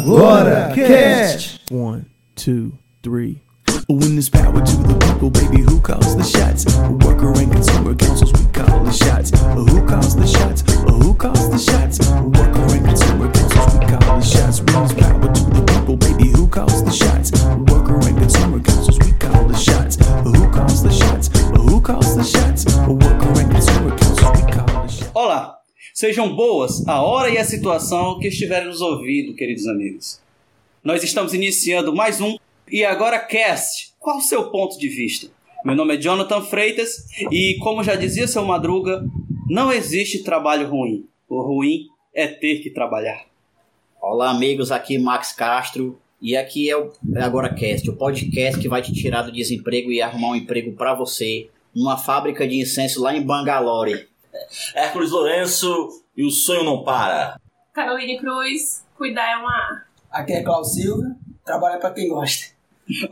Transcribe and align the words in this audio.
Agora 0.00 0.72
Cast. 0.74 1.70
One, 1.70 2.08
two, 2.34 2.78
three. 3.02 3.42
When 3.86 4.14
there's 4.14 4.30
power 4.30 4.64
to 4.64 4.76
the 4.76 4.98
people, 4.98 5.30
baby, 5.30 5.60
who 5.62 5.78
calls 5.80 6.16
the 6.16 6.22
shots? 6.24 6.64
Boas 26.60 26.86
a 26.86 27.00
hora 27.00 27.30
e 27.30 27.38
a 27.38 27.44
situação 27.44 28.18
que 28.18 28.28
estiverem 28.28 28.68
nos 28.68 28.82
ouvindo, 28.82 29.34
queridos 29.34 29.66
amigos. 29.66 30.20
Nós 30.84 31.02
estamos 31.02 31.32
iniciando 31.32 31.94
mais 31.94 32.20
um 32.20 32.36
E 32.70 32.84
Agora 32.84 33.18
Cast. 33.18 33.94
Qual 33.98 34.18
o 34.18 34.20
seu 34.20 34.50
ponto 34.50 34.78
de 34.78 34.86
vista? 34.88 35.28
Meu 35.64 35.74
nome 35.74 35.94
é 35.94 35.96
Jonathan 35.96 36.42
Freitas 36.42 37.06
e, 37.30 37.56
como 37.60 37.82
já 37.82 37.94
dizia 37.94 38.28
seu 38.28 38.44
Madruga, 38.44 39.02
não 39.48 39.72
existe 39.72 40.22
trabalho 40.22 40.68
ruim. 40.68 41.06
O 41.30 41.40
ruim 41.40 41.86
é 42.14 42.26
ter 42.26 42.58
que 42.58 42.68
trabalhar. 42.68 43.24
Olá, 43.98 44.28
amigos, 44.28 44.70
aqui 44.70 44.98
Max 44.98 45.32
Castro. 45.32 45.98
E 46.20 46.36
aqui 46.36 46.68
é 46.68 46.76
o 46.76 46.92
Agora 47.16 47.54
Cast, 47.54 47.88
o 47.88 47.96
podcast 47.96 48.60
que 48.60 48.68
vai 48.68 48.82
te 48.82 48.92
tirar 48.92 49.22
do 49.22 49.32
desemprego 49.32 49.90
e 49.90 50.02
arrumar 50.02 50.32
um 50.32 50.36
emprego 50.36 50.72
para 50.72 50.92
você 50.92 51.48
numa 51.74 51.96
fábrica 51.96 52.46
de 52.46 52.60
incenso 52.60 53.00
lá 53.00 53.16
em 53.16 53.22
Bangalore. 53.22 54.09
Hércules 54.74 55.10
Lourenço 55.10 56.04
e 56.16 56.24
o 56.24 56.30
sonho 56.30 56.64
não 56.64 56.84
para. 56.84 57.38
Caroline 57.72 58.18
Cruz, 58.18 58.84
cuidar 58.96 59.32
é 59.32 59.36
uma 59.36 59.52
arte. 59.52 59.90
Aqui 60.10 60.32
é 60.32 60.42
Cláudio 60.42 60.70
Silva, 60.70 61.16
trabalha 61.44 61.78
para 61.78 61.92
quem 61.92 62.08
gosta. 62.08 62.46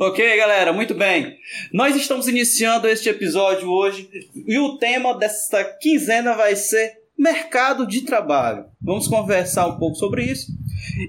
Ok, 0.00 0.36
galera, 0.36 0.72
muito 0.72 0.92
bem. 0.92 1.38
Nós 1.72 1.94
estamos 1.94 2.26
iniciando 2.26 2.88
este 2.88 3.08
episódio 3.08 3.70
hoje 3.70 4.10
e 4.34 4.58
o 4.58 4.76
tema 4.76 5.16
desta 5.16 5.62
quinzena 5.62 6.34
vai 6.34 6.56
ser 6.56 6.98
mercado 7.16 7.86
de 7.86 8.02
trabalho. 8.02 8.66
Vamos 8.80 9.06
conversar 9.06 9.68
um 9.68 9.78
pouco 9.78 9.94
sobre 9.94 10.24
isso. 10.24 10.50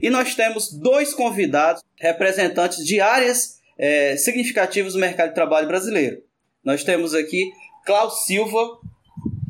E 0.04 0.10
nós 0.12 0.36
temos 0.36 0.72
dois 0.72 1.16
convidados, 1.16 1.84
representantes 2.00 2.86
de 2.86 3.02
áreas 3.02 3.60
eh, 3.78 4.16
significativas 4.18 4.94
do 4.94 5.00
mercado 5.00 5.30
de 5.30 5.36
trabalho 5.36 5.68
brasileiro. 5.68 6.22
Nós 6.64 6.84
temos 6.84 7.16
aqui 7.16 7.52
Klaus 7.86 8.26
Silva, 8.26 8.78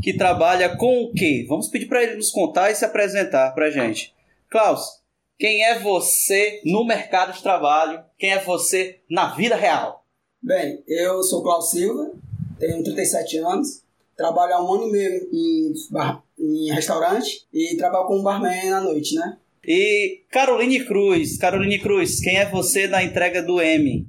que 0.01 0.13
trabalha 0.13 0.75
com 0.75 1.03
o 1.03 1.13
quê? 1.13 1.45
Vamos 1.47 1.67
pedir 1.67 1.87
para 1.87 2.03
ele 2.03 2.15
nos 2.15 2.31
contar 2.31 2.71
e 2.71 2.75
se 2.75 2.85
apresentar 2.85 3.51
para 3.53 3.65
a 3.65 3.71
gente. 3.71 4.13
Klaus, 4.49 4.99
quem 5.37 5.63
é 5.63 5.79
você 5.79 6.61
no 6.65 6.85
mercado 6.85 7.33
de 7.33 7.41
trabalho? 7.41 8.03
Quem 8.17 8.31
é 8.31 8.39
você 8.39 8.99
na 9.09 9.35
vida 9.35 9.55
real? 9.55 10.05
Bem, 10.41 10.83
eu 10.87 11.21
sou 11.23 11.43
Cláudio 11.43 11.67
Silva, 11.67 12.11
tenho 12.57 12.83
37 12.83 13.37
anos, 13.37 13.83
trabalho 14.15 14.53
há 14.53 14.63
um 14.63 14.73
ano 14.73 14.87
e 14.87 14.91
meio 14.91 15.29
em, 15.31 15.73
bar, 15.91 16.23
em 16.37 16.73
restaurante 16.73 17.45
e 17.53 17.75
trabalho 17.77 18.07
como 18.07 18.23
barman 18.23 18.73
à 18.73 18.81
noite, 18.81 19.15
né? 19.15 19.37
E 19.65 20.23
Caroline 20.31 20.85
Cruz, 20.85 21.37
Caroline 21.37 21.79
Cruz, 21.79 22.19
quem 22.21 22.37
é 22.37 22.49
você 22.49 22.87
na 22.87 23.03
entrega 23.03 23.43
do 23.43 23.61
M? 23.61 24.07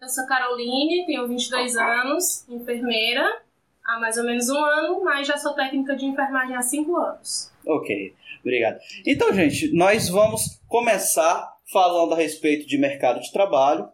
Eu 0.00 0.08
sou 0.08 0.26
Caroline, 0.26 1.06
tenho 1.06 1.28
22 1.28 1.76
anos, 1.76 2.44
enfermeira, 2.48 3.42
há 3.90 3.98
mais 3.98 4.16
ou 4.16 4.24
menos 4.24 4.48
um 4.48 4.64
ano, 4.64 5.02
mas 5.02 5.26
já 5.26 5.36
sou 5.36 5.52
técnica 5.52 5.96
de 5.96 6.06
enfermagem 6.06 6.54
há 6.54 6.62
5 6.62 6.96
anos. 6.96 7.50
Ok, 7.66 8.14
obrigado. 8.40 8.78
Então, 9.06 9.32
gente, 9.34 9.74
nós 9.74 10.08
vamos 10.08 10.60
começar 10.68 11.56
falando 11.72 12.14
a 12.14 12.16
respeito 12.16 12.66
de 12.66 12.78
mercado 12.78 13.20
de 13.20 13.32
trabalho. 13.32 13.88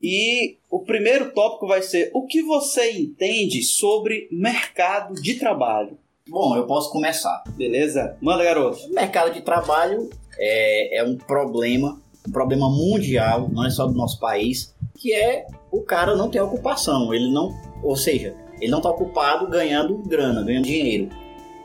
E 0.00 0.58
o 0.70 0.84
primeiro 0.84 1.32
tópico 1.32 1.66
vai 1.66 1.82
ser 1.82 2.10
o 2.14 2.24
que 2.26 2.40
você 2.42 2.92
entende 2.92 3.62
sobre 3.62 4.28
mercado 4.30 5.14
de 5.14 5.34
trabalho. 5.34 5.98
Bom, 6.28 6.54
eu 6.56 6.66
posso 6.66 6.92
começar. 6.92 7.42
Beleza? 7.56 8.16
Manda, 8.20 8.44
garoto. 8.44 8.86
O 8.86 8.94
mercado 8.94 9.32
de 9.32 9.40
trabalho 9.40 10.08
é, 10.38 10.98
é 10.98 11.04
um 11.04 11.16
problema, 11.16 12.00
um 12.26 12.30
problema 12.30 12.68
mundial, 12.70 13.48
não 13.48 13.66
é 13.66 13.70
só 13.70 13.86
do 13.86 13.94
nosso 13.94 14.20
país, 14.20 14.72
que 14.94 15.12
é 15.12 15.46
o 15.72 15.82
cara 15.82 16.14
não 16.14 16.30
ter 16.30 16.40
ocupação. 16.40 17.12
Ele 17.12 17.32
não, 17.32 17.52
ou 17.82 17.96
seja, 17.96 18.36
ele 18.60 18.70
não 18.70 18.78
está 18.78 18.90
ocupado 18.90 19.46
ganhando 19.48 19.96
grana, 20.06 20.42
ganhando 20.42 20.64
dinheiro. 20.64 21.08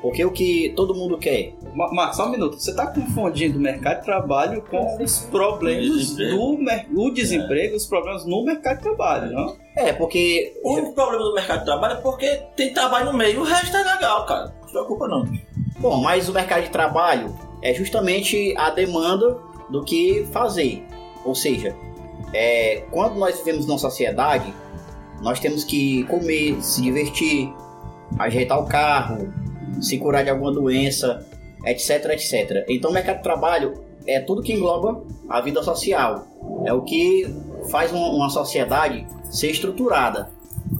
Porque 0.01 0.25
o 0.25 0.31
que 0.31 0.73
todo 0.75 0.93
mundo 0.93 1.17
quer? 1.17 1.53
Ma- 1.73 1.89
Marcos, 1.93 2.17
só 2.17 2.27
um 2.27 2.31
minuto. 2.31 2.59
Você 2.59 2.71
está 2.71 2.87
confundindo 2.87 3.57
o 3.57 3.61
mercado 3.61 3.99
de 3.99 4.05
trabalho 4.05 4.61
com 4.69 5.01
os 5.01 5.19
problemas 5.19 5.85
Desemprego. 6.09 6.37
do 6.37 6.57
mer- 6.57 6.87
o 6.93 7.09
desemprego, 7.09 7.75
os 7.77 7.85
problemas 7.85 8.25
no 8.25 8.43
mercado 8.43 8.77
de 8.77 8.83
trabalho, 8.83 9.31
não? 9.31 9.55
É, 9.77 9.93
porque 9.93 10.59
O 10.61 10.73
único 10.73 10.93
problema 10.93 11.23
do 11.23 11.33
mercado 11.33 11.59
de 11.59 11.65
trabalho 11.65 11.93
é 11.93 12.01
porque 12.01 12.27
tem 12.55 12.73
trabalho 12.73 13.05
no 13.13 13.17
meio, 13.17 13.39
o 13.39 13.43
resto 13.45 13.77
é 13.77 13.83
legal, 13.93 14.25
cara. 14.25 14.53
Não 14.59 14.67
se 14.67 14.73
preocupa 14.73 15.07
não. 15.07 15.25
Bom, 15.79 16.01
mas 16.01 16.27
o 16.27 16.33
mercado 16.33 16.63
de 16.63 16.69
trabalho 16.69 17.33
é 17.61 17.73
justamente 17.73 18.53
a 18.57 18.71
demanda 18.71 19.37
do 19.69 19.85
que 19.85 20.27
fazer. 20.33 20.83
Ou 21.23 21.33
seja, 21.33 21.73
é, 22.33 22.83
quando 22.91 23.15
nós 23.15 23.37
vivemos 23.37 23.65
numa 23.65 23.77
sociedade, 23.79 24.53
nós 25.23 25.39
temos 25.39 25.63
que 25.63 26.03
comer, 26.03 26.61
se 26.61 26.81
divertir, 26.81 27.51
ajeitar 28.19 28.59
o 28.59 28.67
carro, 28.67 29.33
se 29.81 29.97
curar 29.97 30.23
de 30.23 30.29
alguma 30.29 30.51
doença, 30.51 31.25
etc, 31.65 32.11
etc. 32.11 32.65
Então 32.69 32.91
o 32.91 32.93
mercado 32.93 33.17
de 33.17 33.23
trabalho 33.23 33.73
é 34.05 34.19
tudo 34.19 34.43
que 34.43 34.53
engloba 34.53 35.03
a 35.27 35.41
vida 35.41 35.63
social. 35.63 36.27
É 36.65 36.73
o 36.73 36.81
que 36.81 37.25
faz 37.71 37.91
uma, 37.91 38.29
sociedade 38.29 39.07
ser 39.31 39.49
estruturada. 39.49 40.29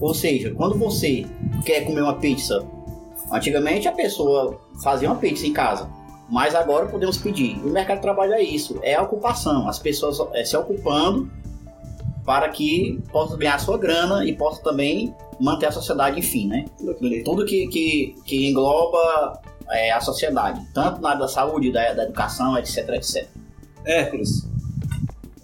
Ou 0.00 0.14
seja, 0.14 0.54
quando 0.54 0.78
você 0.78 1.26
quer 1.64 1.84
comer 1.84 2.02
uma 2.02 2.16
pizza 2.16 2.64
Antigamente 3.30 3.88
a 3.88 3.92
pessoa 3.92 4.60
fazia 4.82 5.08
uma 5.08 5.16
pizza 5.16 5.46
em 5.46 5.52
casa, 5.52 5.90
mas 6.30 6.54
agora 6.54 6.86
podemos 6.86 7.16
pedir. 7.16 7.56
E 7.56 7.60
o 7.62 7.70
mercado 7.70 7.96
de 7.96 8.02
trabalho 8.02 8.32
é 8.34 8.42
isso, 8.42 8.78
é 8.82 8.94
a 8.94 9.02
ocupação, 9.02 9.68
as 9.68 9.78
pessoas 9.78 10.18
é, 10.34 10.44
se 10.44 10.56
ocupando 10.56 11.30
para 12.24 12.48
que 12.48 13.00
possam 13.12 13.36
ganhar 13.36 13.58
sua 13.58 13.76
grana 13.78 14.24
e 14.24 14.34
possam 14.34 14.62
também 14.62 15.14
manter 15.40 15.66
a 15.66 15.72
sociedade, 15.72 16.18
enfim, 16.18 16.48
né? 16.48 16.64
Tudo 17.24 17.44
que, 17.44 17.66
que, 17.68 18.14
que 18.24 18.48
engloba 18.48 19.40
é, 19.70 19.92
a 19.92 20.00
sociedade, 20.00 20.60
tanto 20.72 21.00
na 21.00 21.10
área 21.10 21.20
da 21.20 21.28
saúde, 21.28 21.70
da, 21.72 21.92
da 21.92 22.04
educação, 22.04 22.56
etc, 22.56 22.88
etc. 22.90 23.28
Hércules. 23.84 24.46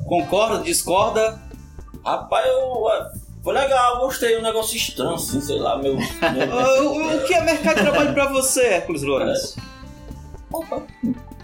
Concorda, 0.07 0.63
discorda? 0.63 1.39
Rapaz, 2.05 2.47
eu, 2.47 2.81
ué, 2.83 3.11
foi 3.43 3.53
legal, 3.55 4.01
gostei, 4.01 4.39
um 4.39 4.43
negócio 4.43 4.77
estranho, 4.77 5.15
assim, 5.15 5.41
sei 5.41 5.59
lá, 5.59 5.77
meu... 5.77 5.97
meu... 5.97 6.05
O, 7.21 7.27
que 7.27 7.35
é 7.35 7.43
mercado 7.43 7.77
de 7.77 7.83
trabalho 7.83 8.15
para 8.15 8.33
você, 8.33 8.63
Hércules 8.65 9.03
Lourenço? 9.03 9.61
Opa. 10.53 10.83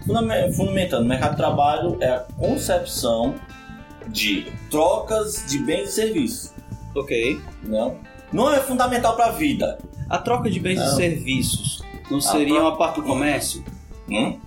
Fundame- 0.05 0.51
Fundamentando, 0.53 1.05
mercado 1.05 1.31
de 1.31 1.37
trabalho 1.37 1.97
é 2.01 2.07
a 2.09 2.19
concepção 2.39 3.35
de 4.09 4.47
trocas 4.69 5.45
de 5.47 5.59
bens 5.59 5.89
e 5.89 5.91
serviços. 5.93 6.51
Ok. 6.95 7.39
Não, 7.63 7.97
não 8.31 8.53
é 8.53 8.59
fundamental 8.59 9.15
para 9.15 9.27
a 9.27 9.31
vida. 9.31 9.77
A 10.09 10.17
troca 10.17 10.49
de 10.49 10.59
bens 10.59 10.79
e 10.79 10.85
Não. 10.85 10.95
serviços 10.95 11.81
não 12.09 12.21
seria 12.21 12.59
uma 12.61 12.75
parte 12.77 12.95
do 13.01 13.03
comércio? 13.03 13.63
Hum? 14.09 14.39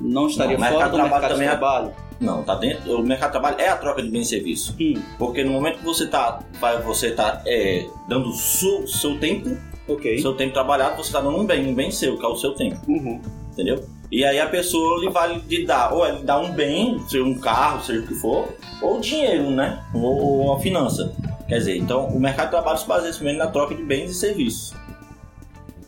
Não 0.00 0.26
estaria 0.26 0.58
Não, 0.58 0.66
fora 0.68 0.88
do 0.90 0.96
mercado 0.98 1.22
de 1.22 1.28
também 1.28 1.46
é- 1.46 1.50
trabalho? 1.50 1.92
Não, 2.20 2.42
tá 2.42 2.54
dentro. 2.54 2.98
O 2.98 3.02
mercado 3.02 3.28
de 3.28 3.32
trabalho 3.32 3.56
é 3.60 3.68
a 3.68 3.76
troca 3.76 4.02
de 4.02 4.08
bens 4.10 4.26
e 4.26 4.30
serviços. 4.30 4.74
Hum, 4.80 4.94
Porque 5.18 5.42
no 5.44 5.52
momento 5.52 5.78
que 5.78 5.84
você 5.84 6.06
tá, 6.06 6.40
vai- 6.60 6.80
você 6.82 7.10
tá 7.12 7.42
é, 7.46 7.86
dando 8.08 8.32
seu, 8.34 8.86
seu 8.86 9.18
tempo, 9.18 9.56
ok. 9.88 10.18
seu 10.20 10.34
tempo 10.34 10.52
trabalhado, 10.52 10.96
você 10.96 11.12
tá 11.12 11.20
dando 11.20 11.36
um 11.38 11.44
bem, 11.46 11.66
um 11.66 11.74
bem 11.74 11.90
seu, 11.90 12.18
que 12.18 12.24
é 12.24 12.28
o 12.28 12.36
seu 12.36 12.52
tempo, 12.54 12.78
Uhum. 12.88 13.20
entendeu? 13.52 13.84
E 14.10 14.24
aí 14.24 14.38
a 14.38 14.46
pessoa 14.48 15.00
lhe 15.00 15.10
vai 15.10 15.42
lhe 15.48 15.66
dar, 15.66 15.92
ou 15.92 16.06
ele 16.06 16.22
dá 16.22 16.38
um 16.38 16.52
bem, 16.52 17.00
seja 17.08 17.24
um 17.24 17.34
carro, 17.38 17.84
seja 17.84 18.00
o 18.00 18.06
que 18.06 18.14
for, 18.14 18.48
ou 18.80 19.00
dinheiro, 19.00 19.50
né? 19.50 19.82
Ou, 19.92 20.02
ou 20.02 20.40
uma 20.46 20.60
finança. 20.60 21.12
Quer 21.48 21.58
dizer, 21.58 21.76
então 21.76 22.06
o 22.06 22.20
mercado 22.20 22.46
de 22.46 22.50
trabalho 22.52 22.78
se 22.78 22.86
baseia 22.86 23.12
simplesmente 23.12 23.38
na 23.38 23.48
troca 23.50 23.74
de 23.74 23.82
bens 23.82 24.10
e 24.10 24.14
serviços. 24.14 24.74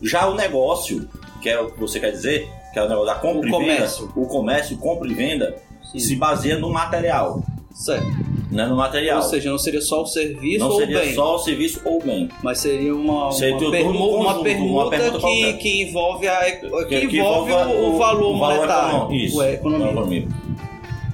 Já 0.03 0.29
o 0.29 0.35
negócio, 0.35 1.09
que 1.43 1.49
é 1.49 1.61
o 1.61 1.71
que 1.71 1.79
você 1.81 1.99
quer 2.01 2.11
dizer, 2.13 2.49
que 2.73 2.79
é 2.79 2.83
o 2.83 2.89
negócio 2.89 3.07
da 3.07 3.15
compra 3.17 3.41
O 3.41 3.47
e 3.49 3.51
comércio. 3.51 4.07
venda, 4.07 4.21
o 4.21 4.27
comércio, 4.27 4.79
compra 4.79 5.09
e 5.09 5.15
venda, 5.15 5.57
Sim. 5.91 5.99
se 5.99 6.17
baseia 6.17 6.59
no 6.59 6.71
material, 6.71 7.43
Certo. 7.75 8.07
Né? 8.51 8.67
No 8.67 8.77
material. 8.77 9.19
Ou 9.19 9.23
seja, 9.23 9.51
não 9.51 9.59
seria 9.59 9.81
só 9.81 10.03
o 10.03 10.07
serviço 10.07 10.59
não 10.61 10.69
ou 10.71 10.77
o 10.77 10.79
seria 10.81 11.01
bem, 11.01 11.15
só 11.15 11.35
o 11.35 11.39
serviço 11.39 11.81
ou 11.85 11.99
o 11.99 12.03
bem. 12.05 12.29
mas 12.43 12.59
seria 12.61 12.95
uma, 12.95 13.31
Seria 13.33 13.57
uma, 13.57 13.71
permu- 13.71 13.91
um 14.17 14.21
uma 14.21 14.43
permuta, 14.43 14.73
uma 14.73 14.91
permuta 14.91 15.19
que, 15.29 15.53
que 15.55 15.83
envolve, 15.83 16.27
a, 16.29 16.41
que 16.53 17.07
Que- 17.07 17.19
envolve 17.19 17.53
o, 17.53 17.57
o 17.95 17.99
valor 17.99 18.35
o 18.35 18.39
valor 18.39 18.57
monetário. 18.57 18.89
econômico. 18.97 19.15
Isso, 19.15 19.39
o 19.39 19.43
economia. 19.45 19.87
economia. 19.91 20.29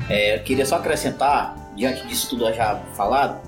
É, 0.08 0.36
eu 0.36 0.42
queria 0.42 0.66
só 0.66 0.76
acrescentar, 0.76 1.72
diante 1.76 2.06
disso 2.06 2.30
tudo 2.30 2.44
já 2.52 2.76
falado, 2.94 3.40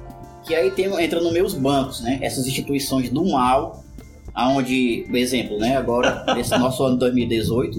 que 0.47 0.55
aí 0.55 0.71
tem, 0.71 0.87
entra 1.03 1.21
no 1.21 1.31
meio 1.33 1.45
os 1.45 1.55
bancos, 1.55 2.01
né? 2.01 2.19
Essas 2.23 2.47
instituições 2.47 3.11
do 3.11 3.25
mal, 3.31 3.83
aonde, 4.35 5.05
por 5.07 5.17
exemplo, 5.17 5.59
né? 5.59 5.77
Agora, 5.77 6.25
nesse 6.35 6.57
nosso 6.59 6.83
ano 6.85 6.97
2018, 6.97 7.79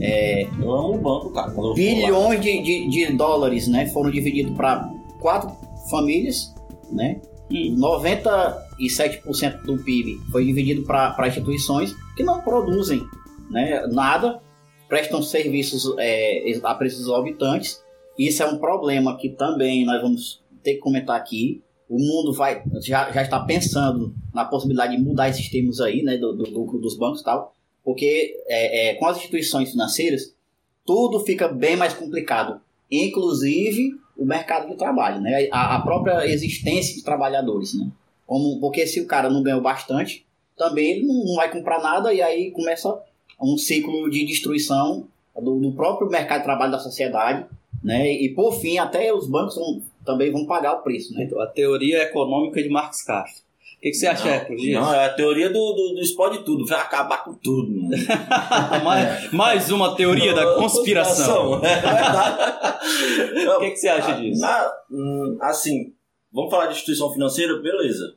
é, 0.00 0.46
Eu 0.60 0.72
amo 0.72 0.94
o 0.94 0.98
banco, 0.98 1.30
cara. 1.30 1.52
Bilhões 1.74 2.40
de, 2.40 2.62
de, 2.62 2.88
de 2.88 3.12
dólares, 3.12 3.66
né? 3.68 3.86
Foram 3.86 4.10
divididos 4.10 4.54
para 4.56 4.90
quatro 5.26 5.50
famílias, 5.90 6.54
né? 6.88 7.20
E 7.50 7.72
97% 7.72 9.62
do 9.62 9.76
PIB 9.78 10.20
foi 10.30 10.44
dividido 10.44 10.84
para 10.84 11.26
instituições 11.26 11.92
que 12.16 12.22
não 12.22 12.42
produzem 12.42 13.02
né, 13.50 13.84
nada, 13.88 14.40
prestam 14.88 15.20
serviços 15.20 15.92
é, 15.98 16.56
a 16.62 16.74
preços 16.76 17.00
exorbitantes. 17.00 17.82
Isso 18.16 18.40
é 18.40 18.46
um 18.46 18.58
problema 18.58 19.16
que 19.16 19.30
também 19.30 19.84
nós 19.84 20.00
vamos 20.00 20.44
ter 20.62 20.74
que 20.74 20.80
comentar 20.80 21.16
aqui. 21.16 21.60
O 21.88 21.98
mundo 21.98 22.32
vai 22.32 22.62
já, 22.80 23.10
já 23.10 23.22
está 23.22 23.40
pensando 23.40 24.14
na 24.32 24.44
possibilidade 24.44 24.96
de 24.96 25.02
mudar 25.02 25.28
esses 25.28 25.50
termos 25.50 25.80
aí, 25.80 26.04
né, 26.04 26.16
do, 26.16 26.36
do 26.36 26.48
lucro 26.48 26.78
dos 26.78 26.96
bancos 26.96 27.20
e 27.20 27.24
tal, 27.24 27.52
porque 27.84 28.32
é, 28.46 28.90
é, 28.90 28.94
com 28.94 29.06
as 29.06 29.16
instituições 29.16 29.72
financeiras 29.72 30.36
tudo 30.84 31.18
fica 31.18 31.48
bem 31.48 31.76
mais 31.76 31.94
complicado, 31.94 32.60
inclusive 32.88 34.05
o 34.16 34.24
mercado 34.24 34.68
de 34.68 34.76
trabalho, 34.76 35.20
né, 35.20 35.48
a, 35.52 35.76
a 35.76 35.80
própria 35.82 36.26
existência 36.26 36.94
de 36.94 37.02
trabalhadores, 37.02 37.74
né, 37.78 37.88
como, 38.26 38.58
porque 38.60 38.86
se 38.86 39.00
o 39.00 39.06
cara 39.06 39.28
não 39.30 39.42
ganhou 39.42 39.60
bastante, 39.60 40.24
também 40.56 40.90
ele 40.92 41.06
não, 41.06 41.24
não 41.24 41.34
vai 41.36 41.50
comprar 41.50 41.80
nada 41.82 42.12
e 42.14 42.22
aí 42.22 42.50
começa 42.50 42.98
um 43.40 43.56
ciclo 43.58 44.08
de 44.08 44.24
destruição 44.24 45.06
do, 45.40 45.58
do 45.60 45.72
próprio 45.72 46.08
mercado 46.08 46.38
de 46.38 46.44
trabalho 46.44 46.72
da 46.72 46.78
sociedade, 46.78 47.44
né, 47.84 48.10
e 48.10 48.30
por 48.30 48.58
fim 48.60 48.78
até 48.78 49.12
os 49.12 49.28
bancos 49.28 49.54
vão- 49.56 49.82
também 50.04 50.30
vão 50.32 50.46
pagar 50.46 50.72
o 50.74 50.82
preço, 50.82 51.12
né. 51.14 51.24
Então, 51.24 51.40
a 51.40 51.46
teoria 51.46 52.02
econômica 52.02 52.62
de 52.62 52.68
Marx 52.68 53.02
Castro. 53.02 53.44
O 53.76 53.80
que, 53.80 53.90
que 53.90 53.94
você 53.94 54.06
acha, 54.06 54.26
Hércules, 54.28 54.62
disso? 54.62 54.80
Não, 54.80 54.92
é 54.92 55.04
a 55.04 55.12
teoria 55.12 55.48
do, 55.50 55.72
do, 55.72 55.94
do 55.94 56.00
explode 56.00 56.38
tudo, 56.44 56.64
vai 56.66 56.80
acabar 56.80 57.22
com 57.22 57.34
tudo, 57.34 57.70
mano. 57.70 57.90
mais, 58.82 59.30
mais 59.32 59.70
uma 59.70 59.94
teoria 59.94 60.34
da 60.34 60.54
conspiração. 60.54 61.56
É 61.64 61.74
verdade. 61.76 62.56
O 63.56 63.60
que, 63.60 63.70
que 63.70 63.76
você 63.76 63.88
acha 63.88 64.12
disso? 64.20 64.40
Na- 64.40 64.72
hum, 64.90 65.36
assim, 65.40 65.92
vamos 66.32 66.50
falar 66.50 66.66
de 66.66 66.72
instituição 66.72 67.12
financeira, 67.12 67.56
beleza. 67.60 68.14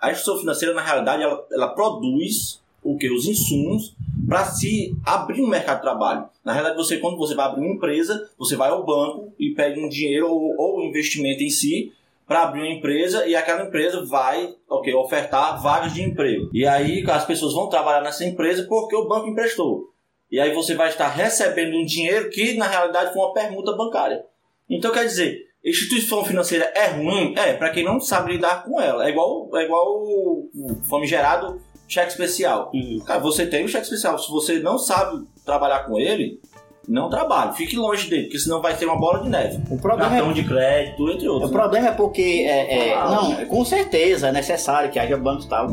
A 0.00 0.10
instituição 0.10 0.38
financeira, 0.40 0.74
na 0.74 0.82
realidade, 0.82 1.22
ela, 1.22 1.44
ela 1.52 1.68
produz 1.68 2.60
o 2.82 2.96
que? 2.96 3.10
Os 3.10 3.26
insumos 3.26 3.94
para 4.28 4.44
se 4.46 4.94
abrir 5.04 5.42
um 5.42 5.48
mercado 5.48 5.76
de 5.76 5.82
trabalho. 5.82 6.24
Na 6.44 6.52
realidade, 6.52 6.76
você, 6.78 6.98
quando 6.98 7.16
você 7.16 7.34
vai 7.34 7.46
abrir 7.46 7.60
uma 7.64 7.74
empresa, 7.74 8.28
você 8.38 8.56
vai 8.56 8.70
ao 8.70 8.84
banco 8.84 9.32
e 9.38 9.50
pede 9.50 9.80
um 9.80 9.88
dinheiro 9.88 10.28
ou, 10.28 10.54
ou 10.58 10.82
investimento 10.84 11.42
em 11.42 11.50
si 11.50 11.92
para 12.26 12.42
abrir 12.42 12.60
uma 12.60 12.72
empresa 12.72 13.26
e 13.26 13.36
aquela 13.36 13.64
empresa 13.64 14.04
vai 14.04 14.54
ok, 14.68 14.94
ofertar 14.94 15.62
vagas 15.62 15.92
de 15.92 16.02
emprego. 16.02 16.50
E 16.52 16.66
aí 16.66 17.04
as 17.08 17.24
pessoas 17.24 17.52
vão 17.52 17.68
trabalhar 17.68 18.00
nessa 18.00 18.24
empresa 18.24 18.66
porque 18.68 18.96
o 18.96 19.06
banco 19.06 19.28
emprestou. 19.28 19.92
E 20.30 20.40
aí 20.40 20.52
você 20.52 20.74
vai 20.74 20.88
estar 20.88 21.08
recebendo 21.08 21.76
um 21.76 21.84
dinheiro 21.84 22.30
que 22.30 22.56
na 22.56 22.66
realidade 22.66 23.12
foi 23.12 23.22
uma 23.22 23.34
permuta 23.34 23.76
bancária. 23.76 24.24
Então 24.68 24.90
quer 24.92 25.04
dizer, 25.04 25.46
instituição 25.64 26.24
financeira 26.24 26.72
é 26.74 26.86
ruim? 26.88 27.34
É, 27.36 27.52
para 27.54 27.70
quem 27.70 27.84
não 27.84 28.00
sabe 28.00 28.32
lidar 28.32 28.64
com 28.64 28.80
ela. 28.80 29.06
É 29.06 29.10
igual, 29.10 29.50
é 29.54 29.64
igual 29.64 29.86
o 29.86 30.50
famigerado 30.88 31.60
cheque 31.86 32.10
especial. 32.10 32.72
Cara, 33.06 33.20
você 33.20 33.46
tem 33.46 33.64
o 33.64 33.68
cheque 33.68 33.84
especial. 33.84 34.18
Se 34.18 34.30
você 34.30 34.58
não 34.58 34.78
sabe 34.78 35.26
trabalhar 35.44 35.84
com 35.84 35.98
ele, 35.98 36.40
não 36.88 37.08
trabalhe. 37.08 37.54
Fique 37.54 37.76
longe 37.76 38.08
dele, 38.08 38.24
porque 38.24 38.38
senão 38.38 38.60
vai 38.60 38.76
ter 38.76 38.86
uma 38.86 38.98
bola 38.98 39.20
de 39.22 39.28
neve. 39.28 39.58
O 39.70 39.78
problema 39.78 40.14
é 40.14 40.18
Cartão 40.18 40.32
de 40.32 40.44
crédito, 40.44 41.10
entre 41.10 41.28
outros. 41.28 41.50
O 41.50 41.52
né? 41.52 41.58
problema 41.58 41.88
é 41.88 41.92
porque, 41.92 42.44
é, 42.46 42.88
é, 42.88 42.94
Ah, 42.94 43.08
não, 43.10 43.46
com 43.46 43.64
certeza 43.64 44.28
é 44.28 44.32
necessário 44.32 44.90
que 44.90 44.98
haja 44.98 45.16
bancos 45.16 45.46
e 45.46 45.48
tal. 45.48 45.68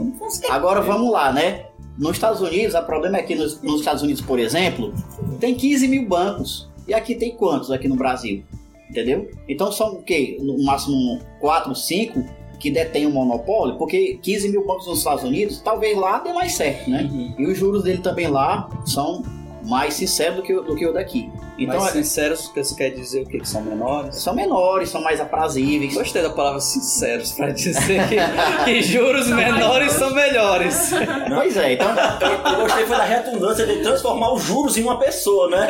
Agora 0.50 0.82
vamos 0.82 1.12
lá, 1.12 1.32
né? 1.32 1.66
Nos 1.98 2.14
Estados 2.14 2.42
Unidos, 2.42 2.74
o 2.74 2.82
problema 2.84 3.18
é 3.18 3.24
que 3.24 3.36
nos, 3.36 3.62
nos 3.62 3.80
Estados 3.80 4.02
Unidos, 4.02 4.22
por 4.22 4.40
exemplo, 4.40 4.94
tem 5.40 5.54
15 5.54 5.88
mil 5.88 6.08
bancos. 6.08 6.70
E 6.88 6.94
aqui 6.94 7.16
tem 7.16 7.36
quantos 7.36 7.72
aqui 7.72 7.88
no 7.88 7.96
Brasil? 7.96 8.44
Entendeu? 8.90 9.30
Então 9.48 9.72
são 9.72 9.94
o 9.94 10.04
quê? 10.04 10.38
No 10.42 10.64
máximo 10.64 11.20
4, 11.40 11.74
5 11.74 12.24
que 12.60 12.70
detêm 12.70 13.08
o 13.08 13.12
monopólio, 13.12 13.76
porque 13.78 14.20
15 14.22 14.50
mil 14.50 14.66
bancos 14.66 14.86
nos 14.86 15.00
Estados 15.00 15.24
Unidos, 15.24 15.60
talvez 15.62 15.98
lá 15.98 16.20
dê 16.20 16.32
mais 16.32 16.54
certo, 16.54 16.90
né? 16.90 17.10
Uhum. 17.12 17.34
E 17.40 17.48
os 17.48 17.58
juros 17.58 17.84
dele 17.84 17.98
também 17.98 18.28
lá 18.28 18.70
são 18.86 19.24
mais 19.64 19.94
sinceros 19.94 20.38
do 20.38 20.44
que, 20.44 20.54
o- 20.54 20.62
do 20.64 20.76
que 20.76 20.86
o 20.86 20.94
daqui. 20.94 21.32
Então, 21.58 21.80
Mas 21.80 21.90
é- 21.90 21.92
sinceros, 21.92 22.52
isso 22.56 22.76
quer 22.76 22.90
dizer 22.90 23.22
o 23.22 23.26
quê? 23.28 23.40
Que 23.40 23.48
são 23.48 23.62
menores? 23.62 24.16
são 24.16 24.34
menores, 24.34 24.90
são 24.90 25.02
mais 25.02 25.20
aprazíveis. 25.22 25.94
Gostei 25.94 26.22
da 26.24 26.30
palavra 26.32 26.60
sinceros 26.60 27.32
pra 27.34 27.50
dizer 27.52 28.02
que, 28.10 28.64
que 28.66 28.82
juros 28.82 29.28
menores 29.28 29.92
são 29.94 30.12
melhores. 30.14 30.92
Pois 31.34 31.56
é, 31.58 31.74
então 31.74 31.88
Eu 31.90 32.62
gostei 32.62 32.86
foi 32.86 32.98
da 32.98 33.04
redundância 33.04 33.66
de 33.66 33.78
transformar 33.82 34.34
os 34.34 34.44
juros 34.44 34.78
em 34.78 34.84
uma 34.84 34.98
pessoa, 35.00 35.50
né? 35.50 35.68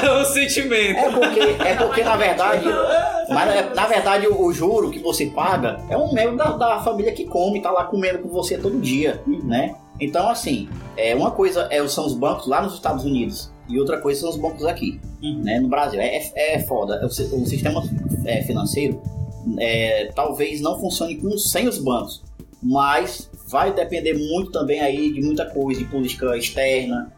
É, 0.00 0.10
o 0.20 0.24
sentimento. 0.24 0.98
É 0.98 1.10
porque, 1.10 1.40
é 1.40 1.74
porque 1.74 2.02
na 2.04 2.16
verdade, 2.16 2.64
mas, 3.28 3.50
é- 3.54 3.74
na 3.74 3.86
verdade 3.86 4.26
o, 4.26 4.40
o 4.46 4.52
juro 4.52 4.90
que 4.90 4.98
você 4.98 5.26
paga 5.26 5.80
é 5.90 5.96
um 5.96 6.12
membro 6.12 6.36
da, 6.36 6.50
da 6.56 6.80
família 6.80 7.12
que 7.12 7.24
come, 7.26 7.60
tá 7.60 7.70
lá 7.70 7.84
comendo 7.84 8.20
com 8.20 8.28
você 8.28 8.56
todo 8.58 8.78
dia, 8.80 9.20
né? 9.26 9.74
Então 10.00 10.28
assim, 10.28 10.68
é 10.96 11.14
uma 11.14 11.30
coisa 11.30 11.68
é, 11.70 11.86
são 11.88 12.06
os 12.06 12.14
bancos 12.14 12.46
lá 12.46 12.62
nos 12.62 12.74
Estados 12.74 13.04
Unidos 13.04 13.50
e 13.68 13.78
outra 13.78 13.98
coisa 13.98 14.20
são 14.20 14.30
os 14.30 14.36
bancos 14.36 14.64
aqui, 14.64 15.00
né? 15.42 15.58
No 15.60 15.68
Brasil 15.68 16.00
é, 16.00 16.16
é, 16.16 16.54
é 16.54 16.58
foda. 16.60 17.00
O, 17.02 17.06
o 17.06 17.46
sistema 17.46 17.82
é, 18.24 18.42
financeiro 18.42 19.00
é, 19.58 20.10
talvez 20.14 20.60
não 20.60 20.78
funcione 20.78 21.16
com, 21.16 21.36
sem 21.38 21.66
os 21.68 21.78
bancos, 21.78 22.22
mas 22.62 23.30
vai 23.48 23.72
depender 23.72 24.14
muito 24.14 24.50
também 24.50 24.80
aí 24.80 25.12
de 25.12 25.20
muita 25.22 25.46
coisa, 25.46 25.80
de 25.80 25.86
política 25.86 26.36
externa, 26.36 27.12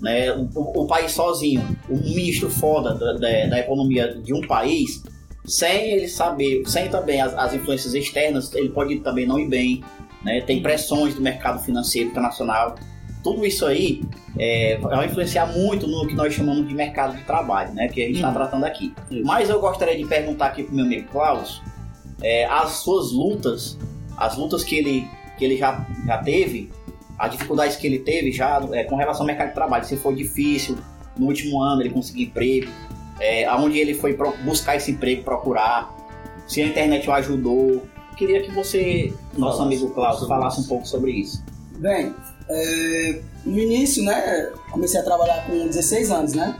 né? 0.00 0.32
O, 0.32 0.48
o- 0.54 0.82
o 0.82 0.86
país 0.86 1.12
sozinho, 1.12 1.62
o 1.88 1.96
ministro 1.96 2.48
foda 2.50 2.94
da, 2.94 3.12
da- 3.14 3.46
da 3.46 3.58
economia 3.58 4.14
de 4.14 4.32
um 4.32 4.40
país, 4.46 5.02
sem 5.44 5.92
ele 5.92 6.08
saber, 6.08 6.62
sem 6.66 6.88
também 6.88 7.20
as, 7.20 7.34
as 7.34 7.54
influências 7.54 7.94
externas, 7.94 8.54
ele 8.54 8.68
pode 8.70 9.00
também 9.00 9.26
não 9.26 9.38
ir 9.38 9.48
bem, 9.48 9.82
né? 10.22 10.40
Tem 10.40 10.62
pressões 10.62 11.14
do 11.14 11.20
mercado 11.20 11.62
financeiro 11.62 12.08
internacional. 12.10 12.74
Tudo 13.22 13.44
isso 13.44 13.66
aí 13.66 14.02
é, 14.38 14.78
vai 14.78 15.06
influenciar 15.06 15.46
muito 15.46 15.86
no 15.86 16.06
que 16.06 16.14
nós 16.14 16.32
chamamos 16.32 16.66
de 16.66 16.74
mercado 16.74 17.16
de 17.16 17.22
trabalho, 17.24 17.72
né? 17.74 17.88
Que 17.88 18.02
a 18.02 18.06
gente 18.06 18.16
está 18.16 18.28
Uhum. 18.28 18.34
tratando 18.34 18.64
aqui. 18.64 18.94
Mas 19.24 19.50
eu 19.50 19.60
gostaria 19.60 19.96
de 19.96 20.04
perguntar 20.06 20.46
aqui 20.46 20.62
pro 20.62 20.74
meu 20.74 20.84
amigo 20.84 21.08
Klaus 21.10 21.62
é, 22.22 22.44
as 22.46 22.70
suas 22.82 23.12
lutas, 23.12 23.78
as 24.16 24.36
lutas 24.36 24.62
que 24.64 24.76
ele, 24.76 25.06
que 25.38 25.44
ele 25.44 25.56
já, 25.56 25.86
já 26.06 26.18
teve, 26.18 26.70
as 27.18 27.30
dificuldades 27.32 27.76
que 27.76 27.86
ele 27.86 27.98
teve 27.98 28.32
já 28.32 28.60
é, 28.72 28.84
com 28.84 28.96
relação 28.96 29.22
ao 29.22 29.26
mercado 29.26 29.48
de 29.48 29.54
trabalho. 29.54 29.84
Se 29.84 29.96
foi 29.96 30.14
difícil 30.14 30.78
no 31.18 31.26
último 31.26 31.62
ano 31.62 31.82
ele 31.82 31.90
conseguir 31.90 32.24
emprego, 32.24 32.70
é, 33.18 33.44
aonde 33.44 33.78
ele 33.78 33.92
foi 33.94 34.16
buscar 34.44 34.76
esse 34.76 34.90
emprego, 34.92 35.22
procurar, 35.22 35.94
se 36.46 36.62
a 36.62 36.66
internet 36.66 37.08
o 37.08 37.12
ajudou. 37.12 37.82
Queria 38.20 38.42
que 38.42 38.50
você, 38.52 39.14
nosso 39.38 39.56
Falasse 39.56 39.62
amigo 39.62 39.86
um 39.86 39.94
sobre 39.94 40.28
falasse 40.28 40.60
um 40.60 40.64
pouco 40.64 40.86
sobre 40.86 41.10
isso. 41.12 41.42
Bem, 41.78 42.14
é, 42.50 43.22
no 43.46 43.58
início, 43.58 44.04
né, 44.04 44.52
comecei 44.70 45.00
a 45.00 45.02
trabalhar 45.02 45.46
com 45.46 45.66
16 45.66 46.10
anos, 46.10 46.34
né? 46.34 46.54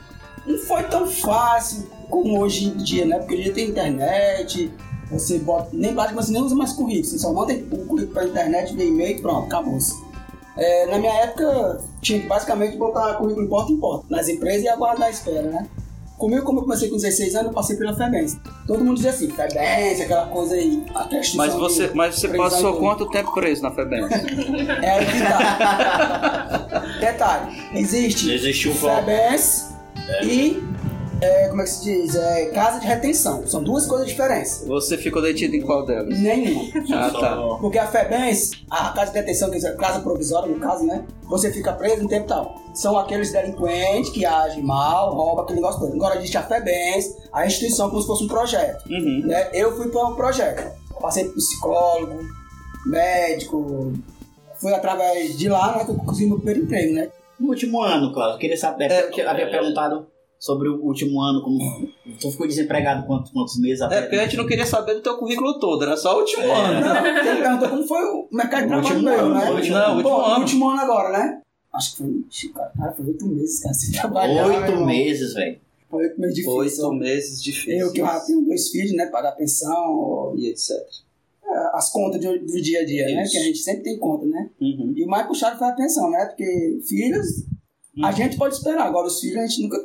Não 0.47 0.57
foi 0.57 0.81
tão 0.85 1.05
fácil 1.05 1.87
como 2.09 2.39
hoje 2.39 2.65
em 2.65 2.77
dia, 2.77 3.05
né? 3.05 3.19
Porque 3.19 3.35
hoje 3.35 3.41
em 3.41 3.43
dia 3.43 3.53
tem 3.53 3.69
internet, 3.69 4.73
você 5.11 5.37
bota. 5.37 5.69
Nem 5.71 5.93
basicamente 5.93 6.25
você 6.25 6.33
nem 6.33 6.41
usa 6.41 6.55
mais 6.55 6.73
currículo, 6.73 7.05
você 7.05 7.19
só 7.19 7.31
manda 7.31 7.53
o 7.53 7.85
currículo 7.85 8.07
pra 8.07 8.25
internet, 8.25 8.75
vê 8.75 8.87
e-mail 8.87 9.19
e 9.19 9.21
pronto, 9.21 9.45
acabou-se. 9.45 9.93
É, 10.57 10.87
na 10.87 10.97
minha 10.97 11.13
época, 11.13 11.79
tinha 12.01 12.21
que 12.21 12.25
basicamente 12.25 12.75
botar 12.75 13.13
currículo 13.17 13.45
em 13.45 13.49
porta 13.49 13.71
em 13.71 13.77
porta, 13.77 14.07
nas 14.09 14.27
empresas 14.27 14.63
e 14.63 14.67
aguardar 14.67 15.09
a 15.09 15.11
espera, 15.11 15.43
né? 15.43 15.69
Comigo, 16.21 16.43
como 16.43 16.59
eu 16.59 16.63
comecei 16.65 16.87
com 16.87 16.97
16 16.97 17.33
anos, 17.33 17.47
eu 17.47 17.53
passei 17.53 17.75
pela 17.75 17.95
FEBENS. 17.95 18.37
Todo 18.67 18.85
mundo 18.85 18.97
dizia 18.97 19.09
assim, 19.09 19.27
FEBENS, 19.27 20.01
aquela 20.01 20.27
coisa 20.27 20.53
aí. 20.53 20.83
a 20.93 21.09
Mas 21.35 21.53
você, 21.55 21.87
de 21.87 21.95
mas 21.95 22.19
você 22.19 22.27
passou 22.27 22.75
quanto 22.75 23.09
tempo 23.09 23.33
preso 23.33 23.63
na 23.63 23.71
FEBEM? 23.71 24.05
é 24.83 24.91
aí 24.91 25.05
que 25.07 25.19
tá. 25.19 26.85
Detalhe, 26.99 27.57
existe 27.73 28.69
o 28.69 28.75
FEBES 28.75 29.73
e, 30.23 30.63
é, 31.21 31.47
como 31.49 31.61
é 31.61 31.63
que 31.65 31.69
se 31.69 31.83
diz? 31.83 32.15
É, 32.15 32.45
casa 32.47 32.79
de 32.79 32.87
retenção. 32.87 33.45
São 33.47 33.63
duas 33.63 33.85
coisas 33.85 34.07
diferentes. 34.07 34.63
Você 34.67 34.97
ficou 34.97 35.21
detido 35.21 35.55
em 35.55 35.61
qual 35.61 35.85
delas? 35.85 36.19
Nenhuma. 36.19 36.61
Ah, 36.93 37.09
tá. 37.11 37.35
Porque 37.61 37.77
a 37.77 37.87
FEBES, 37.87 38.51
a 38.69 38.89
casa 38.89 39.11
de 39.11 39.19
detenção, 39.19 39.49
que 39.51 39.63
é 39.65 39.69
a 39.69 39.75
casa 39.75 39.99
provisória, 40.01 40.51
no 40.51 40.59
caso, 40.59 40.83
né? 40.85 41.05
Você 41.29 41.51
fica 41.51 41.71
preso 41.73 42.03
um 42.03 42.07
tempo 42.07 42.25
e 42.25 42.27
tal. 42.27 42.55
São 42.73 42.97
aqueles 42.97 43.31
delinquentes 43.31 44.09
que 44.11 44.25
agem 44.25 44.63
mal, 44.63 45.13
roubam 45.13 45.43
aquele 45.43 45.59
negócio 45.61 45.79
todo. 45.79 45.93
Agora 45.93 46.17
existe 46.17 46.37
a 46.37 46.43
FEBES, 46.43 47.15
a 47.31 47.45
instituição 47.45 47.89
como 47.89 48.01
se 48.01 48.07
fosse 48.07 48.23
um 48.23 48.27
projeto. 48.27 48.83
Uhum. 48.89 49.23
né? 49.27 49.49
Eu 49.53 49.75
fui 49.77 49.87
para 49.89 50.07
um 50.07 50.15
projeto. 50.15 50.71
Passei 50.99 51.25
por 51.25 51.33
psicólogo, 51.35 52.19
médico. 52.85 53.93
Foi 54.55 54.73
através 54.73 55.37
de 55.37 55.49
lá 55.49 55.77
né, 55.77 55.85
que 55.85 55.91
eu 55.91 55.95
consegui 55.95 56.27
meu 56.27 56.37
primeiro 56.37 56.61
emprego, 56.63 56.93
né? 56.93 57.09
No 57.39 57.49
último 57.49 57.81
ano, 57.81 58.13
Cláudio, 58.13 58.37
queria 58.37 58.57
saber, 58.57 58.91
É, 58.91 59.03
eu 59.05 59.11
te- 59.11 59.21
havia 59.21 59.49
perguntado 59.49 60.05
sobre 60.41 60.67
o 60.69 60.83
último 60.83 61.21
ano, 61.21 61.43
como 61.43 61.59
tu 62.19 62.31
ficou 62.31 62.47
desempregado 62.47 63.05
quantos, 63.05 63.31
quantos 63.31 63.59
meses 63.59 63.81
É, 63.81 63.85
até? 63.85 64.01
porque 64.01 64.15
a 64.15 64.23
gente 64.23 64.37
não 64.37 64.47
queria 64.47 64.65
saber 64.65 64.95
do 64.95 65.01
teu 65.01 65.15
currículo 65.17 65.59
todo, 65.59 65.83
era 65.83 65.95
só 65.95 66.15
o 66.15 66.21
último 66.21 66.51
ano. 66.51 66.81
Não, 66.81 66.95
você 66.95 67.35
perguntou 67.43 67.69
como 67.69 67.83
foi 67.87 68.03
o 68.03 68.27
mercado 68.31 68.61
de 68.63 68.67
trabalho 68.69 69.03
meu, 69.03 69.13
ano, 69.19 69.33
né? 69.35 69.51
o 69.51 69.53
último 69.55 69.75
Não, 69.75 69.85
o 69.93 69.95
último 69.97 70.09
Bom, 70.09 70.21
ano. 70.25 70.35
o 70.35 70.39
último 70.39 70.69
ano 70.71 70.81
agora, 70.81 71.09
né? 71.11 71.41
Acho 71.75 71.91
que 71.91 71.97
foi. 71.97 72.51
Cara, 72.75 72.91
foi 72.93 73.05
oito 73.05 73.27
meses, 73.27 73.59
cara, 73.61 73.73
sem 73.75 73.91
trabalhar. 73.91 74.47
Oito 74.47 74.59
meu 74.61 74.69
irmão. 74.71 74.85
meses, 74.87 75.33
velho. 75.35 75.59
Foi 75.91 76.03
oito 76.05 76.19
meses 76.19 76.35
difícil. 76.35 76.57
Oito 76.87 76.93
meses 76.95 77.43
difíceis. 77.43 77.79
Eu 77.81 77.91
que 77.93 78.01
eu 78.01 78.05
já 78.07 78.19
tenho 78.21 78.41
dois 78.41 78.69
filhos, 78.69 78.93
né? 78.93 79.05
Pagar 79.05 79.33
pensão, 79.33 80.33
E 80.35 80.47
etc. 80.49 80.71
é, 81.45 81.77
as 81.77 81.91
contas 81.91 82.19
do, 82.19 82.39
do 82.39 82.61
dia 82.61 82.81
a 82.81 82.85
dia, 82.85 83.05
né? 83.05 83.21
Isso. 83.23 83.31
Que 83.33 83.37
a 83.37 83.43
gente 83.43 83.59
sempre 83.59 83.83
tem 83.83 83.99
conta, 83.99 84.25
né? 84.25 84.49
Uhum. 84.59 84.91
E 84.97 85.03
o 85.03 85.07
mais 85.07 85.27
puxado 85.27 85.59
foi 85.59 85.67
a 85.67 85.73
pensão, 85.73 86.09
né? 86.09 86.25
Porque 86.25 86.79
filhos, 86.87 87.43
a 88.01 88.07
Uhum. 88.07 88.11
gente 88.15 88.37
pode 88.37 88.55
esperar. 88.55 88.87
Agora, 88.87 89.05
os 89.05 89.19
filhos 89.19 89.37
a 89.37 89.45
gente 89.45 89.61
nunca 89.61 89.77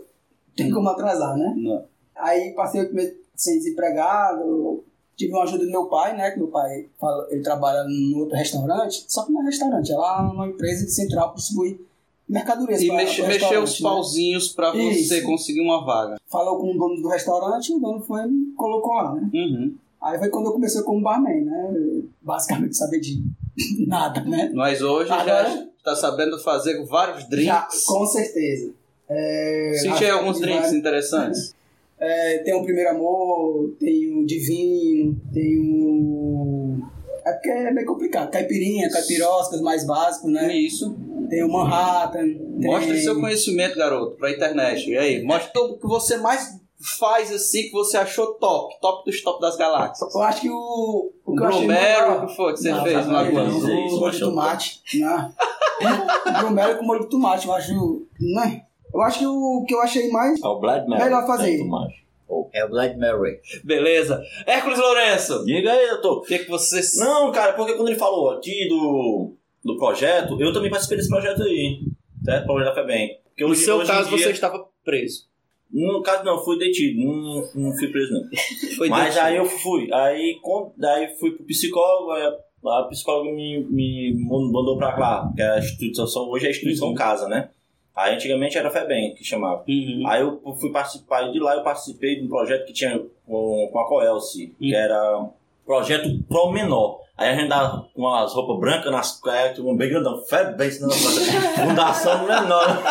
tem 0.56 0.70
como 0.70 0.88
atrasar, 0.88 1.36
né? 1.36 1.54
Não. 1.56 1.84
Aí 2.16 2.52
passei 2.52 2.80
oito 2.80 2.94
meses 2.94 3.14
sem 3.34 3.58
desempregado. 3.58 4.82
Tive 5.16 5.32
uma 5.32 5.44
ajuda 5.44 5.64
do 5.64 5.70
meu 5.70 5.86
pai, 5.86 6.16
né? 6.16 6.30
Que 6.30 6.38
meu 6.38 6.48
pai 6.48 6.86
fala, 7.00 7.26
ele 7.30 7.42
trabalha 7.42 7.84
num 7.84 8.18
outro 8.18 8.36
restaurante, 8.36 9.04
só 9.08 9.24
que 9.24 9.32
não 9.32 9.42
é 9.42 9.44
restaurante, 9.46 9.90
é 9.92 9.96
lá 9.96 10.22
numa 10.22 10.46
empresa 10.46 10.84
de 10.84 10.90
central 10.92 11.28
para 11.28 11.36
distribuir 11.36 11.80
mercadorias. 12.28 12.82
E 12.82 12.88
mexe- 12.90 13.22
mexeu 13.26 13.62
os 13.62 13.80
né? 13.80 13.88
pauzinhos 13.88 14.48
pra 14.52 14.72
você 14.72 15.18
Isso. 15.18 15.26
conseguir 15.26 15.60
uma 15.60 15.84
vaga. 15.84 16.16
Falou 16.26 16.58
com 16.58 16.70
o 16.74 16.76
dono 16.78 17.00
do 17.00 17.08
restaurante 17.08 17.70
e 17.70 17.76
o 17.76 17.78
dono 17.78 18.00
foi 18.02 18.20
e 18.28 18.52
colocou 18.56 18.94
lá, 18.94 19.14
né? 19.14 19.30
Uhum. 19.32 19.74
Aí 20.02 20.18
foi 20.18 20.28
quando 20.28 20.46
eu 20.46 20.52
comecei 20.52 20.82
como 20.82 21.00
barman, 21.02 21.44
né? 21.44 22.02
Basicamente 22.20 22.76
saber 22.76 23.00
de 23.00 23.22
nada, 23.86 24.20
né? 24.22 24.50
Mas 24.54 24.82
hoje 24.82 25.10
Agora- 25.10 25.48
já 25.48 25.66
está 25.78 25.96
sabendo 25.96 26.38
fazer 26.40 26.84
vários 26.84 27.22
Já, 27.22 27.28
drinks. 27.28 27.84
com 27.84 28.04
certeza. 28.06 28.72
É, 29.08 29.72
Senti 29.80 30.04
aí 30.04 30.10
alguns 30.10 30.40
drinks 30.40 30.72
interessantes. 30.72 31.54
É, 31.98 32.38
tem 32.38 32.54
o 32.54 32.62
Primeiro 32.62 32.90
Amor, 32.90 33.74
tem 33.80 34.14
o 34.14 34.26
Divino, 34.26 35.16
tem 35.32 35.58
o. 35.58 36.78
É 37.24 37.32
porque 37.32 37.48
é 37.48 37.72
meio 37.72 37.86
complicado. 37.86 38.30
Caipirinha, 38.30 38.90
caipiroscas 38.90 39.60
mais 39.60 39.84
básicos, 39.86 40.30
né? 40.30 40.54
Isso. 40.54 40.94
Tem 41.28 41.42
o 41.42 41.48
Manhattan. 41.50 42.20
Tem... 42.20 42.70
Mostre 42.70 43.00
seu 43.00 43.18
conhecimento, 43.18 43.76
garoto, 43.76 44.16
pra 44.16 44.30
internet. 44.30 44.88
E 44.88 44.96
aí? 44.96 45.22
Mostre 45.24 45.50
o 45.58 45.76
que 45.76 45.86
você 45.86 46.18
mais 46.18 46.60
faz 46.98 47.32
assim, 47.32 47.64
que 47.64 47.72
você 47.72 47.96
achou 47.96 48.34
top. 48.34 48.78
Top 48.80 49.04
dos 49.10 49.20
top 49.22 49.40
das 49.40 49.56
galáxias. 49.56 50.14
Eu 50.14 50.22
acho 50.22 50.40
que 50.42 50.50
o. 50.50 51.10
O 51.24 51.34
Bromero, 51.34 51.66
melhor- 51.66 52.24
o 52.24 52.26
que 52.28 52.36
foi 52.36 52.52
que 52.52 52.60
você 52.60 52.70
Não, 52.70 52.84
fez 52.84 53.06
não, 53.06 53.12
lá 53.12 53.24
não, 53.24 53.30
com 53.30 53.36
não, 53.36 53.58
o 53.58 54.00
molho 54.00 54.12
de 54.12 54.20
tomate. 54.20 54.82
Não. 54.94 55.34
O 55.76 56.38
Bromero 56.40 56.78
com 56.78 56.86
molho 56.86 57.00
de 57.00 57.10
tomate, 57.10 57.46
eu 57.46 57.52
acho. 57.52 58.06
Né? 58.18 58.62
Eu 58.96 59.02
acho 59.02 59.18
que 59.20 59.26
o 59.26 59.64
que 59.66 59.74
eu 59.74 59.80
achei 59.80 60.08
mais. 60.10 60.40
É 60.42 60.46
o 60.46 60.58
Blood 60.60 60.88
Mary. 60.88 61.04
Melhor 61.04 61.26
fazer. 61.26 61.44
Tem 61.46 61.58
tomate. 61.58 62.06
É 62.52 62.64
o 62.64 62.68
Blood 62.68 62.96
Mary. 62.98 63.38
Beleza. 63.64 64.20
Hércules 64.46 64.78
Lourenço, 64.78 65.44
Diga 65.44 65.72
aí, 65.72 65.88
doutor. 65.90 66.18
o 66.18 66.22
que, 66.22 66.38
que 66.40 66.48
você. 66.50 66.80
Não, 66.98 67.30
cara, 67.30 67.52
porque 67.52 67.74
quando 67.74 67.88
ele 67.88 67.98
falou 67.98 68.30
aqui 68.30 68.68
do, 68.68 69.32
do 69.64 69.76
projeto, 69.76 70.40
eu 70.40 70.52
também 70.52 70.70
participei 70.70 70.98
desse 70.98 71.08
projeto 71.10 71.42
aí. 71.42 71.80
Certo? 72.24 72.46
Projeto 72.46 72.74
da 72.74 72.80
FEBEM. 72.82 73.18
Porque 73.28 73.44
No 73.44 73.50
hoje- 73.50 73.64
seu 73.64 73.76
hoje 73.76 73.86
caso, 73.90 74.08
dia- 74.08 74.18
você 74.18 74.30
estava 74.30 74.66
preso. 74.84 75.26
No 75.70 76.00
caso, 76.02 76.24
não, 76.24 76.42
fui 76.44 76.58
detido. 76.58 77.00
Não, 77.04 77.48
não 77.54 77.72
fui 77.76 77.88
preso, 77.88 78.12
não. 78.12 78.22
Foi 78.78 78.88
Mas 78.88 79.06
detido. 79.14 79.24
aí 79.26 79.36
eu 79.36 79.44
fui. 79.44 79.88
Aí 79.92 80.38
com- 80.42 80.72
daí 80.76 81.08
fui 81.18 81.32
pro 81.32 81.44
psicólogo, 81.44 82.12
aí 82.12 82.22
a, 82.22 82.80
a 82.80 82.84
psicóloga 82.88 83.30
me, 83.32 83.64
me 83.70 84.14
mandou 84.24 84.76
pra 84.78 84.96
lá, 84.96 85.32
que 85.34 85.42
é 85.42 85.50
a 85.50 85.58
instituição, 85.58 86.28
hoje 86.30 86.44
é 86.46 86.48
a 86.48 86.50
instituição 86.52 86.88
Uhum. 86.88 86.94
casa, 86.94 87.28
né? 87.28 87.50
Aí 87.96 88.14
antigamente 88.14 88.58
era 88.58 88.70
FEBEM 88.70 89.14
que 89.14 89.24
chamava. 89.24 89.64
Uhum. 89.66 90.02
Aí 90.06 90.20
eu 90.20 90.38
fui 90.60 90.70
participar, 90.70 91.32
de 91.32 91.38
lá 91.40 91.54
eu 91.56 91.62
participei 91.62 92.16
de 92.16 92.26
um 92.26 92.28
projeto 92.28 92.66
que 92.66 92.72
tinha 92.74 93.02
com, 93.26 93.68
com 93.72 93.78
a 93.80 93.88
Coelce, 93.88 94.54
que 94.58 94.74
Hum. 94.74 94.78
era 94.78 95.28
projeto 95.64 96.08
Pro 96.28 96.50
Menor. 96.52 97.00
Aí 97.18 97.30
a 97.30 97.34
gente 97.34 97.48
dava 97.48 97.88
com 97.94 98.14
as 98.14 98.34
roupas 98.34 98.60
brancas 98.60 98.92
nas 98.92 99.12
costas, 99.12 99.58
um 99.60 99.74
bem 99.74 99.88
grandão, 99.88 100.22
FEBEM, 100.28 100.70
senão 100.70 100.90
fundação 100.90 102.26
menor. 102.26 102.82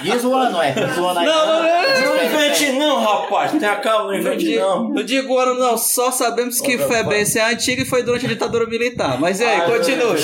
Diz 0.00 0.22
o 0.22 0.32
ano, 0.32 0.62
é. 0.62 0.70
Diz 0.70 0.96
o 0.96 1.06
ano 1.06 1.18
aí. 1.18 1.26
Não, 1.26 1.46
não, 1.46 1.62
não, 1.62 2.16
Não 2.16 2.24
invente 2.24 2.72
não, 2.72 3.02
rapaz, 3.02 3.50
tenha 3.52 3.74
calma, 3.76 4.04
não 4.04 4.10
Não 4.12 4.18
invente 4.20 4.44
digo, 4.44 4.60
não. 4.60 4.88
não 4.90 5.02
digo 5.02 5.38
ano, 5.38 5.54
não. 5.54 5.76
Só 5.76 6.12
sabemos 6.12 6.60
que 6.60 6.78
FEBENse 6.78 7.40
é 7.40 7.52
antiga 7.52 7.82
e 7.82 7.84
foi 7.84 8.04
durante 8.04 8.26
a 8.26 8.28
ditadura 8.28 8.64
militar. 8.66 9.18
Mas 9.18 9.40
e 9.40 9.44
aí, 9.44 9.62
continua. 9.62 10.14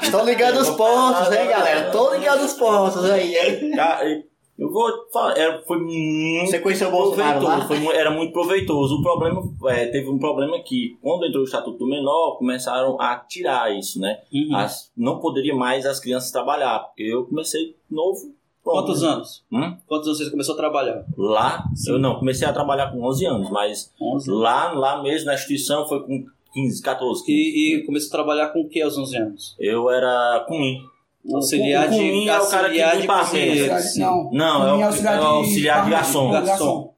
Estou 0.00 0.24
ligando 0.24 0.60
os 0.60 0.70
pontos, 0.70 1.30
hein, 1.30 1.46
galera? 1.46 1.90
Tô 1.90 2.14
ligando 2.14 2.42
os 2.42 2.54
pontos 2.54 3.04
aí, 3.10 3.36
hein? 3.36 3.70
Eu 4.56 4.70
vou 4.70 4.88
falar, 5.12 5.36
era, 5.36 5.62
foi 5.62 5.78
muito 5.80 6.46
Você 6.50 6.60
conheceu 6.60 6.88
o 6.88 6.92
Bolsonaro 6.92 7.40
proveitoso, 7.40 7.66
foi 7.84 7.96
era 7.96 8.10
muito 8.12 8.32
proveitoso. 8.32 8.94
O 8.96 9.02
problema, 9.02 9.42
é, 9.66 9.86
teve 9.86 10.08
um 10.08 10.18
problema 10.18 10.60
que, 10.60 10.96
quando 11.02 11.26
entrou 11.26 11.42
o 11.42 11.44
Estatuto 11.44 11.78
do 11.78 11.86
Menor, 11.88 12.38
começaram 12.38 13.00
a 13.00 13.16
tirar 13.16 13.76
isso, 13.76 14.00
né? 14.00 14.20
Uhum. 14.32 14.54
As- 14.56 14.92
não 14.96 15.18
poderia 15.18 15.54
mais 15.54 15.84
as 15.84 15.98
crianças 15.98 16.30
trabalhar, 16.30 16.78
porque 16.80 17.02
eu 17.02 17.24
comecei 17.24 17.74
novo. 17.90 18.32
pronto. 18.62 18.76
Quantos 18.86 19.02
anos? 19.02 19.44
Hum? 19.52 19.76
Quantos 19.88 20.06
anos 20.08 20.18
você 20.20 20.30
começou 20.30 20.54
a 20.54 20.56
trabalhar? 20.58 21.04
Lá, 21.18 21.64
eu 21.88 21.98
não, 21.98 22.14
comecei 22.18 22.46
a 22.46 22.52
trabalhar 22.52 22.92
com 22.92 23.02
11 23.04 23.26
anos, 23.26 23.50
mas 23.50 23.92
11. 24.00 24.30
lá, 24.30 24.72
lá 24.72 25.02
mesmo 25.02 25.26
na 25.26 25.34
instituição 25.34 25.86
foi 25.88 26.00
com 26.04 26.24
15, 26.54 26.80
14, 26.80 27.24
15. 27.26 27.32
E, 27.38 27.74
e 27.80 27.84
começou 27.84 28.08
a 28.08 28.12
trabalhar 28.12 28.48
com 28.50 28.60
o 28.60 28.68
que 28.68 28.80
aos 28.80 28.96
11 28.96 29.16
anos? 29.16 29.56
Eu 29.58 29.90
era 29.90 30.44
cumim. 30.46 30.78
Auxiliar 31.32 31.86
o 31.86 31.90
de 31.90 31.96
cumim 31.96 32.28
é 32.28 32.38
o 32.38 32.50
cara 32.50 32.68
que 32.70 32.84
de 32.84 32.96
limpa 33.00 33.14
a 33.14 33.32
mesa. 33.32 34.00
Não, 34.00 34.30
Não, 34.32 34.68
é 34.68 34.74
o- 34.74 34.84
auxiliar 34.86 35.16
é 35.16 35.20
o 35.20 35.24
auxiliar 35.24 35.84
de 35.84 35.90
garçom. 35.90 36.30
garçom. 36.30 36.94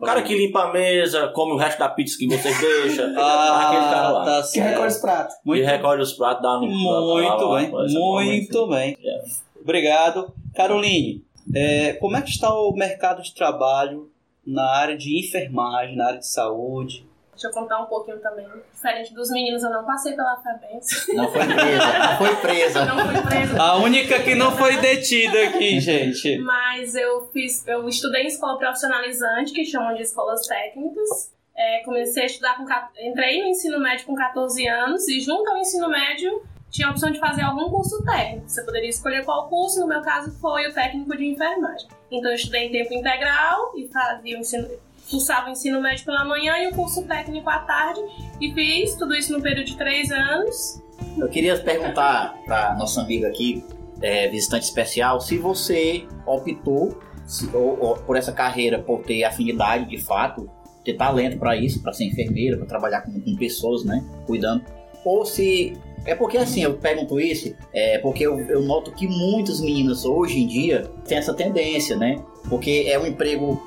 O 0.00 0.04
cara 0.04 0.22
que 0.22 0.34
limpa 0.34 0.62
a 0.62 0.72
mesa, 0.72 1.28
come 1.34 1.52
o 1.52 1.56
resto 1.56 1.78
da 1.80 1.88
pizza 1.88 2.16
que 2.16 2.28
vocês 2.28 2.56
deixam. 2.60 3.12
Ah, 3.18 3.68
aquele 3.68 3.84
cara 3.90 4.08
lá. 4.10 4.24
tá 4.24 4.48
Que 4.52 4.60
recolhe 4.60 4.86
os 4.88 4.96
pratos. 4.98 5.34
Muito, 5.44 5.66
recolhe 5.66 6.02
os 6.02 6.12
pratos, 6.12 6.42
dá 6.42 6.58
uma 6.58 6.60
muito 6.60 7.54
bem, 7.54 7.84
essa 7.84 7.98
muito 7.98 8.66
bem. 8.68 8.96
É. 9.04 9.22
Obrigado. 9.60 10.32
Caroline, 10.54 11.24
é, 11.54 11.94
como 11.94 12.16
é 12.16 12.22
que 12.22 12.30
está 12.30 12.52
o 12.52 12.72
mercado 12.72 13.22
de 13.22 13.34
trabalho 13.34 14.08
na 14.46 14.64
área 14.76 14.96
de 14.96 15.18
enfermagem, 15.18 15.96
na 15.96 16.06
área 16.06 16.18
de 16.20 16.28
saúde? 16.28 17.04
Deixa 17.38 17.46
eu 17.46 17.52
contar 17.52 17.80
um 17.80 17.86
pouquinho 17.86 18.18
também. 18.18 18.48
Diferente 18.74 19.14
dos 19.14 19.30
meninos, 19.30 19.62
eu 19.62 19.70
não 19.70 19.84
passei 19.84 20.12
pela 20.14 20.36
FEBEM. 20.42 20.80
Não 21.14 21.30
foi 21.30 21.46
presa, 21.46 21.98
não 21.98 22.18
foi 22.18 22.36
presa. 22.36 22.84
Não 22.84 22.98
fui 22.98 23.22
presa. 23.22 23.62
A 23.62 23.76
única 23.76 24.18
que 24.24 24.34
não 24.34 24.56
foi 24.56 24.76
detida 24.78 25.44
aqui, 25.44 25.78
gente. 25.78 26.36
Mas 26.38 26.96
eu 26.96 27.30
fiz, 27.32 27.64
eu 27.68 27.88
estudei 27.88 28.24
em 28.24 28.26
escola 28.26 28.58
profissionalizante, 28.58 29.52
que 29.52 29.64
chamam 29.64 29.94
de 29.94 30.02
escolas 30.02 30.48
técnicas. 30.48 31.32
É, 31.56 31.84
comecei 31.84 32.24
a 32.24 32.26
estudar 32.26 32.56
com. 32.56 32.64
Entrei 33.00 33.40
no 33.40 33.46
ensino 33.46 33.78
médio 33.78 34.04
com 34.04 34.16
14 34.16 34.66
anos 34.66 35.06
e 35.06 35.20
junto 35.20 35.48
ao 35.48 35.58
ensino 35.58 35.88
médio 35.88 36.42
tinha 36.70 36.88
a 36.88 36.90
opção 36.90 37.12
de 37.12 37.20
fazer 37.20 37.42
algum 37.42 37.70
curso 37.70 38.04
técnico. 38.04 38.48
Você 38.48 38.64
poderia 38.64 38.90
escolher 38.90 39.24
qual 39.24 39.48
curso, 39.48 39.78
no 39.78 39.86
meu 39.86 40.02
caso 40.02 40.32
foi 40.40 40.66
o 40.66 40.74
técnico 40.74 41.16
de 41.16 41.24
enfermagem. 41.24 41.88
Então 42.10 42.30
eu 42.32 42.34
estudei 42.34 42.66
em 42.66 42.72
tempo 42.72 42.92
integral 42.94 43.72
e 43.76 43.86
fazia 43.86 44.36
o 44.36 44.40
ensino, 44.40 44.68
cursava 45.10 45.48
o 45.48 45.50
ensino 45.50 45.80
médio 45.80 46.04
pela 46.04 46.24
manhã 46.24 46.58
e 46.58 46.68
o 46.68 46.74
curso 46.74 47.02
técnico 47.04 47.48
à 47.48 47.58
tarde. 47.60 48.00
E 48.40 48.52
fiz 48.52 48.94
tudo 48.96 49.14
isso 49.14 49.32
no 49.32 49.42
período 49.42 49.66
de 49.66 49.76
três 49.76 50.10
anos. 50.10 50.82
Eu 51.16 51.28
queria 51.28 51.58
perguntar 51.58 52.34
para 52.44 52.74
nossa 52.76 53.00
amiga 53.02 53.28
aqui, 53.28 53.64
é, 54.02 54.28
visitante 54.28 54.64
especial, 54.64 55.20
se 55.20 55.38
você 55.38 56.06
optou 56.26 56.98
se- 57.26 57.48
ou- 57.54 57.78
ou 57.80 57.96
por 57.96 58.16
essa 58.16 58.32
carreira 58.32 58.78
por 58.78 59.02
ter 59.02 59.22
afinidade 59.24 59.84
de 59.86 59.98
fato, 59.98 60.48
ter 60.84 60.94
talento 60.94 61.38
para 61.38 61.56
isso, 61.56 61.82
para 61.82 61.92
ser 61.92 62.04
enfermeira, 62.04 62.56
para 62.56 62.66
trabalhar 62.66 63.02
com, 63.02 63.20
com 63.20 63.36
pessoas, 63.36 63.84
né, 63.84 64.02
cuidando, 64.26 64.64
ou 65.04 65.24
se 65.26 65.76
é 66.06 66.14
porque 66.14 66.38
assim, 66.38 66.62
eu 66.62 66.74
pergunto 66.78 67.20
isso, 67.20 67.54
é 67.72 67.98
porque 67.98 68.24
eu, 68.26 68.38
eu 68.48 68.62
noto 68.62 68.92
que 68.92 69.06
muitas 69.06 69.60
meninas 69.60 70.04
hoje 70.06 70.40
em 70.40 70.46
dia 70.46 70.90
têm 71.06 71.18
essa 71.18 71.34
tendência, 71.34 71.96
né? 71.96 72.16
Porque 72.48 72.86
é 72.88 72.98
um 72.98 73.06
emprego. 73.06 73.60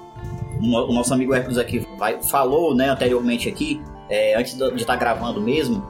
O 0.61 0.93
nosso 0.93 1.13
amigo 1.13 1.33
Hércules 1.33 1.57
aqui 1.57 1.85
vai, 1.97 2.21
falou 2.21 2.75
né, 2.75 2.89
anteriormente 2.89 3.49
aqui, 3.49 3.81
é, 4.09 4.35
antes 4.37 4.55
de 4.55 4.75
estar 4.75 4.95
gravando 4.95 5.41
mesmo, 5.41 5.83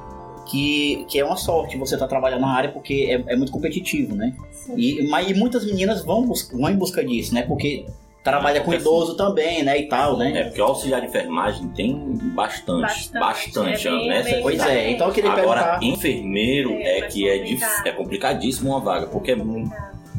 que, 0.49 1.05
que 1.09 1.19
é 1.19 1.25
uma 1.25 1.35
sorte 1.37 1.77
você 1.77 1.95
estar 1.95 2.07
trabalhando 2.07 2.41
na 2.41 2.53
área 2.53 2.71
porque 2.71 3.07
é, 3.27 3.33
é 3.33 3.35
muito 3.35 3.51
competitivo, 3.51 4.15
né? 4.15 4.33
E, 4.75 5.07
mas 5.09 5.29
e 5.29 5.33
muitas 5.33 5.65
meninas 5.65 6.03
vão, 6.03 6.25
bus- 6.25 6.49
vão 6.51 6.69
em 6.69 6.75
busca 6.75 7.03
disso, 7.03 7.33
né? 7.33 7.41
Porque 7.43 7.85
trabalha 8.23 8.61
com 8.61 8.71
É, 8.73 8.77
idoso 8.77 9.15
também, 9.15 9.63
né? 9.63 9.79
E 9.79 9.87
tal, 9.87 10.17
né? 10.17 10.31
É, 10.39 10.43
porque 10.45 10.61
o 10.61 10.65
auxiliar 10.65 11.01
de 11.01 11.07
enfermagem 11.07 11.67
tem 11.69 11.95
bastante, 12.35 12.81
Bastante. 12.81 13.19
bastante, 13.19 13.87
É 13.87 13.91
bem- 13.91 14.07
né? 14.09 14.23
bem- 14.23 14.41
Pois 14.41 14.59
é, 14.65 14.91
então 14.91 15.07
eu 15.07 15.13
queria 15.13 15.31
Agora, 15.31 15.63
perguntar. 15.79 15.83
enfermeiro 15.85 16.71
É, 16.73 16.99
é, 16.99 17.01
que 17.07 17.27
é, 17.27 17.37
dif- 17.39 17.87
é 17.87 17.91
complicadíssimo 17.91 18.69
uma 18.71 18.79
vaga, 18.79 19.07
porque 19.07 19.31
é 19.31 19.35
muito. 19.35 19.71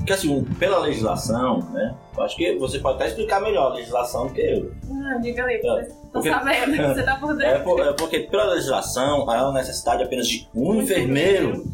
Porque 0.02 0.12
assim, 0.14 0.42
pela 0.58 0.78
legislação, 0.80 1.60
né? 1.72 1.94
Eu 2.16 2.24
acho 2.24 2.36
que 2.36 2.56
você 2.56 2.80
pode 2.80 2.96
até 2.96 3.06
explicar 3.06 3.40
melhor 3.40 3.70
a 3.70 3.74
legislação 3.76 4.26
do 4.26 4.32
que 4.34 4.40
eu. 4.40 4.72
Ah, 4.90 5.18
diga 5.18 5.44
aí, 5.44 5.54
É, 5.56 5.60
tô 5.84 5.94
porque- 6.12 6.28
sabendo, 6.28 6.76
você 6.94 7.02
tá 7.04 7.16
por 7.16 7.40
É, 7.40 7.52
dentro. 7.52 7.64
por- 7.64 7.80
é 7.80 7.92
porque 7.92 8.18
pela 8.20 8.44
legislação 8.52 9.30
há 9.30 9.48
uma 9.48 9.52
necessidade 9.60 10.02
apenas 10.02 10.26
de 10.26 10.46
um 10.54 10.74
enfermeiro, 10.82 11.64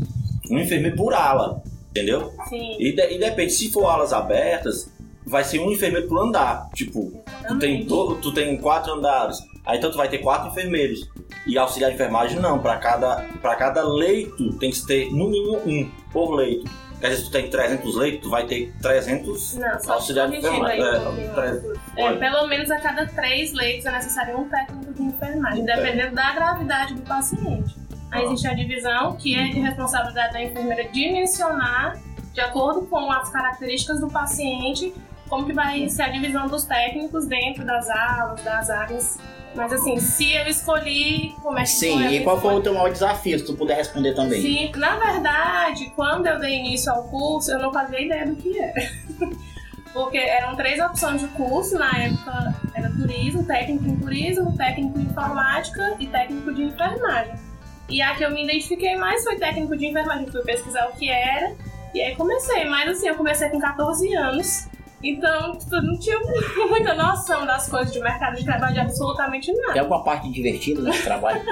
um 0.50 0.58
enfermeiro 0.58 0.94
por 0.97 1.14
ala, 1.14 1.62
entendeu? 1.90 2.30
Sim, 2.50 2.76
E, 2.78 2.92
de- 2.94 3.14
e 3.14 3.18
depende, 3.18 3.50
se 3.52 3.70
for 3.73 3.87
alas 3.87 4.12
abertas, 4.12 4.92
vai 5.26 5.42
ser 5.42 5.58
um 5.61 5.73
enfermeiro 5.73 6.06
por 6.06 6.18
andar. 6.23 6.68
Tipo, 6.75 7.11
tu 7.49 7.58
tem, 7.58 7.80
exatamente. 7.80 7.87
to, 7.87 8.14
tu 8.20 8.35
tem 8.35 8.58
quatro 8.58 8.92
andares, 8.92 9.38
aí 9.64 9.78
então 9.78 9.90
tu 9.90 9.97
vai 9.97 10.08
ter 10.11 10.18
quatro 10.18 10.50
enfermeiros. 10.50 11.08
E 11.47 11.56
auxiliar 11.56 11.90
de 11.90 11.94
enfermagem 11.97 12.38
não, 12.40 12.58
para 12.58 12.76
cada, 12.76 13.25
pra 13.40 13.56
cada 13.56 13.82
leito 13.82 14.52
tem 14.58 14.70
que 14.70 14.87
ter 14.87 15.11
no 15.11 15.30
mínimo 15.30 15.56
um. 15.66 15.90
por 16.12 16.35
leito. 16.35 16.70
Quer 17.00 17.11
dizer, 17.11 17.23
se 17.23 17.25
tu 17.26 17.33
tem 17.33 17.49
300 17.49 17.95
leitos, 17.95 18.23
tu 18.23 18.31
vai 18.31 18.45
ter 18.45 18.73
300 18.83 19.55
Não, 19.55 19.81
só 19.81 19.93
auxiliares 19.95 20.33
de 20.33 20.38
enfermagem. 20.38 20.83
É, 20.83 21.28
300. 21.28 21.78
É, 21.97 22.12
pelo 22.17 22.47
menos 22.49 22.71
a 22.71 22.81
cada 22.81 23.07
três 23.07 23.52
leitos 23.52 23.87
é 23.87 23.93
necessário 23.93 24.38
um 24.38 24.49
técnico 24.49 24.93
de 24.93 25.02
enfermagem, 25.02 25.64
dependendo 25.64 26.14
da 26.14 26.33
gravidade 26.33 26.95
do 26.95 27.02
paciente. 27.02 27.76
Aí 28.11 28.25
existe 28.25 28.49
a 28.49 28.55
divisão, 28.55 29.17
que 29.17 29.35
é 29.37 29.49
de 29.49 29.61
responsabilidade 29.61 30.33
da 30.33 30.43
enfermeira 30.43 30.88
dimensionar, 30.88 32.00
de 32.33 32.40
acordo 32.40 32.87
com 32.87 33.11
as 33.12 33.31
características 33.31 34.00
do 34.00 34.09
paciente, 34.09 34.95
como 35.28 35.47
que 35.47 35.52
vai 35.52 35.88
ser 35.88 36.02
a 36.02 36.09
divisão 36.09 36.47
dos 36.47 36.64
técnicos 36.64 37.26
dentro 37.26 37.64
das 37.64 37.88
alas, 37.88 38.43
das 38.43 38.71
áreas. 38.71 39.19
Mas 39.55 39.73
assim, 39.73 39.99
se 39.99 40.35
eu 40.35 40.47
escolhi, 40.47 41.35
como 41.43 41.59
é 41.59 41.62
que 41.62 41.69
Sim, 41.69 42.07
e 42.09 42.23
qual 42.23 42.40
foi 42.40 42.55
o 42.55 42.61
teu 42.61 42.75
maior 42.75 42.93
desafio, 42.93 43.38
se 43.38 43.45
tu 43.45 43.55
puder 43.55 43.76
responder 43.76 44.14
também? 44.14 44.40
Sim, 44.40 44.71
na 44.76 44.97
verdade, 44.97 45.93
quando 45.97 46.26
eu 46.26 46.38
dei 46.38 46.59
início 46.59 46.93
ao 46.93 47.05
curso, 47.05 47.50
eu 47.50 47.59
não 47.59 47.73
fazia 47.73 48.00
ideia 48.00 48.26
do 48.26 48.37
que 48.37 48.59
era. 48.59 48.90
Porque 49.93 50.19
eram 50.19 50.55
três 50.55 50.78
opções 50.81 51.21
de 51.21 51.28
curso, 51.28 51.76
na 51.76 51.90
época 51.90 52.55
era 52.75 52.90
turismo, 52.90 53.43
técnico 53.45 53.87
em 53.87 53.97
turismo, 53.97 54.57
técnico 54.57 54.99
em 54.99 55.02
informática 55.02 55.97
e 55.99 56.07
técnico 56.07 56.55
de 56.55 56.62
enfermagem. 56.64 57.35
E 57.88 58.02
a 58.02 58.14
que 58.14 58.23
eu 58.23 58.31
me 58.31 58.45
identifiquei 58.45 58.97
mais 58.97 59.25
foi 59.25 59.37
técnico 59.37 59.76
de 59.76 59.87
enfermagem, 59.87 60.31
fui 60.31 60.43
pesquisar 60.43 60.88
o 60.88 60.93
que 60.93 61.11
era, 61.11 61.57
e 61.95 62.02
aí 62.02 62.14
comecei, 62.14 62.67
mas 62.67 62.90
assim, 62.90 63.09
eu 63.09 63.14
comecei 63.14 63.49
com 63.49 63.59
14 63.59 64.14
anos, 64.14 64.69
então 65.02 65.57
tipo, 65.57 65.75
eu 65.76 65.83
não 65.83 65.99
tinha 65.99 66.19
muita 66.69 66.95
noção 66.95 67.47
das 67.47 67.69
coisas 67.69 67.93
de 67.93 68.00
mercado 68.00 68.37
de 68.37 68.45
trabalho, 68.45 68.75
de 68.75 68.81
absolutamente 68.81 69.52
nada. 69.52 69.73
Tem 69.73 69.81
alguma 69.83 70.02
parte 70.02 70.31
divertida 70.31 70.83
nesse 70.83 71.02
trabalho? 71.02 71.40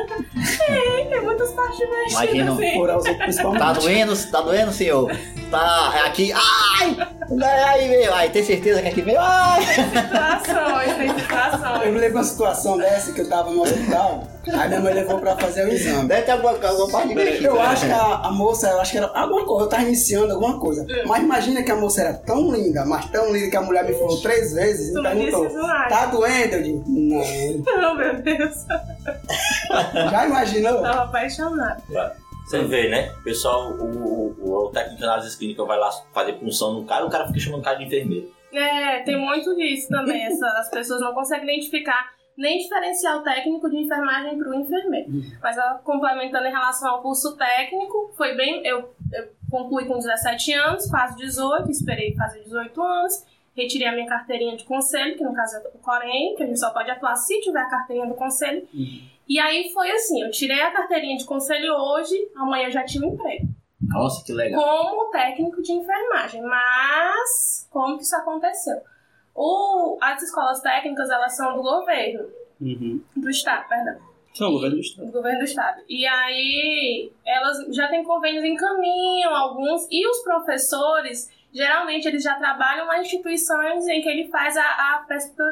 Tem 1.08 1.22
muitas 1.22 1.50
partes 1.52 1.78
divertidas, 1.78 2.12
Imagino. 2.12 2.52
assim. 2.54 2.72
Por 2.74 2.88
os 2.90 2.96
outros, 2.96 3.16
principalmente. 3.16 3.60
Tá 3.60 3.72
doendo? 3.72 4.30
Tá 4.30 4.40
doendo, 4.40 4.72
senhor? 4.72 5.16
Tá 5.50 5.92
é 5.94 6.00
aqui. 6.06 6.32
Ai! 6.32 6.96
Ai, 7.42 7.88
veio. 7.88 8.12
Ai, 8.12 8.30
tem 8.30 8.42
certeza 8.42 8.82
que 8.82 8.88
aqui 8.88 9.02
veio? 9.02 9.18
Ai! 9.20 9.62
situações, 9.64 10.96
tem 10.96 11.06
Eu 11.08 11.14
me 11.14 11.20
situações. 11.20 11.80
lembro 11.84 12.00
de 12.00 12.14
uma 12.14 12.24
situação 12.24 12.78
dessa 12.78 13.12
que 13.12 13.20
eu 13.20 13.28
tava 13.28 13.50
no 13.50 13.62
hospital, 13.62 14.24
aí 14.52 14.68
minha 14.68 14.80
mãe 14.80 14.94
levou 14.94 15.18
pra 15.18 15.36
fazer 15.36 15.66
o 15.66 15.72
exame. 15.72 16.08
Deve 16.08 16.22
ter 16.22 16.32
alguma, 16.32 16.50
alguma 16.52 16.90
parte 16.90 17.08
divertida. 17.08 17.48
Eu 17.48 17.60
acho 17.60 17.86
que 17.86 17.92
a, 17.92 18.14
a 18.24 18.30
moça, 18.32 18.68
eu 18.68 18.80
acho 18.80 18.90
que 18.92 18.98
era 18.98 19.06
alguma 19.14 19.44
coisa, 19.44 19.64
eu 19.64 19.68
tava 19.68 19.82
iniciando 19.84 20.32
alguma 20.32 20.58
coisa. 20.58 20.86
Mas 21.06 21.22
imagina 21.22 21.62
que 21.62 21.70
a 21.70 21.76
moça 21.76 22.00
era 22.00 22.14
tão 22.14 22.50
linda, 22.52 22.84
mas 22.84 23.04
tão 23.06 23.32
linda 23.32 23.35
que 23.50 23.56
a 23.56 23.62
mulher 23.62 23.84
me 23.84 23.92
falou 23.94 24.20
três 24.20 24.52
vezes 24.52 24.92
Tu 24.92 24.98
e 24.98 25.02
não 25.02 25.10
perguntou. 25.10 25.50
Tá 25.88 26.06
doendo? 26.06 26.54
Eu 26.54 26.62
digo: 26.62 26.84
Não. 26.86 27.80
Não, 27.80 27.94
meu 27.94 28.14
Deus. 28.22 28.66
Já 30.10 30.26
imaginou? 30.26 30.82
Tava 30.82 31.02
apaixonada. 31.04 31.82
Você 32.46 32.62
vê, 32.62 32.88
né? 32.88 33.12
O 33.18 33.24
pessoal, 33.24 33.72
o, 33.72 34.34
o, 34.38 34.66
o 34.66 34.70
técnico 34.70 34.98
de 34.98 35.04
análise 35.04 35.36
clínica 35.36 35.64
vai 35.64 35.78
lá 35.78 35.90
fazer 36.12 36.34
punção 36.34 36.74
no 36.74 36.84
cara, 36.84 37.04
o 37.04 37.10
cara 37.10 37.26
fica 37.26 37.40
chamando 37.40 37.60
o 37.60 37.64
cara 37.64 37.76
de 37.76 37.84
enfermeiro. 37.84 38.30
É, 38.52 39.02
tem 39.02 39.18
muito 39.18 39.54
disso 39.56 39.88
também. 39.88 40.24
Essa, 40.24 40.46
as 40.58 40.70
pessoas 40.70 41.00
não 41.00 41.12
conseguem 41.12 41.48
identificar 41.48 42.14
nem 42.36 42.58
diferenciar 42.58 43.18
o 43.18 43.22
técnico 43.22 43.68
de 43.70 43.78
enfermagem 43.78 44.38
para 44.38 44.50
o 44.50 44.54
enfermeiro. 44.54 45.08
Mas 45.42 45.56
complementando 45.82 46.46
em 46.46 46.50
relação 46.50 46.90
ao 46.90 47.02
curso 47.02 47.36
técnico, 47.36 48.12
foi 48.16 48.34
bem. 48.36 48.64
Eu, 48.64 48.94
eu 49.12 49.28
concluí 49.50 49.86
com 49.86 49.98
17 49.98 50.52
anos, 50.52 50.88
faço 50.90 51.16
18, 51.16 51.70
esperei 51.70 52.14
fazer 52.14 52.40
18 52.42 52.82
anos. 52.82 53.24
Retirei 53.56 53.88
a 53.88 53.92
minha 53.92 54.06
carteirinha 54.06 54.54
de 54.56 54.64
conselho, 54.64 55.16
que 55.16 55.24
no 55.24 55.32
caso 55.32 55.56
é 55.56 55.60
o 55.74 55.78
Corém, 55.78 56.34
que 56.36 56.42
a 56.42 56.46
gente 56.46 56.60
só 56.60 56.70
pode 56.70 56.90
atuar 56.90 57.16
se 57.16 57.40
tiver 57.40 57.60
a 57.60 57.68
carteirinha 57.70 58.06
do 58.06 58.14
conselho. 58.14 58.68
E 59.26 59.38
aí 59.38 59.70
foi 59.72 59.90
assim, 59.90 60.22
eu 60.22 60.30
tirei 60.30 60.60
a 60.60 60.70
carteirinha 60.70 61.16
de 61.16 61.24
conselho 61.24 61.72
hoje, 61.74 62.14
amanhã 62.36 62.66
eu 62.66 62.70
já 62.72 62.84
tinha 62.84 63.06
um 63.08 63.14
emprego. 63.14 63.48
Nossa, 63.80 64.22
que 64.24 64.32
legal. 64.34 64.62
Como 64.62 65.10
técnico 65.10 65.62
de 65.62 65.72
enfermagem. 65.72 66.42
Mas, 66.42 67.66
como 67.70 67.96
que 67.96 68.02
isso 68.02 68.16
aconteceu? 68.16 68.76
O, 69.34 69.96
as 70.02 70.22
escolas 70.22 70.60
técnicas, 70.60 71.08
elas 71.08 71.34
são 71.36 71.54
do 71.56 71.62
governo, 71.62 72.26
Uhum. 72.60 73.02
do 73.16 73.28
estado, 73.30 73.66
perdão. 73.68 73.96
São 74.36 74.52
governo 74.52 74.76
do 74.76 74.82
estado. 74.82 75.06
Do 75.06 75.12
governo 75.12 75.38
do 75.38 75.44
estado. 75.44 75.82
E 75.88 76.06
aí, 76.06 77.10
elas 77.24 77.74
já 77.74 77.88
têm 77.88 78.04
convênios 78.04 78.44
em 78.44 78.54
caminho, 78.54 79.30
alguns, 79.30 79.86
e 79.90 80.06
os 80.06 80.22
professores, 80.22 81.30
geralmente, 81.52 82.06
eles 82.06 82.22
já 82.22 82.34
trabalham 82.34 82.86
nas 82.86 83.06
instituições 83.06 83.88
em 83.88 84.02
que 84.02 84.08
ele 84.08 84.28
faz 84.28 84.56
a, 84.56 84.62
a 84.62 85.06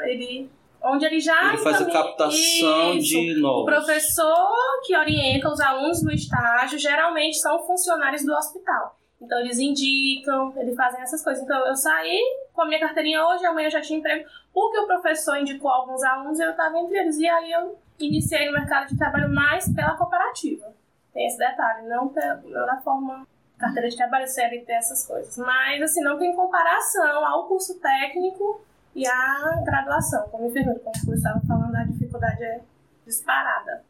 ele 0.06 0.50
onde 0.82 1.06
ele 1.06 1.18
já 1.18 1.48
Ele 1.48 1.62
faz 1.62 1.80
a 1.80 1.90
captação 1.90 2.94
Isso. 2.98 3.08
de 3.08 3.36
O 3.38 3.40
novos. 3.40 3.64
professor 3.64 4.82
que 4.84 4.94
orienta 4.94 5.48
os 5.48 5.58
alunos 5.60 6.04
no 6.04 6.12
estágio 6.12 6.78
geralmente 6.78 7.38
são 7.38 7.58
funcionários 7.66 8.22
do 8.22 8.32
hospital. 8.34 8.98
Então 9.18 9.38
eles 9.40 9.58
indicam, 9.58 10.52
eles 10.58 10.76
fazem 10.76 11.00
essas 11.00 11.24
coisas. 11.24 11.42
Então 11.42 11.66
eu 11.66 11.74
saí 11.74 12.20
com 12.52 12.60
a 12.60 12.66
minha 12.66 12.80
carteirinha 12.80 13.24
hoje, 13.26 13.46
amanhã 13.46 13.68
eu 13.68 13.70
já 13.70 13.80
tinha 13.80 13.98
emprego, 13.98 14.28
porque 14.52 14.78
o 14.78 14.86
professor 14.86 15.38
indicou 15.38 15.70
alguns 15.70 16.02
alunos 16.02 16.38
e 16.38 16.42
eu 16.42 16.50
estava 16.50 16.78
entre 16.78 16.98
eles. 16.98 17.16
E 17.18 17.26
aí 17.26 17.50
eu 17.50 17.78
iniciei 17.98 18.46
no 18.46 18.52
mercado 18.52 18.88
de 18.88 18.96
trabalho 18.96 19.32
mais 19.32 19.72
pela 19.72 19.96
cooperativa. 19.96 20.72
Tem 21.12 21.26
esse 21.26 21.38
detalhe, 21.38 21.86
não, 21.86 22.08
pela, 22.08 22.36
não 22.36 22.66
da 22.66 22.76
forma 22.78 23.26
carteira 23.58 23.88
de 23.88 23.96
trabalho, 23.96 24.26
CLT, 24.26 24.72
essas 24.72 25.06
coisas. 25.06 25.36
Mas 25.38 25.80
assim, 25.82 26.02
não 26.02 26.18
tem 26.18 26.34
comparação 26.34 27.24
ao 27.24 27.46
curso 27.46 27.80
técnico 27.80 28.64
e 28.94 29.06
à 29.06 29.62
graduação. 29.64 30.28
Como 30.28 30.46
enfermeiro, 30.46 30.80
como 30.80 30.96
você 30.96 31.14
estava 31.14 31.40
falando, 31.46 31.76
a 31.76 31.84
dificuldade 31.84 32.42
é 32.42 32.60
disparada. 33.06 33.84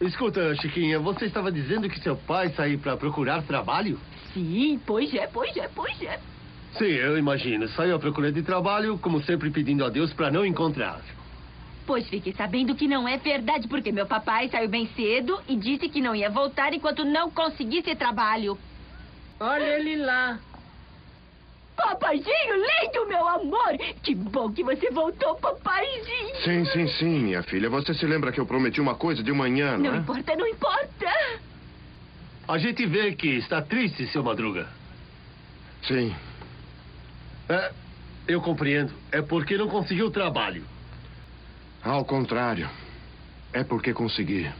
Escuta, 0.00 0.54
Chiquinha, 0.56 0.98
você 0.98 1.24
estava 1.24 1.50
dizendo 1.50 1.88
que 1.88 1.98
seu 2.00 2.16
pai 2.16 2.52
saiu 2.54 2.78
para 2.78 2.96
procurar 2.96 3.46
trabalho? 3.46 3.98
Sim, 4.32 4.80
pois 4.86 5.12
é, 5.14 5.26
pois 5.26 5.56
é, 5.56 5.68
pois 5.68 6.02
é. 6.02 6.33
Sim, 6.78 6.86
eu 6.86 7.16
imagino. 7.16 7.68
Saiu 7.68 7.96
à 7.96 7.98
procura 7.98 8.32
de 8.32 8.42
trabalho, 8.42 8.98
como 8.98 9.22
sempre 9.22 9.50
pedindo 9.50 9.84
a 9.84 9.88
Deus 9.88 10.12
para 10.12 10.30
não 10.30 10.44
encontrar. 10.44 11.00
Pois 11.86 12.08
fique 12.08 12.32
sabendo 12.32 12.74
que 12.74 12.88
não 12.88 13.06
é 13.06 13.18
verdade, 13.18 13.68
porque 13.68 13.92
meu 13.92 14.06
papai 14.06 14.48
saiu 14.48 14.68
bem 14.68 14.88
cedo 14.96 15.38
e 15.46 15.54
disse 15.56 15.88
que 15.88 16.00
não 16.00 16.14
ia 16.14 16.30
voltar 16.30 16.72
enquanto 16.72 17.04
não 17.04 17.30
conseguisse 17.30 17.94
trabalho. 17.94 18.58
Olha 19.38 19.78
ele 19.78 19.96
lá. 19.96 20.38
Papaizinho, 21.76 22.54
lindo, 22.54 23.08
meu 23.08 23.28
amor! 23.28 23.76
Que 24.02 24.14
bom 24.14 24.50
que 24.52 24.62
você 24.62 24.90
voltou, 24.90 25.34
papaizinho! 25.34 26.36
Sim, 26.44 26.64
sim, 26.66 26.88
sim, 26.98 27.18
minha 27.18 27.42
filha. 27.42 27.68
Você 27.68 27.92
se 27.92 28.06
lembra 28.06 28.30
que 28.32 28.40
eu 28.40 28.46
prometi 28.46 28.80
uma 28.80 28.94
coisa 28.94 29.22
de 29.22 29.32
manhã, 29.32 29.72
não, 29.72 29.90
Não 29.90 29.94
é? 29.94 29.98
importa, 29.98 30.36
não 30.36 30.46
importa! 30.46 31.12
A 32.46 32.58
gente 32.58 32.86
vê 32.86 33.14
que 33.14 33.28
está 33.38 33.60
triste, 33.60 34.06
seu 34.06 34.22
Madruga. 34.22 34.68
Sim. 35.82 36.14
É, 37.48 37.72
eu 38.26 38.40
compreendo. 38.40 38.92
É 39.12 39.20
porque 39.20 39.56
não 39.56 39.68
conseguiu 39.68 40.10
trabalho. 40.10 40.64
Ao 41.82 42.04
contrário. 42.04 42.70
É 43.52 43.62
porque 43.62 43.92
consegui. 43.92 44.50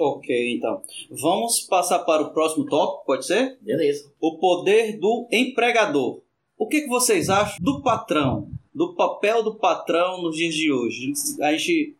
Ok, 0.00 0.56
então. 0.56 0.80
Vamos 1.10 1.60
passar 1.60 1.98
para 2.00 2.22
o 2.22 2.32
próximo 2.32 2.64
tópico, 2.64 3.04
pode 3.04 3.26
ser? 3.26 3.58
Beleza. 3.60 4.10
O 4.18 4.38
poder 4.38 4.98
do 4.98 5.28
empregador. 5.30 6.22
O 6.56 6.66
que, 6.66 6.82
que 6.82 6.88
vocês 6.88 7.28
acham 7.28 7.58
do 7.60 7.82
patrão? 7.82 8.48
Do 8.72 8.94
papel 8.94 9.42
do 9.42 9.56
patrão 9.56 10.22
nos 10.22 10.36
dias 10.36 10.54
de 10.54 10.72
hoje? 10.72 11.12
A 11.42 11.52
gente, 11.52 11.96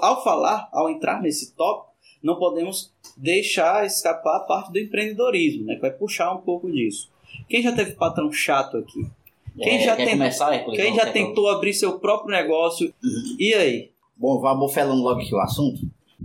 ao 0.00 0.22
falar, 0.24 0.68
ao 0.72 0.88
entrar 0.90 1.20
nesse 1.22 1.52
tópico, 1.54 1.88
não 2.22 2.36
podemos 2.38 2.92
deixar 3.16 3.86
escapar 3.86 4.36
a 4.38 4.40
parte 4.40 4.72
do 4.72 4.78
empreendedorismo, 4.78 5.64
né? 5.64 5.74
Que 5.76 5.80
vai 5.80 5.90
puxar 5.92 6.34
um 6.34 6.40
pouco 6.40 6.70
disso. 6.70 7.10
Quem 7.48 7.62
já 7.62 7.72
teve 7.74 7.92
patrão 7.92 8.30
chato 8.32 8.76
aqui? 8.78 9.06
Quem 9.56 9.78
É, 9.78 9.84
já 9.84 9.96
tem- 9.96 10.10
começar? 10.10 10.64
Quem 10.70 10.94
já 10.94 11.10
tentou 11.12 11.48
abrir 11.48 11.74
seu 11.74 11.98
próprio 11.98 12.30
negócio? 12.30 12.92
E 13.38 13.52
aí? 13.54 13.90
Bom, 14.16 14.40
vamos 14.40 14.72
falando 14.72 15.02
logo 15.02 15.20
aqui 15.20 15.34
o 15.34 15.40
assunto, 15.40 15.80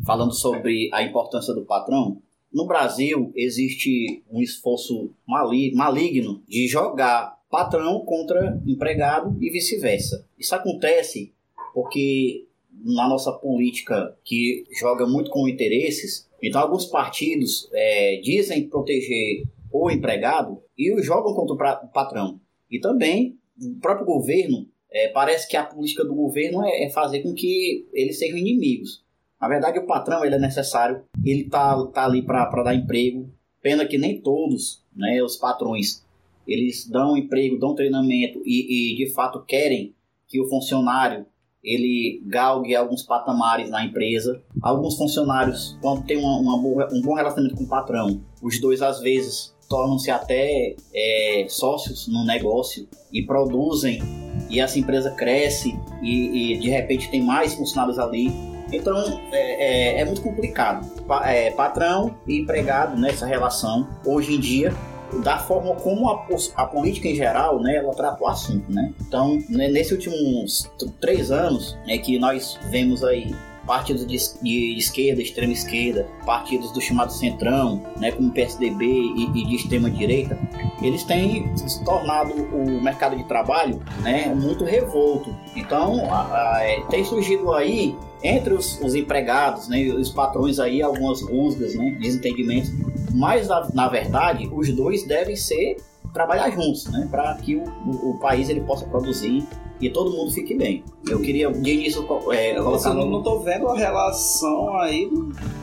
falando 0.06 0.34
sobre 0.34 0.90
a 0.94 1.04
importância 1.04 1.54
do 1.54 1.62
patrão. 1.66 2.18
No 2.52 2.66
Brasil, 2.68 3.32
existe 3.36 4.24
um 4.32 4.40
esforço 4.42 5.10
mali- 5.28 5.74
maligno 5.74 6.42
de 6.48 6.68
jogar 6.68 7.40
patrão 7.50 8.00
contra 8.06 8.62
empregado 8.66 9.36
e 9.42 9.50
vice-versa. 9.50 10.26
Isso 10.40 10.54
acontece 10.56 11.32
porque 11.74 12.46
na 12.84 13.08
nossa 13.08 13.32
política 13.32 14.18
que 14.24 14.66
joga 14.80 15.06
muito 15.06 15.30
com 15.30 15.48
interesses, 15.48 16.30
então 16.42 16.62
alguns 16.62 16.86
partidos 16.86 17.70
é, 17.72 18.20
dizem 18.22 18.68
proteger 18.68 19.44
o 19.72 19.90
empregado 19.90 20.62
e 20.78 20.94
o 20.94 21.02
jogam 21.02 21.34
contra 21.34 21.82
o 21.84 21.88
patrão. 21.88 22.40
E 22.70 22.80
também 22.80 23.38
o 23.62 23.80
próprio 23.80 24.06
governo 24.06 24.68
é, 24.92 25.08
parece 25.08 25.48
que 25.48 25.58
a 25.58 25.64
política 25.64 26.04
do 26.04 26.14
governo 26.14 26.64
é, 26.64 26.84
é 26.84 26.90
fazer 26.90 27.22
com 27.22 27.34
que 27.34 27.88
eles 27.94 28.20
sejam 28.20 28.38
inimigos. 28.38 29.04
Na 29.42 29.48
verdade, 29.48 29.80
o 29.80 29.86
patrão 29.86 30.24
ele 30.24 30.36
é 30.36 30.40
necessário, 30.40 31.04
ele 31.24 31.46
tá, 31.46 31.86
tá 31.88 32.06
ali 32.06 32.22
para 32.22 32.64
dar 32.64 32.76
emprego. 32.76 33.30
Pena 33.62 33.86
que 33.86 33.98
nem 33.98 34.22
todos 34.22 34.84
né, 34.96 35.22
os 35.24 35.38
patrões 35.38 36.04
eles 36.48 36.88
dão 36.88 37.18
emprego, 37.18 37.58
dão 37.58 37.74
treinamento 37.74 38.42
e, 38.46 38.94
e 38.94 38.96
de 38.98 39.14
fato 39.14 39.44
querem 39.46 39.96
que 40.28 40.40
o 40.40 40.48
funcionário 40.48 41.26
ele 41.64 42.22
galgue 42.26 42.76
alguns 42.76 43.04
patamares 43.04 43.70
na 43.70 43.86
empresa. 43.86 44.42
Alguns 44.62 44.98
funcionários, 44.98 45.78
quando 45.82 46.04
tem 46.04 46.18
uma, 46.18 46.38
uma 46.38 46.58
boa, 46.58 46.90
um 46.92 47.02
bom 47.02 47.14
relacionamento 47.14 47.56
com 47.56 47.64
o 47.64 47.68
patrão, 47.68 48.22
os 48.42 48.60
dois 48.60 48.82
às 48.82 49.00
vezes 49.00 49.54
tornam-se 49.70 50.12
até 50.12 50.76
é, 50.94 51.46
sócios 51.48 52.08
no 52.08 52.26
negócio 52.26 52.88
e 53.12 53.24
produzem 53.24 54.02
e 54.50 54.60
essa 54.60 54.78
empresa 54.78 55.10
cresce 55.12 55.80
e, 56.02 56.54
e 56.54 56.58
de 56.60 56.70
repente 56.70 57.10
tem 57.10 57.24
mais 57.24 57.56
funcionários 57.56 57.98
ali. 57.98 58.32
Então 58.72 59.22
é, 59.32 59.98
é, 59.98 60.02
é 60.02 60.06
muito 60.06 60.22
complicado. 60.22 60.86
Pa, 61.04 61.28
é, 61.30 61.52
patrão 61.52 62.16
e 62.28 62.40
empregado 62.40 63.00
nessa 63.00 63.26
relação 63.26 63.88
hoje 64.06 64.36
em 64.36 64.40
dia 64.40 64.74
da 65.22 65.38
forma 65.38 65.76
como 65.76 66.10
a, 66.10 66.28
a, 66.56 66.66
política 66.66 67.08
em 67.08 67.16
geral, 67.16 67.62
né, 67.62 67.76
ela 67.76 67.94
trata 67.94 68.24
o 68.24 68.28
assunto, 68.28 68.72
né? 68.72 68.94
Então, 69.02 69.38
né, 69.50 69.68
nesses 69.68 69.92
últimos 69.92 70.72
três 71.00 71.32
anos, 71.32 71.78
é 71.88 71.98
que 71.98 72.18
nós 72.18 72.60
vemos 72.70 73.04
aí 73.04 73.34
partidos 73.66 74.06
de, 74.06 74.18
de, 74.42 74.78
esquerda, 74.78 75.22
extrema 75.22 75.54
esquerda, 75.54 76.08
partidos 76.26 76.72
do 76.72 76.82
chamado 76.82 77.12
centrão, 77.12 77.82
né, 77.98 78.12
como 78.12 78.32
PSDB 78.32 78.86
e, 78.86 79.24
e 79.24 79.46
de 79.46 79.56
extrema 79.56 79.90
direita, 79.90 80.38
eles 80.82 81.04
têm 81.04 81.56
se 81.56 81.84
tornado 81.84 82.34
o 82.34 82.82
mercado 82.82 83.16
de 83.16 83.24
trabalho, 83.24 83.82
né, 84.02 84.34
muito 84.36 84.64
revolto. 84.64 85.34
Então, 85.56 86.06
a, 86.12 86.56
a, 86.56 86.64
é, 86.64 86.82
tem 86.90 87.04
surgido 87.04 87.54
aí 87.54 87.96
entre 88.22 88.54
os, 88.54 88.80
os 88.82 88.96
empregados, 88.96 89.68
né, 89.68 89.82
os 89.84 90.10
patrões 90.10 90.60
aí 90.60 90.82
algumas 90.82 91.22
rusgas, 91.22 91.76
né, 91.76 91.98
desentendimentos 92.00 92.72
mas, 93.14 93.48
na, 93.48 93.68
na 93.74 93.88
verdade, 93.88 94.50
os 94.52 94.70
dois 94.74 95.06
devem 95.06 95.36
ser 95.36 95.78
trabalhar 96.12 96.50
juntos, 96.50 96.86
né? 96.88 97.08
Para 97.10 97.34
que 97.36 97.56
o, 97.56 97.64
o, 97.64 98.12
o, 98.12 98.20
país 98.20 98.50
ele 98.50 98.62
possa 98.62 98.86
produzir 98.86 99.46
e 99.80 99.90
todo 99.90 100.12
mundo 100.12 100.32
fique 100.32 100.56
bem. 100.56 100.84
Eu 101.08 101.20
queria 101.20 101.52
de 101.52 101.74
início 101.74 102.02
é, 102.32 102.58
eu 102.58 102.64
colocar. 102.64 102.94
Não, 102.94 103.06
no... 103.06 103.12
não 103.12 103.24
tô 103.24 103.40
vendo 103.40 103.68
a 103.68 103.78
relação 103.78 104.76
aí 104.78 105.10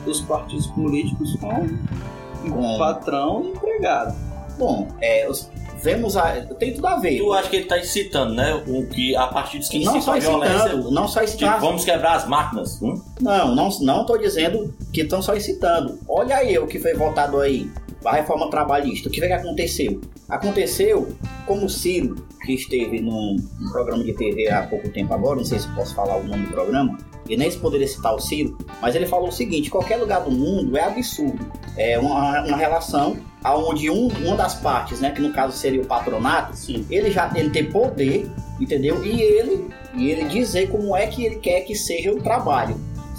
dos 0.05 0.21
partidos 0.21 0.67
políticos 0.67 1.35
com, 1.35 2.49
com... 2.49 2.77
patrão 2.77 3.43
e 3.43 3.49
empregado. 3.49 4.15
Bom, 4.57 4.87
é, 5.01 5.27
os, 5.29 5.49
vemos 5.81 6.15
a. 6.17 6.45
Tem 6.55 6.73
tudo 6.73 6.87
a 6.87 6.97
ver. 6.97 7.17
Tu 7.17 7.33
acha 7.33 7.49
que 7.49 7.55
ele 7.55 7.63
está 7.63 7.79
incitando, 7.79 8.33
né? 8.33 8.53
O 8.67 8.87
que 8.87 9.15
a 9.15 9.27
partir 9.27 9.59
dos 9.59 9.69
que 9.69 9.83
não 9.83 10.01
só 10.01 10.17
incitando, 10.17 10.91
não 10.91 11.07
só 11.07 11.23
incitando. 11.23 11.53
Tipo, 11.53 11.65
vamos 11.65 11.85
quebrar 11.85 12.15
as 12.15 12.27
máquinas. 12.27 12.81
Hum? 12.81 13.01
Não, 13.19 13.55
não, 13.55 13.69
não 13.81 14.05
tô 14.05 14.17
dizendo 14.17 14.73
que 14.93 15.01
estão 15.01 15.21
só 15.21 15.35
incitando. 15.35 15.99
Olha 16.07 16.37
aí 16.37 16.57
o 16.57 16.67
que 16.67 16.79
foi 16.79 16.93
votado 16.93 17.39
aí. 17.39 17.69
A 18.03 18.13
reforma 18.13 18.49
trabalhista. 18.49 19.09
O 19.09 19.11
que 19.11 19.19
foi 19.19 19.27
que 19.27 19.33
aconteceu? 19.33 20.01
Aconteceu 20.27 21.15
como 21.45 21.65
o 21.65 21.69
Ciro, 21.69 22.15
que 22.45 22.53
esteve 22.53 22.99
num 22.99 23.35
programa 23.71 24.03
de 24.03 24.13
TV 24.13 24.49
há 24.49 24.63
pouco 24.63 24.89
tempo 24.89 25.13
agora, 25.13 25.35
não 25.35 25.45
sei 25.45 25.59
se 25.59 25.67
posso 25.75 25.93
falar 25.93 26.15
o 26.17 26.23
nome 26.23 26.45
do 26.45 26.51
programa, 26.51 26.97
e 27.31 27.37
nem 27.37 27.49
se 27.49 27.57
poderia 27.57 27.87
citar 27.87 28.13
o 28.13 28.19
Ciro, 28.19 28.57
mas 28.81 28.93
ele 28.93 29.05
falou 29.05 29.29
o 29.29 29.31
seguinte: 29.31 29.69
qualquer 29.69 29.95
lugar 29.95 30.19
do 30.19 30.29
mundo 30.29 30.77
é 30.77 30.83
absurdo. 30.83 31.49
É 31.77 31.97
uma, 31.97 32.41
uma 32.41 32.57
relação 32.57 33.15
onde 33.43 33.89
um, 33.89 34.09
uma 34.09 34.35
das 34.35 34.55
partes, 34.55 34.99
né, 34.99 35.11
que 35.11 35.21
no 35.21 35.31
caso 35.31 35.57
seria 35.57 35.81
o 35.81 35.85
patronato, 35.85 36.55
Sim. 36.55 36.85
ele 36.89 37.09
já 37.09 37.31
ele 37.33 37.49
tem 37.49 37.71
poder, 37.71 38.29
entendeu? 38.59 39.03
E 39.03 39.21
ele 39.21 39.69
e 39.95 40.09
ele 40.09 40.25
dizer 40.25 40.69
como 40.69 40.93
é 40.93 41.07
que 41.07 41.23
ele 41.23 41.37
quer 41.37 41.61
que 41.61 41.73
seja 41.73 42.11
o 42.11 42.21
trabalho. 42.21 42.75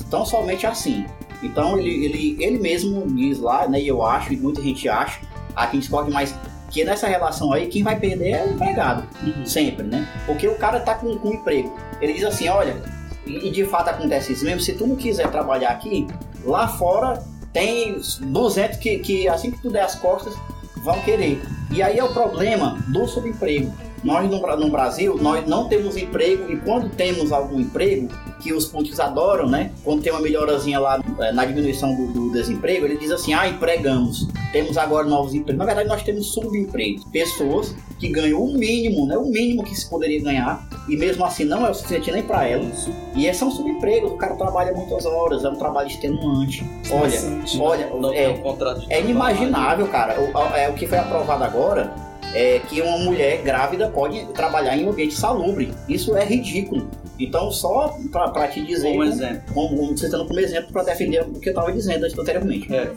Então 0.07 0.27
somente 0.27 0.67
assim. 0.67 1.07
Então 1.43 1.79
ele, 1.79 2.05
ele, 2.05 2.37
ele 2.39 2.59
mesmo 2.59 3.07
diz 3.07 3.39
lá, 3.39 3.67
né, 3.67 3.81
e 3.81 3.89
eu 3.89 4.05
acho, 4.05 4.35
e 4.35 4.37
muita 4.37 4.61
gente 4.63 4.87
acha, 4.91 5.21
aqui 5.57 5.79
discorde, 5.79 6.11
mas 6.11 6.35
que 6.71 6.85
nessa 6.85 7.07
relação 7.07 7.53
aí, 7.53 7.67
quem 7.67 7.83
vai 7.83 7.99
perder 7.99 8.31
é 8.31 8.45
o 8.45 8.53
empregado. 8.53 9.07
Uhum. 9.23 9.45
Sempre, 9.45 9.85
né? 9.85 10.09
Porque 10.25 10.49
o 10.49 10.57
cara 10.57 10.81
tá 10.81 10.95
com, 10.95 11.19
com 11.19 11.29
um 11.29 11.35
emprego. 11.35 11.77
Ele 12.01 12.15
diz 12.15 12.25
assim, 12.25 12.49
olha, 12.49 12.83
e 13.27 13.51
de 13.51 13.65
fato 13.65 13.89
acontece 13.89 14.33
isso 14.33 14.45
mesmo, 14.45 14.61
se 14.61 14.73
tu 14.73 14.87
não 14.87 14.97
quiser 14.97 15.31
trabalhar 15.31 15.71
aqui, 15.71 16.07
lá 16.45 16.67
fora 16.69 17.23
tem 17.53 18.01
200 18.21 18.79
que, 18.79 18.99
que 18.99 19.29
assim 19.29 19.51
que 19.51 19.61
tu 19.61 19.71
der 19.71 19.83
as 19.83 19.95
costas 19.95 20.35
vão 20.83 20.99
querer. 21.03 21.41
E 21.71 21.83
aí 21.83 21.99
é 21.99 22.05
o 22.05 22.13
problema 22.13 22.79
do 22.89 23.07
subemprego. 23.07 23.73
Nós 24.03 24.29
no, 24.29 24.71
Brasil, 24.71 25.17
nós 25.21 25.47
não 25.47 25.69
temos 25.69 25.97
emprego 25.97 26.51
e 26.51 26.57
quando 26.57 26.91
temos 26.91 27.31
algum 27.31 27.61
emprego, 27.61 28.09
que 28.41 28.53
os 28.53 28.67
políticos 28.67 28.99
adoram, 28.99 29.49
né? 29.49 29.71
Quando 29.85 30.03
tem 30.03 30.13
uma 30.13 30.21
melhorazinha 30.21 30.81
lá 30.81 31.01
é, 31.21 31.33
na 31.33 31.45
diminuição 31.45 31.95
do, 31.95 32.09
do, 32.09 32.33
desemprego, 32.33 32.85
ele 32.85 32.97
diz 32.97 33.11
assim: 33.13 33.33
ah, 33.33 33.49
empregamos, 33.49 34.27
temos 34.53 34.77
agora 34.77 35.07
novos 35.07 35.33
empregos. 35.33 35.59
Na 35.59 35.65
verdade, 35.65 35.89
nós 35.89 36.03
temos 36.03 36.27
subempregos, 36.33 37.05
pessoas 37.05 37.75
que 38.01 38.09
ganham 38.09 38.43
o 38.43 38.53
mínimo, 38.53 39.07
né? 39.07 39.17
O 39.17 39.27
mínimo 39.27 39.63
que 39.63 39.75
se 39.75 39.89
poderia 39.89 40.21
ganhar, 40.21 40.67
e 40.89 40.97
mesmo 40.97 41.25
assim 41.25 41.45
não 41.45 41.65
é 41.65 41.71
o 41.71 41.75
suficiente 41.75 42.11
nem 42.11 42.25
para 42.25 42.45
elas. 42.47 42.89
E 43.15 43.27
esses 43.27 43.39
são 43.39 43.51
subempregos, 43.51 44.11
o 44.11 44.17
cara 44.17 44.35
trabalha 44.35 44.73
muitas 44.73 45.07
horas, 45.07 45.45
é 45.45 45.49
um 45.49 45.57
trabalho 45.57 45.87
extenuante. 45.87 46.69
Olha, 46.91 47.89
olha, 47.93 48.17
é, 48.17 48.97
é 48.97 49.01
inimaginável, 49.01 49.87
cara. 49.87 50.21
O, 50.21 50.57
é, 50.57 50.69
o 50.69 50.75
que 50.75 50.89
foi 50.89 50.99
aprovado 50.99 51.45
agora 51.45 52.12
é 52.35 52.59
que 52.61 52.81
uma 52.81 52.99
mulher 52.99 53.43
grávida 53.43 53.89
pode 53.89 54.25
trabalhar 54.33 54.77
em 54.77 54.87
um 54.87 54.91
ambiente 54.91 55.15
salubre. 55.15 55.73
Isso 55.89 56.17
é 56.17 56.25
ridículo. 56.25 56.89
Então, 57.19 57.51
só 57.51 57.97
para 58.11 58.49
te 58.49 58.65
dizer, 58.65 58.91
como 58.91 59.05
exemplo, 59.05 59.43
como, 59.55 59.97
você 59.97 60.11
como 60.11 60.41
exemplo 60.41 60.73
para 60.73 60.83
defender 60.83 61.23
o 61.23 61.39
que 61.39 61.49
eu 61.49 61.53
estava 61.53 61.73
dizendo 61.73 62.07
anteriormente. 62.07 62.75
É. 62.75 62.91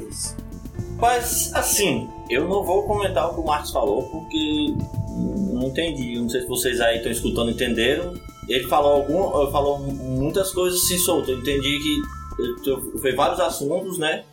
Mas, 0.97 1.53
assim, 1.53 2.07
eu 2.29 2.47
não 2.47 2.63
vou 2.63 2.83
comentar 2.83 3.29
o 3.29 3.33
que 3.33 3.41
o 3.41 3.45
Marcos 3.45 3.71
falou, 3.71 4.03
porque 4.03 4.73
não 5.53 5.67
entendi. 5.67 6.19
Não 6.19 6.29
sei 6.29 6.41
se 6.41 6.47
vocês 6.47 6.79
aí 6.79 6.97
estão 6.97 7.11
escutando 7.11 7.51
entenderam. 7.51 8.13
Ele 8.47 8.67
falou, 8.67 8.93
algum, 8.93 9.51
falou 9.51 9.79
muitas 9.79 10.51
coisas 10.51 10.81
assim 10.81 10.97
soltas. 10.97 11.29
Eu 11.29 11.39
entendi 11.39 11.79
que 11.79 12.99
foi 12.99 13.13
vários 13.13 13.39
assuntos, 13.39 13.97
né? 13.97 14.23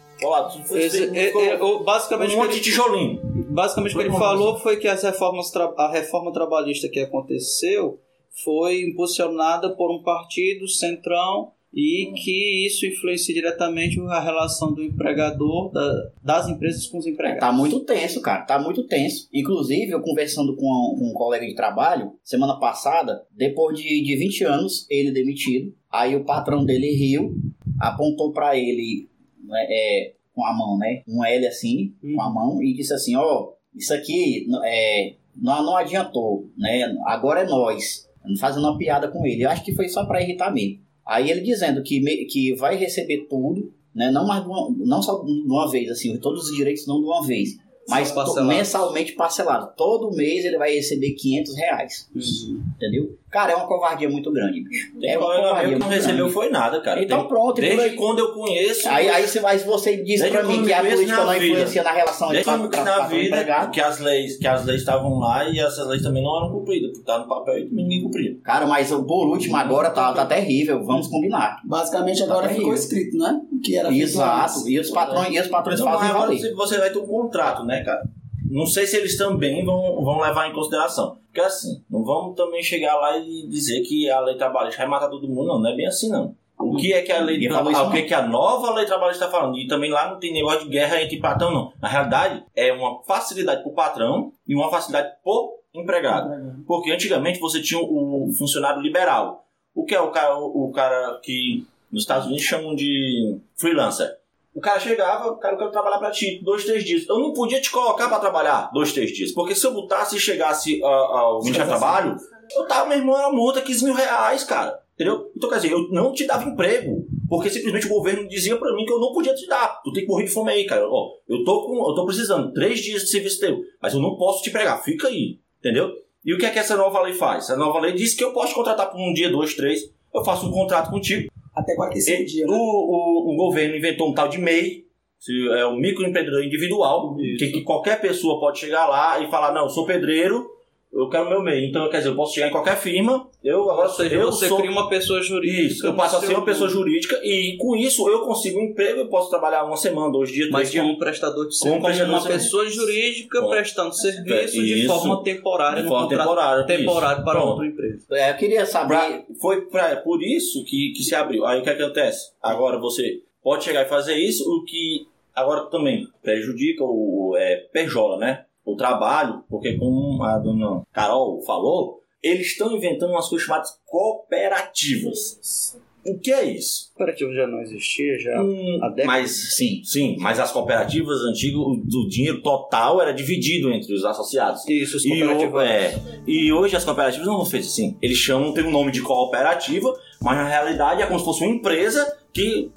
Esse, 0.72 1.16
é, 1.16 1.30
é, 1.30 1.58
basicamente 1.84 2.34
um 2.34 2.38
monte 2.38 2.54
de 2.54 2.60
tijolinho. 2.60 3.20
Basicamente 3.50 3.94
o 3.94 3.98
que 3.98 4.04
ele 4.04 4.16
falou 4.16 4.58
foi 4.58 4.76
que 4.76 4.88
as 4.88 5.02
reformas 5.02 5.54
a 5.76 5.90
reforma 5.90 6.32
trabalhista 6.32 6.88
que 6.88 7.00
aconteceu 7.00 8.00
foi 8.44 8.82
impulsionada 8.82 9.74
por 9.76 9.90
um 9.90 10.02
partido 10.02 10.66
centrão 10.66 11.52
e 11.74 12.12
que 12.14 12.66
isso 12.66 12.84
influencia 12.84 13.34
diretamente 13.34 13.98
a 14.00 14.20
relação 14.20 14.74
do 14.74 14.82
empregador, 14.82 15.70
da, 15.72 16.10
das 16.22 16.48
empresas 16.48 16.86
com 16.86 16.98
os 16.98 17.06
empregados. 17.06 17.40
Tá 17.40 17.50
muito 17.50 17.80
tenso, 17.80 18.20
cara, 18.20 18.42
tá 18.42 18.58
muito 18.58 18.86
tenso. 18.86 19.28
Inclusive, 19.32 19.90
eu 19.90 20.02
conversando 20.02 20.54
com 20.54 20.66
um, 20.66 21.08
um 21.08 21.12
colega 21.14 21.46
de 21.46 21.54
trabalho, 21.54 22.12
semana 22.22 22.58
passada, 22.58 23.26
depois 23.30 23.78
de, 23.78 24.02
de 24.02 24.16
20 24.16 24.44
anos, 24.44 24.86
ele 24.90 25.10
demitido, 25.12 25.74
aí 25.90 26.14
o 26.14 26.24
patrão 26.24 26.62
dele 26.64 26.92
riu, 26.94 27.34
apontou 27.80 28.32
para 28.32 28.56
ele 28.56 29.08
é, 29.54 30.12
com 30.34 30.44
a 30.44 30.52
mão, 30.52 30.78
né, 30.78 31.02
um 31.06 31.24
L 31.24 31.46
assim, 31.46 31.94
com 32.00 32.22
a 32.22 32.30
mão, 32.30 32.62
e 32.62 32.74
disse 32.74 32.92
assim, 32.94 33.16
ó, 33.16 33.22
oh, 33.22 33.52
isso 33.76 33.92
aqui 33.92 34.46
é, 34.64 35.14
não, 35.36 35.64
não 35.64 35.76
adiantou, 35.76 36.48
né, 36.56 36.94
agora 37.06 37.40
é 37.40 37.46
nós 37.46 38.08
fazendo 38.38 38.68
uma 38.68 38.78
piada 38.78 39.08
com 39.08 39.26
ele. 39.26 39.42
Eu 39.42 39.50
acho 39.50 39.64
que 39.64 39.74
foi 39.74 39.88
só 39.88 40.04
para 40.04 40.22
irritar 40.22 40.52
mesmo. 40.52 40.80
Aí 41.04 41.30
ele 41.30 41.40
dizendo 41.40 41.82
que, 41.82 42.00
que 42.26 42.54
vai 42.54 42.76
receber 42.76 43.26
tudo, 43.28 43.72
né? 43.94 44.10
não, 44.10 44.26
mais 44.26 44.44
uma, 44.44 44.70
não 44.78 45.02
só 45.02 45.22
de 45.22 45.30
uma 45.30 45.70
vez, 45.70 45.90
assim, 45.90 46.16
todos 46.18 46.48
os 46.48 46.56
direitos 46.56 46.86
não 46.86 47.00
de 47.00 47.06
uma 47.06 47.26
vez, 47.26 47.58
mas 47.88 48.14
mensalmente 48.46 49.12
parcelado. 49.12 49.72
Todo 49.76 50.14
mês 50.14 50.44
ele 50.44 50.56
vai 50.56 50.74
receber 50.74 51.12
500 51.12 51.56
reais. 51.56 52.10
Uhum. 52.14 52.61
Entendeu? 52.82 53.16
Cara, 53.30 53.52
é 53.52 53.54
uma 53.54 53.68
covardia 53.68 54.10
muito 54.10 54.32
grande, 54.32 54.60
bicho. 54.60 54.92
é 55.04 55.16
uma 55.16 55.36
covardia 55.36 55.78
não 55.78 55.88
recebeu 55.88 56.28
foi 56.28 56.50
nada, 56.50 56.80
cara. 56.80 57.00
Então 57.00 57.28
pronto. 57.28 57.60
Desde 57.60 57.90
quando 57.90 58.18
eu 58.18 58.32
conheço... 58.32 58.88
Aí, 58.88 59.08
aí 59.08 59.26
você, 59.26 59.38
aí 59.38 59.58
você 59.58 60.02
diz 60.02 60.20
pra 60.28 60.42
mim 60.42 60.64
que 60.64 60.72
a 60.72 60.80
política 60.80 61.24
não 61.24 61.36
influencia 61.36 61.82
na 61.84 61.92
relação 61.92 62.30
desde 62.30 62.50
de 62.50 62.84
na 62.84 63.06
vida 63.06 63.70
que 63.72 63.80
as 63.80 64.00
leis 64.00 64.36
que 64.36 64.46
as 64.48 64.64
leis 64.64 64.80
estavam 64.80 65.18
lá 65.20 65.48
e 65.48 65.60
essas 65.60 65.86
leis 65.86 66.02
também 66.02 66.24
não 66.24 66.36
eram 66.36 66.50
cumpridas, 66.50 66.90
porque 66.90 67.04
tá 67.04 67.20
no 67.20 67.28
papel 67.28 67.58
e 67.58 67.68
ninguém 67.70 68.02
cumpria. 68.02 68.36
Cara, 68.42 68.66
mas 68.66 68.90
por 68.90 69.28
último 69.28 69.56
agora 69.56 69.90
tá, 69.90 70.12
tá 70.12 70.26
terrível, 70.26 70.84
vamos 70.84 71.06
combinar. 71.06 71.60
Basicamente 71.64 72.22
agora 72.24 72.48
tá 72.48 72.54
ficou 72.54 72.74
escrito, 72.74 73.16
né? 73.16 73.40
Que 73.62 73.76
era 73.76 73.94
Exato, 73.94 74.68
e 74.68 74.80
os 74.80 74.90
patrões, 74.90 75.32
e 75.32 75.38
os 75.38 75.46
patrões 75.46 75.78
então, 75.78 75.92
fazem 75.92 76.12
valer. 76.12 76.54
Você 76.54 76.78
vai 76.78 76.90
ter 76.90 76.98
um 76.98 77.06
contrato, 77.06 77.64
né, 77.64 77.84
cara? 77.84 78.02
Não 78.52 78.66
sei 78.66 78.86
se 78.86 78.96
eles 78.98 79.16
também 79.16 79.64
vão, 79.64 80.04
vão 80.04 80.20
levar 80.20 80.46
em 80.46 80.52
consideração. 80.52 81.18
Porque 81.24 81.40
assim, 81.40 81.82
não 81.90 82.04
vamos 82.04 82.36
também 82.36 82.62
chegar 82.62 82.94
lá 82.96 83.16
e 83.16 83.46
dizer 83.48 83.80
que 83.80 84.10
a 84.10 84.20
lei 84.20 84.36
trabalhista 84.36 84.82
vai 84.82 84.90
matar 84.90 85.08
todo 85.08 85.26
mundo, 85.26 85.46
não. 85.46 85.58
Não 85.58 85.70
é 85.70 85.74
bem 85.74 85.86
assim, 85.86 86.10
não. 86.10 86.36
O 86.58 86.76
que 86.76 86.92
é 86.92 87.00
que 87.00 87.10
a 87.10 87.20
lei 87.20 87.38
o 87.48 87.90
que 87.90 87.98
é 87.98 88.02
que 88.02 88.14
a 88.14 88.26
nova 88.26 88.74
lei 88.74 88.84
trabalhista 88.84 89.24
está 89.24 89.36
falando? 89.36 89.58
E 89.58 89.66
também 89.66 89.90
lá 89.90 90.10
não 90.10 90.20
tem 90.20 90.34
negócio 90.34 90.64
de 90.64 90.68
guerra 90.68 91.02
entre 91.02 91.18
patrão, 91.18 91.50
não. 91.50 91.72
Na 91.80 91.88
realidade, 91.88 92.44
é 92.54 92.72
uma 92.72 93.02
facilidade 93.02 93.62
para 93.62 93.72
o 93.72 93.74
patrão 93.74 94.32
e 94.46 94.54
uma 94.54 94.70
facilidade 94.70 95.14
para 95.24 95.32
o 95.32 95.58
empregado. 95.74 96.30
Porque 96.66 96.92
antigamente 96.92 97.40
você 97.40 97.60
tinha 97.60 97.80
o 97.80 98.30
funcionário 98.36 98.82
liberal. 98.82 99.46
O 99.74 99.84
que 99.84 99.94
é 99.94 100.00
o 100.00 100.10
cara, 100.10 100.38
o 100.38 100.70
cara 100.72 101.18
que 101.22 101.66
nos 101.90 102.02
Estados 102.02 102.26
Unidos 102.26 102.44
chamam 102.44 102.74
de 102.74 103.38
freelancer. 103.56 104.21
O 104.54 104.60
cara 104.60 104.78
chegava, 104.78 105.36
cara, 105.38 105.54
eu 105.54 105.58
quero 105.58 105.70
trabalhar 105.70 105.98
pra 105.98 106.10
ti, 106.10 106.40
dois, 106.44 106.64
três 106.64 106.84
dias. 106.84 107.08
Eu 107.08 107.18
não 107.18 107.32
podia 107.32 107.60
te 107.60 107.70
colocar 107.70 108.08
pra 108.08 108.18
trabalhar 108.18 108.70
dois, 108.72 108.92
três 108.92 109.10
dias. 109.10 109.32
Porque 109.32 109.54
se 109.54 109.66
eu 109.66 109.72
botasse 109.72 110.16
e 110.16 110.20
chegasse 110.20 110.82
ah, 110.84 110.86
ao 110.88 111.38
Ministério 111.40 111.66
do 111.66 111.78
Trabalho, 111.78 112.16
eu 112.54 112.66
tava, 112.66 112.88
meu 112.88 112.98
irmão, 112.98 113.14
uma 113.14 113.32
multa 113.32 113.62
15 113.62 113.84
mil 113.84 113.94
reais, 113.94 114.44
cara. 114.44 114.78
Entendeu? 114.94 115.32
Então, 115.34 115.48
quer 115.48 115.56
dizer, 115.56 115.72
eu 115.72 115.88
não 115.90 116.12
te 116.12 116.26
dava 116.26 116.48
emprego. 116.48 117.06
Porque 117.28 117.48
simplesmente 117.48 117.86
o 117.86 117.88
governo 117.88 118.28
dizia 118.28 118.56
pra 118.58 118.74
mim 118.74 118.84
que 118.84 118.92
eu 118.92 119.00
não 119.00 119.10
podia 119.10 119.34
te 119.34 119.46
dar. 119.46 119.80
Tu 119.82 119.90
tem 119.92 120.02
que 120.04 120.08
morrer 120.08 120.24
de 120.24 120.30
fome 120.30 120.52
aí, 120.52 120.66
cara. 120.66 120.86
Ó, 120.86 121.14
eu 121.26 121.42
tô 121.44 121.64
com. 121.64 121.88
Eu 121.88 121.94
tô 121.94 122.04
precisando, 122.04 122.52
três 122.52 122.78
dias 122.80 123.02
de 123.02 123.08
serviço 123.08 123.40
teu, 123.40 123.58
mas 123.80 123.94
eu 123.94 124.00
não 124.00 124.16
posso 124.16 124.42
te 124.42 124.50
pregar. 124.50 124.82
Fica 124.84 125.08
aí. 125.08 125.38
Entendeu? 125.58 125.90
E 126.22 126.34
o 126.34 126.38
que 126.38 126.44
é 126.44 126.50
que 126.50 126.58
essa 126.58 126.76
nova 126.76 127.00
lei 127.00 127.14
faz? 127.14 127.48
A 127.48 127.56
nova 127.56 127.80
lei 127.80 127.92
diz 127.92 128.12
que 128.12 128.22
eu 128.22 128.34
posso 128.34 128.54
contratar 128.54 128.90
por 128.90 129.00
um 129.00 129.14
dia, 129.14 129.30
dois, 129.30 129.54
três. 129.54 129.90
Eu 130.14 130.22
faço 130.22 130.46
um 130.46 130.52
contrato 130.52 130.90
contigo. 130.90 131.31
Até 131.54 131.74
45 131.74 132.22
E 132.22 132.24
dias, 132.24 132.48
o, 132.48 132.52
né? 132.52 132.58
o, 132.58 133.32
o 133.32 133.36
governo 133.36 133.76
inventou 133.76 134.08
um 134.10 134.14
tal 134.14 134.28
de 134.28 134.38
MEI, 134.38 134.84
se- 135.18 135.48
é 135.50 135.66
um 135.66 135.76
microempreendedor 135.76 136.42
individual, 136.44 137.14
que, 137.16 137.50
que 137.52 137.60
qualquer 137.62 138.00
pessoa 138.00 138.40
pode 138.40 138.58
chegar 138.58 138.86
lá 138.86 139.20
e 139.20 139.30
falar, 139.30 139.52
não, 139.52 139.64
eu 139.64 139.68
sou 139.70 139.86
pedreiro, 139.86 140.48
eu 140.92 141.08
quero 141.08 141.28
meu 141.28 141.42
MEI. 141.42 141.66
Então, 141.68 141.88
quer 141.88 141.98
dizer, 141.98 142.10
eu 142.10 142.16
posso 142.16 142.34
chegar 142.34 142.48
em 142.48 142.50
qualquer 142.50 142.76
firma, 142.76 143.28
eu 143.42 143.62
agora 143.70 143.88
Ou 143.88 143.94
seja, 143.94 144.14
eu 144.14 144.26
você 144.30 144.46
sou... 144.48 144.58
cria 144.58 144.70
uma 144.70 144.88
pessoa 144.88 145.22
jurídica. 145.22 145.62
Isso, 145.62 145.86
eu 145.86 145.94
passo 145.94 146.16
a 146.16 146.20
ser 146.20 146.34
uma 146.34 146.44
pessoa 146.44 146.68
jurídica 146.68 147.18
e 147.24 147.56
com 147.58 147.74
isso 147.74 148.08
eu 148.08 148.20
consigo 148.20 148.58
um 148.60 148.64
emprego, 148.64 149.00
eu 149.00 149.08
posso 149.08 149.30
trabalhar 149.30 149.64
uma 149.64 149.76
semana, 149.76 150.12
dois 150.12 150.30
dias, 150.30 150.48
Mas 150.50 150.68
três 150.68 150.70
dias. 150.72 150.84
como 150.84 150.98
prestador 150.98 151.48
de 151.48 151.58
Como 151.58 151.70
serviço, 151.72 151.82
prestador 151.86 152.12
uma 152.12 152.18
de 152.18 152.22
serviço. 152.26 152.44
pessoa 152.44 152.68
jurídica 152.70 153.40
Bom. 153.40 153.48
prestando 153.50 153.94
serviço 153.94 154.52
de 154.62 154.78
Isso. 154.84 154.88
forma 154.88 155.22
temporária, 155.22 155.76
De 155.78 155.82
no 155.84 155.88
forma 155.88 156.08
contrato 156.08 156.26
temporária, 156.28 156.64
temporário 156.66 157.16
isso. 157.16 157.24
para 157.24 157.32
Pronto. 157.40 157.48
outra 157.50 157.66
empresa. 157.66 158.06
É, 158.12 158.30
eu 158.30 158.36
queria 158.36 158.66
saber. 158.66 158.88
Pra- 158.94 159.22
foi 159.40 159.60
pra, 159.62 159.96
por 159.96 160.22
isso 160.22 160.64
que, 160.64 160.92
que 160.96 161.02
se 161.02 161.14
abriu. 161.14 161.44
Aí 161.46 161.60
o 161.60 161.62
que 161.62 161.70
acontece? 161.70 162.32
Agora 162.42 162.78
você 162.78 163.20
pode 163.42 163.64
chegar 163.64 163.82
e 163.82 163.88
fazer 163.88 164.14
isso, 164.16 164.44
o 164.48 164.64
que 164.64 165.06
agora 165.34 165.62
também 165.70 166.06
prejudica 166.22 166.84
o 166.84 167.34
é, 167.36 167.56
perjola, 167.72 168.18
né? 168.18 168.44
O 168.64 168.76
trabalho, 168.76 169.42
porque 169.48 169.76
como 169.76 170.22
a 170.22 170.38
dona 170.38 170.82
Carol 170.92 171.42
falou, 171.42 172.00
eles 172.22 172.48
estão 172.48 172.70
inventando 172.76 173.10
umas 173.10 173.28
coisas 173.28 173.46
chamadas 173.46 173.70
cooperativas. 173.86 175.76
O 176.04 176.18
que 176.18 176.32
é 176.32 176.44
isso? 176.44 176.90
A 176.94 176.98
cooperativa 176.98 177.32
já 177.32 177.46
não 177.46 177.60
existia, 177.62 178.18
já 178.18 178.42
Hum, 178.42 178.78
há 178.82 178.88
décadas. 178.88 179.06
mas 179.06 179.54
sim, 179.56 179.82
sim, 179.84 180.16
mas 180.18 180.40
as 180.40 180.50
cooperativas 180.50 181.20
antigas, 181.22 181.56
o 181.60 181.76
do 181.76 182.08
dinheiro 182.08 182.42
total 182.42 183.00
era 183.00 183.12
dividido 183.14 183.70
entre 183.72 183.94
os 183.94 184.04
associados. 184.04 184.68
Isso, 184.68 184.96
os 184.96 185.04
E, 185.04 185.10
cooperativas. 185.10 185.62
é, 185.68 186.00
e 186.26 186.52
hoje 186.52 186.74
as 186.74 186.84
cooperativas 186.84 187.24
não 187.26 187.36
são 187.36 187.46
feitas 187.46 187.68
assim. 187.70 187.96
Eles 188.02 188.18
chamam, 188.18 188.52
tem 188.52 188.64
o 188.64 188.70
nome 188.72 188.90
de 188.90 189.00
cooperativa, 189.00 189.92
mas 190.20 190.36
na 190.36 190.48
realidade 190.48 191.02
é 191.02 191.06
como 191.06 191.20
se 191.20 191.24
fosse 191.24 191.44
uma 191.44 191.54
empresa 191.54 192.04
que, 192.32 192.72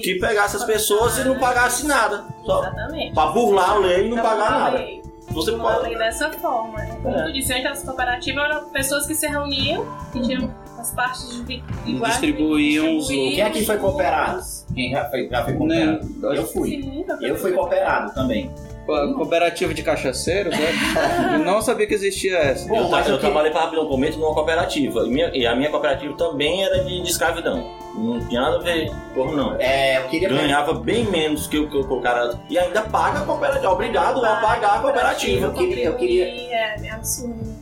que 0.00 0.14
pegasse 0.20 0.54
as 0.56 0.62
pessoas 0.64 1.18
e 1.18 1.24
não 1.24 1.36
pagasse 1.40 1.84
nada. 1.88 2.24
Só 2.46 2.60
Exatamente. 2.62 3.14
pra 3.14 3.26
burlar 3.32 3.70
a 3.70 3.78
lei 3.78 4.06
e 4.06 4.08
não 4.10 4.16
pagar 4.22 4.50
nada. 4.52 4.86
Você 5.34 5.50
Não 5.50 5.66
a 5.66 5.74
pode. 5.74 5.94
dessa 5.96 6.30
forma. 6.32 6.78
né? 6.78 6.98
Como 7.02 7.14
É. 7.16 7.24
tu 7.24 7.32
disse, 7.32 7.52
antes 7.52 7.66
as 7.66 7.82
cooperativas 7.82 8.44
eram 8.44 8.68
pessoas 8.70 9.06
que 9.06 9.14
se 9.14 9.26
reuniam 9.26 9.84
e 10.14 10.20
tinham 10.20 10.54
as 10.78 10.92
partes 10.94 11.44
de 11.46 11.62
iguais. 11.86 12.12
distribuíam 12.12 12.96
os 12.96 13.06
distribuíam 13.08 13.34
Quem 13.34 13.42
aqui 13.42 13.66
foi 13.66 13.78
cooperado? 13.78 14.42
Quem 14.74 14.90
já 14.92 15.04
foi, 15.10 15.28
já 15.28 15.44
foi 15.44 15.54
cooperado? 15.54 16.04
Né? 16.04 16.38
Eu 16.38 16.46
fui. 16.46 16.68
Sim, 16.70 17.04
Eu 17.20 17.36
fui 17.36 17.52
cooperado 17.52 18.14
também. 18.14 18.50
Co- 18.86 19.14
Cooperativa 19.14 19.72
de 19.72 19.82
cachaceiro, 19.82 20.50
né? 20.50 20.58
Eu 21.34 21.38
não 21.44 21.62
sabia 21.62 21.86
que 21.86 21.94
existia 21.94 22.36
essa. 22.38 22.68
Eu, 22.72 22.88
mas 22.88 23.08
eu 23.08 23.14
o 23.14 23.18
que- 23.18 23.24
trabalhei 23.24 23.50
para 23.50 23.62
Rapidão 23.62 23.86
Comento 23.86 24.18
numa 24.18 24.34
cooperativa. 24.34 25.00
E, 25.06 25.10
minha- 25.10 25.30
e 25.34 25.46
a 25.46 25.54
minha 25.56 25.70
cooperativa 25.70 26.14
também 26.16 26.62
era 26.64 26.84
de, 26.84 27.00
de 27.02 27.10
escravidão. 27.10 27.64
Não 27.94 28.20
tinha 28.28 28.40
nada 28.40 28.56
a 28.56 28.60
ver 28.60 28.90
com 29.14 29.32
não. 29.32 29.54
É, 29.58 29.98
eu 29.98 30.08
queria 30.08 30.28
Ganhava 30.28 30.74
bem 30.74 31.04
menos 31.04 31.46
que 31.46 31.56
o 31.58 31.68
que 31.70 31.76
o 31.76 32.00
cara. 32.00 32.38
E 32.50 32.58
ainda 32.58 32.82
paga 32.82 33.20
a 33.20 33.24
cooperativa. 33.24 33.70
Obrigado 33.72 34.24
a 34.24 34.36
pagar 34.36 34.76
a 34.76 34.78
cooperativa. 34.80 35.46
Eu 35.46 35.52
queria- 35.54 35.84
eu 35.86 35.94
queria- 35.96 36.24
É, 36.26 36.76
é 36.86 36.90
absurdo. 36.90 37.54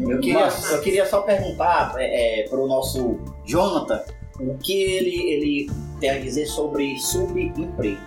Eu 0.00 0.18
queria, 0.20 0.48
eu 0.72 0.80
queria 0.80 1.06
só 1.06 1.20
perguntar 1.20 1.94
é, 1.98 2.46
para 2.48 2.58
o 2.58 2.66
nosso 2.66 3.20
Jonathan 3.44 4.02
o 4.40 4.56
que 4.58 4.72
ele, 4.82 5.30
ele 5.32 5.70
tem 6.00 6.10
a 6.10 6.18
dizer 6.18 6.46
sobre 6.46 6.96
subemprego. 6.98 8.00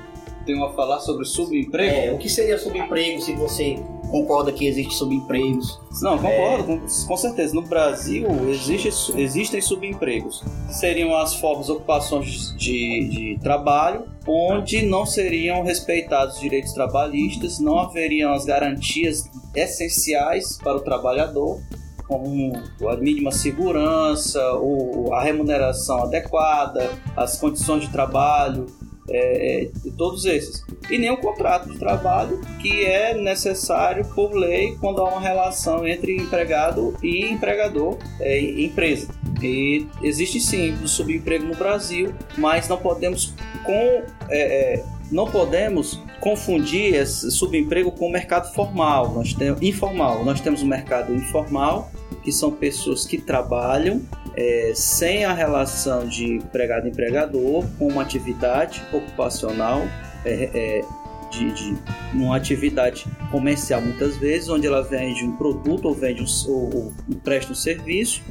Tenho 0.47 0.63
a 0.63 0.71
falar 0.71 1.01
sobre 1.01 1.25
subemprego? 1.25 1.93
É, 1.93 2.13
o 2.13 2.17
que 2.17 2.29
seria 2.29 2.57
subemprego 2.57 3.21
se 3.21 3.33
você 3.33 3.75
concorda 4.10 4.49
que 4.49 4.65
existe 4.65 4.93
subempregos? 4.95 5.77
Não, 6.01 6.17
concordo, 6.17 6.63
com, 6.63 6.79
com 6.79 7.17
certeza. 7.17 7.53
No 7.53 7.63
Brasil 7.63 8.25
existe, 8.49 8.89
existem 9.19 9.60
subempregos. 9.60 10.41
Seriam 10.69 11.13
as 11.17 11.36
formas 11.36 11.67
ocupações 11.67 12.55
de, 12.55 13.10
de 13.10 13.39
trabalho, 13.41 14.05
onde 14.25 14.86
não 14.86 15.05
seriam 15.05 15.63
respeitados 15.63 16.36
os 16.36 16.41
direitos 16.41 16.71
trabalhistas, 16.71 17.60
não 17.60 17.79
haveriam 17.79 18.31
as 18.31 18.45
garantias 18.45 19.29
essenciais 19.53 20.57
para 20.63 20.77
o 20.77 20.79
trabalhador, 20.79 21.60
como 22.07 22.53
a 22.89 22.95
mínima 22.95 23.31
segurança, 23.31 24.41
o, 24.53 25.13
a 25.13 25.21
remuneração 25.21 26.03
adequada, 26.03 26.89
as 27.17 27.38
condições 27.38 27.81
de 27.81 27.89
trabalho, 27.89 28.65
é, 29.10 29.70
todos 29.98 30.26
esses. 30.26 30.63
E 30.89 30.98
nem 30.98 31.10
o 31.10 31.17
contrato 31.17 31.70
de 31.70 31.78
trabalho 31.78 32.41
que 32.62 32.86
é 32.86 33.13
necessário 33.13 34.06
por 34.13 34.34
lei 34.34 34.76
quando 34.80 35.02
há 35.02 35.10
uma 35.10 35.22
relação 35.22 35.88
entre 35.88 36.15
empregado 36.15 36.96
e 37.02 37.26
empregador, 37.26 37.98
é, 38.20 38.39
empresa. 38.39 39.08
E 39.41 39.88
existe 40.02 40.39
sim 40.39 40.74
o 40.84 40.88
subemprego 40.88 41.46
no 41.46 41.56
Brasil, 41.56 42.13
mas 42.38 42.67
não 42.67 42.78
podemos 42.78 43.34
com 43.63 44.04
é, 44.30 44.76
é, 44.76 44.84
não 45.12 45.30
podemos 45.30 46.02
confundir 46.20 46.96
esse 46.96 47.32
subemprego 47.32 47.91
com 47.91 48.08
o 48.08 48.12
mercado 48.12 48.54
formal, 48.54 49.13
nós 49.13 49.34
temos 49.34 49.62
informal. 49.62 50.26
Nós 50.26 50.41
temos 50.41 50.62
o 50.62 50.65
mercado 50.65 51.13
informal, 51.13 51.91
que 52.24 52.32
são 52.32 52.52
pessoas 52.52 53.06
que 53.06 53.17
trabalham 53.17 54.02
é, 54.38 54.71
sem 54.76 55.26
a 55.26 55.34
relação 55.34 56.08
de 56.08 56.36
empregado-empregador, 56.36 57.65
com 57.80 57.88
uma 57.88 58.04
atividade 58.04 58.84
ocupacional, 58.93 59.82
é, 60.23 60.50
é, 60.54 60.86
de, 61.32 61.52
de 61.52 61.78
uma 62.13 62.38
atividade 62.38 63.06
comercial 63.32 63.82
muitas 63.82 64.15
vezes, 64.17 64.47
onde 64.47 64.67
ela 64.67 64.84
vende 64.84 65.26
um 65.26 65.36
produto 65.36 65.86
ou 65.86 65.93
vende 65.93 66.21
um, 66.21 66.52
ou, 66.52 66.76
ou 66.76 66.93
presta 67.23 67.52
um 67.52 67.56
serviço 67.56 68.21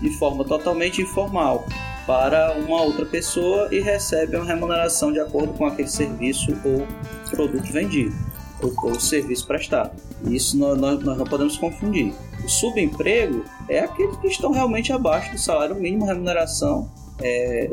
de 0.00 0.10
forma 0.10 0.44
totalmente 0.44 1.02
informal 1.02 1.66
para 2.06 2.52
uma 2.52 2.80
outra 2.80 3.04
pessoa 3.04 3.68
e 3.72 3.80
recebe 3.80 4.36
uma 4.36 4.46
remuneração 4.46 5.12
de 5.12 5.18
acordo 5.18 5.52
com 5.54 5.66
aquele 5.66 5.88
serviço 5.88 6.56
ou 6.64 6.86
produto 7.28 7.70
vendido 7.70 8.14
ou, 8.62 8.72
ou 8.82 9.00
serviço 9.00 9.46
prestado. 9.46 9.90
Isso 10.30 10.56
nós, 10.56 10.78
nós, 10.78 11.02
nós 11.02 11.18
não 11.18 11.26
podemos 11.26 11.58
confundir. 11.58 12.14
O 12.44 12.48
subemprego 12.48 13.44
é 13.68 13.80
aqueles 13.80 14.16
que 14.16 14.28
estão 14.28 14.52
realmente 14.52 14.92
abaixo 14.92 15.32
do 15.32 15.38
salário 15.38 15.74
mínimo, 15.74 16.06
remuneração 16.06 16.90
é, 17.20 17.70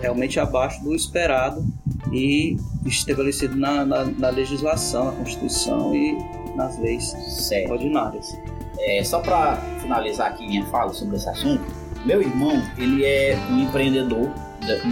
realmente 0.00 0.40
abaixo 0.40 0.82
do 0.82 0.94
esperado 0.94 1.64
e 2.12 2.56
estabelecido 2.86 3.56
na, 3.56 3.84
na, 3.84 4.04
na 4.04 4.30
legislação, 4.30 5.06
na 5.06 5.12
Constituição 5.12 5.94
e 5.94 6.16
nas 6.56 6.78
leis 6.78 7.10
Certo. 7.28 7.72
ordinárias. 7.72 8.36
É, 8.78 9.04
só 9.04 9.20
para 9.20 9.56
finalizar 9.80 10.28
aqui 10.28 10.46
minha 10.46 10.64
fala 10.66 10.92
sobre 10.92 11.16
esse 11.16 11.28
assunto, 11.28 11.62
meu 12.04 12.22
irmão, 12.22 12.62
ele 12.78 13.04
é 13.04 13.36
um 13.50 13.60
empreendedor, 13.60 14.30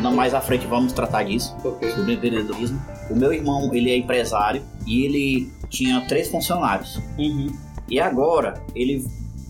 não, 0.03 0.15
mais 0.15 0.35
à 0.35 0.41
frente 0.41 0.67
vamos 0.67 0.93
tratar 0.93 1.25
disso, 1.25 1.57
sobre 1.95 2.15
empreendedorismo. 2.15 2.81
O 3.11 3.17
meu 3.17 3.33
irmão, 3.33 3.75
ele 3.75 3.91
é 3.91 3.97
empresário 3.97 4.63
e 4.87 5.05
ele 5.05 5.53
tinha 5.71 6.01
três 6.07 6.29
funcionários. 6.29 7.01
Uhum. 7.19 7.49
E 7.91 7.99
agora 8.01 8.63
ele 8.75 9.05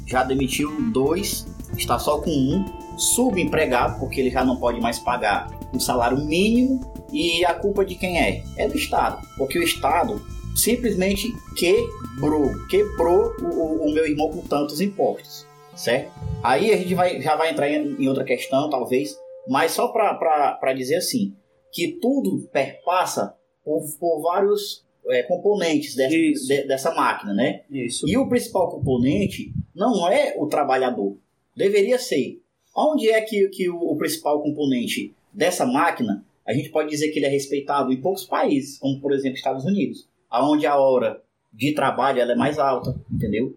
já 0.07 0.22
demitiu 0.24 0.70
dois, 0.92 1.46
está 1.77 1.98
só 1.98 2.18
com 2.20 2.31
um 2.31 2.98
subempregado, 2.98 3.98
porque 3.98 4.20
ele 4.20 4.31
já 4.31 4.44
não 4.44 4.57
pode 4.57 4.81
mais 4.81 4.98
pagar 4.98 5.48
o 5.72 5.81
salário 5.81 6.18
mínimo. 6.24 6.81
E 7.12 7.44
a 7.44 7.55
culpa 7.55 7.85
de 7.85 7.94
quem 7.94 8.18
é? 8.20 8.42
É 8.57 8.68
do 8.68 8.77
Estado, 8.77 9.27
porque 9.37 9.59
o 9.59 9.62
Estado 9.62 10.20
simplesmente 10.55 11.33
quebrou, 11.57 12.51
quebrou 12.68 13.33
o, 13.40 13.44
o- 13.46 13.87
o 13.88 13.92
meu 13.92 14.07
irmão 14.07 14.29
com 14.31 14.42
tantos 14.42 14.81
impostos, 14.81 15.46
certo? 15.74 16.11
Aí 16.42 16.72
a 16.72 16.77
gente 16.77 16.94
vai, 16.94 17.20
já 17.22 17.35
vai 17.37 17.51
entrar 17.51 17.70
em, 17.70 17.96
em 18.03 18.09
outra 18.09 18.24
questão, 18.24 18.68
talvez, 18.68 19.16
mas 19.48 19.72
só 19.72 19.88
para 19.88 20.72
dizer 20.77 20.96
assim, 20.96 21.35
que 21.72 21.98
tudo 22.01 22.48
perpassa 22.53 23.35
por, 23.64 23.83
por 23.98 24.20
vários 24.22 24.85
é, 25.09 25.23
componentes 25.23 25.94
dessa, 25.94 26.11
de- 26.16 26.66
dessa 26.66 26.94
máquina, 26.94 27.33
né? 27.35 27.62
Isso. 27.71 28.09
E 28.09 28.16
o 28.16 28.29
principal 28.29 28.71
componente 28.71 29.53
não 29.75 30.09
é 30.09 30.35
o 30.37 30.47
trabalhador. 30.47 31.16
Deveria 31.57 31.99
ser. 31.99 32.40
Onde 32.77 33.09
é 33.11 33.21
que, 33.21 33.49
que 33.49 33.68
o, 33.68 33.77
o 33.77 33.97
principal 33.97 34.42
componente 34.42 35.12
dessa 35.33 35.66
máquina, 35.66 36.25
a 36.47 36.53
gente 36.53 36.68
pode 36.71 36.88
dizer 36.90 37.09
que 37.11 37.18
ele 37.18 37.27
é 37.27 37.31
respeitado 37.31 37.92
em 37.92 38.01
poucos 38.01 38.25
países, 38.25 38.79
como 38.79 39.01
por 39.01 39.12
exemplo 39.12 39.37
Estados 39.37 39.64
Unidos, 39.64 40.09
onde 40.33 40.66
a 40.66 40.77
hora 40.77 41.21
de 41.53 41.73
trabalho 41.75 42.21
ela 42.21 42.33
é 42.33 42.37
mais 42.37 42.59
alta, 42.59 42.94
entendeu? 43.11 43.57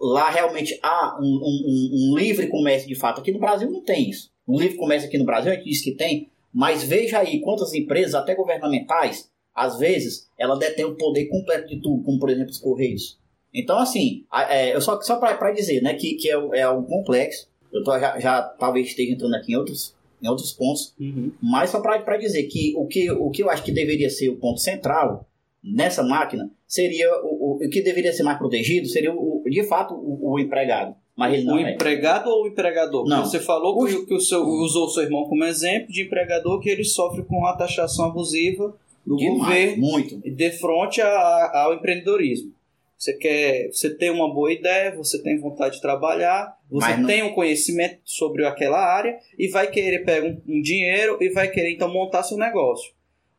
Lá 0.00 0.30
realmente 0.30 0.78
há 0.82 1.18
um, 1.20 1.24
um- 1.24 1.64
um- 1.66 2.12
um 2.12 2.18
livre 2.18 2.46
comércio 2.48 2.86
de 2.88 2.94
fato. 2.94 3.20
Aqui 3.20 3.32
no 3.32 3.38
Brasil 3.40 3.70
não 3.70 3.82
tem 3.82 4.08
isso. 4.08 4.30
Um 4.46 4.58
livre 4.58 4.76
comércio 4.76 5.08
aqui 5.08 5.18
no 5.18 5.24
Brasil, 5.24 5.50
a 5.52 5.54
gente 5.54 5.64
diz 5.68 5.82
que 5.82 5.92
tem, 5.92 6.28
Mas 6.54 6.82
veja 6.84 7.18
aí 7.18 7.40
quantas 7.40 7.72
empresas, 7.72 8.14
até 8.14 8.34
governamentais, 8.34 9.30
às 9.54 9.78
vezes, 9.78 10.28
ela 10.38 10.56
detém 10.58 10.84
o 10.84 10.96
poder 10.96 11.26
completo 11.26 11.68
de 11.68 11.80
tudo, 11.80 12.02
como 12.02 12.18
por 12.18 12.30
exemplo 12.30 12.50
os 12.50 12.58
Correios. 12.58 13.18
Então, 13.54 13.78
assim, 13.78 14.24
é, 14.48 14.74
eu 14.74 14.80
só, 14.80 15.00
só 15.02 15.16
para 15.16 15.52
dizer 15.52 15.82
né, 15.82 15.94
que, 15.94 16.14
que 16.14 16.30
é, 16.30 16.34
é 16.54 16.62
algo 16.62 16.86
complexo, 16.88 17.48
eu 17.72 17.82
tô, 17.84 17.98
já, 17.98 18.18
já 18.18 18.42
talvez 18.42 18.88
esteja 18.88 19.12
entrando 19.12 19.34
aqui 19.34 19.52
em 19.52 19.56
outros, 19.56 19.94
em 20.22 20.28
outros 20.28 20.52
pontos, 20.52 20.94
mas 21.42 21.70
só 21.70 21.80
para 21.80 22.16
dizer 22.16 22.44
que 22.44 22.74
o, 22.76 22.86
que 22.86 23.10
o 23.10 23.30
que 23.30 23.42
eu 23.42 23.50
acho 23.50 23.62
que 23.62 23.72
deveria 23.72 24.08
ser 24.08 24.28
o 24.30 24.36
ponto 24.36 24.60
central 24.60 25.26
nessa 25.62 26.02
máquina 26.02 26.50
seria 26.66 27.08
o, 27.22 27.58
o, 27.60 27.66
o 27.66 27.68
que 27.70 27.82
deveria 27.82 28.12
ser 28.12 28.22
mais 28.22 28.38
protegido 28.38 28.88
seria 28.88 29.12
o, 29.12 29.42
o- 29.44 29.50
de 29.50 29.62
fato 29.64 29.94
o, 29.94 30.32
o 30.32 30.38
empregado. 30.38 30.94
Mas 31.14 31.34
ele 31.34 31.44
não 31.44 31.56
o 31.56 31.58
é. 31.58 31.74
empregado 31.74 32.28
ou 32.30 32.44
o 32.44 32.48
empregador? 32.48 33.06
Não. 33.06 33.24
Você 33.24 33.38
falou 33.38 33.84
que, 33.84 34.06
que 34.06 34.14
o 34.14 34.20
seu, 34.20 34.42
usou 34.42 34.86
o 34.86 34.88
seu 34.88 35.02
irmão 35.02 35.24
como 35.28 35.44
exemplo 35.44 35.88
de 35.92 36.02
empregador 36.02 36.58
que 36.60 36.70
ele 36.70 36.84
sofre 36.84 37.22
com 37.24 37.44
a 37.46 37.54
taxação 37.56 38.06
abusiva 38.06 38.74
do 39.06 39.16
Demais, 39.16 39.38
governo 39.38 39.76
muito. 39.82 40.18
de 40.18 40.50
frente 40.52 41.00
ao 41.00 41.74
empreendedorismo. 41.74 42.52
Você 42.96 43.14
quer, 43.14 43.68
você 43.72 43.92
tem 43.96 44.10
uma 44.10 44.32
boa 44.32 44.52
ideia, 44.52 44.94
você 44.94 45.20
tem 45.20 45.36
vontade 45.40 45.74
de 45.74 45.80
trabalhar, 45.82 46.56
você 46.70 46.96
não- 46.96 47.06
tem 47.08 47.22
um 47.24 47.32
conhecimento 47.34 47.98
sobre 48.04 48.46
aquela 48.46 48.78
área 48.78 49.18
e 49.36 49.48
vai 49.48 49.66
querer 49.68 50.04
pegar 50.04 50.24
um, 50.24 50.40
um 50.46 50.62
dinheiro 50.62 51.18
e 51.20 51.28
vai 51.30 51.48
querer 51.48 51.72
então 51.72 51.92
montar 51.92 52.22
seu 52.22 52.38
negócio. 52.38 52.92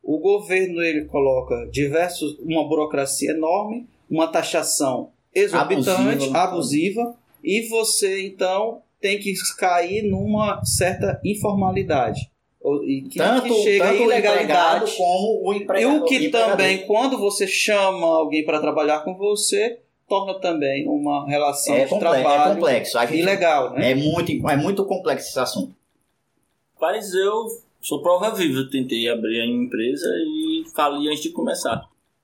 O 0.03 0.19
governo 0.19 0.81
ele 0.81 1.05
coloca 1.05 1.65
diversos, 1.71 2.37
uma 2.39 2.67
burocracia 2.67 3.31
enorme, 3.31 3.87
uma 4.09 4.27
taxação 4.27 5.11
exorbitante, 5.33 5.89
Abusiva, 5.89 6.31
né? 6.33 6.39
abusiva, 6.39 7.15
e 7.41 7.61
você 7.69 8.21
então 8.27 8.81
tem 8.99 9.17
que 9.17 9.33
cair 9.57 10.03
numa 10.03 10.61
certa 10.65 11.21
informalidade. 11.23 12.29
E 12.85 13.01
que, 13.09 13.17
Tanto, 13.17 13.43
que 13.43 13.53
chega 13.63 13.83
tanto 13.85 13.97
a 13.97 13.99
o 13.99 14.03
empregado 14.05 14.35
ilegalidade. 14.37 14.95
como 14.97 15.41
o 15.49 15.53
E 15.53 15.57
empregador. 15.57 16.01
o 16.01 16.05
que 16.05 16.15
empregador. 16.15 16.51
também, 16.51 16.87
quando 16.87 17.17
você 17.17 17.45
chama 17.45 18.07
alguém 18.07 18.45
para 18.45 18.59
trabalhar 18.61 18.99
com 19.01 19.15
você, 19.17 19.79
torna 20.07 20.39
também 20.39 20.87
uma 20.87 21.27
relação 21.27 21.75
é 21.75 21.83
de 21.83 21.89
complexo, 21.89 22.21
trabalho 22.21 22.51
é 22.51 22.55
complexo. 22.55 22.97
A 22.97 23.05
gente- 23.05 23.19
ilegal, 23.19 23.71
né? 23.73 23.91
É 23.91 23.95
muito, 23.95 24.31
é 24.49 24.55
muito 24.55 24.85
complexo 24.85 25.27
esse 25.29 25.39
assunto. 25.39 25.75
Mas 26.79 27.13
eu 27.13 27.47
sou 27.81 28.01
prova 28.01 28.31
viva. 28.31 28.59
Eu 28.59 28.69
tentei 28.69 29.09
abrir 29.09 29.41
a 29.41 29.45
empresa 29.45 30.07
e 30.25 30.63
fali 30.75 31.09
antes 31.09 31.21
de 31.23 31.29
começar. 31.31 31.81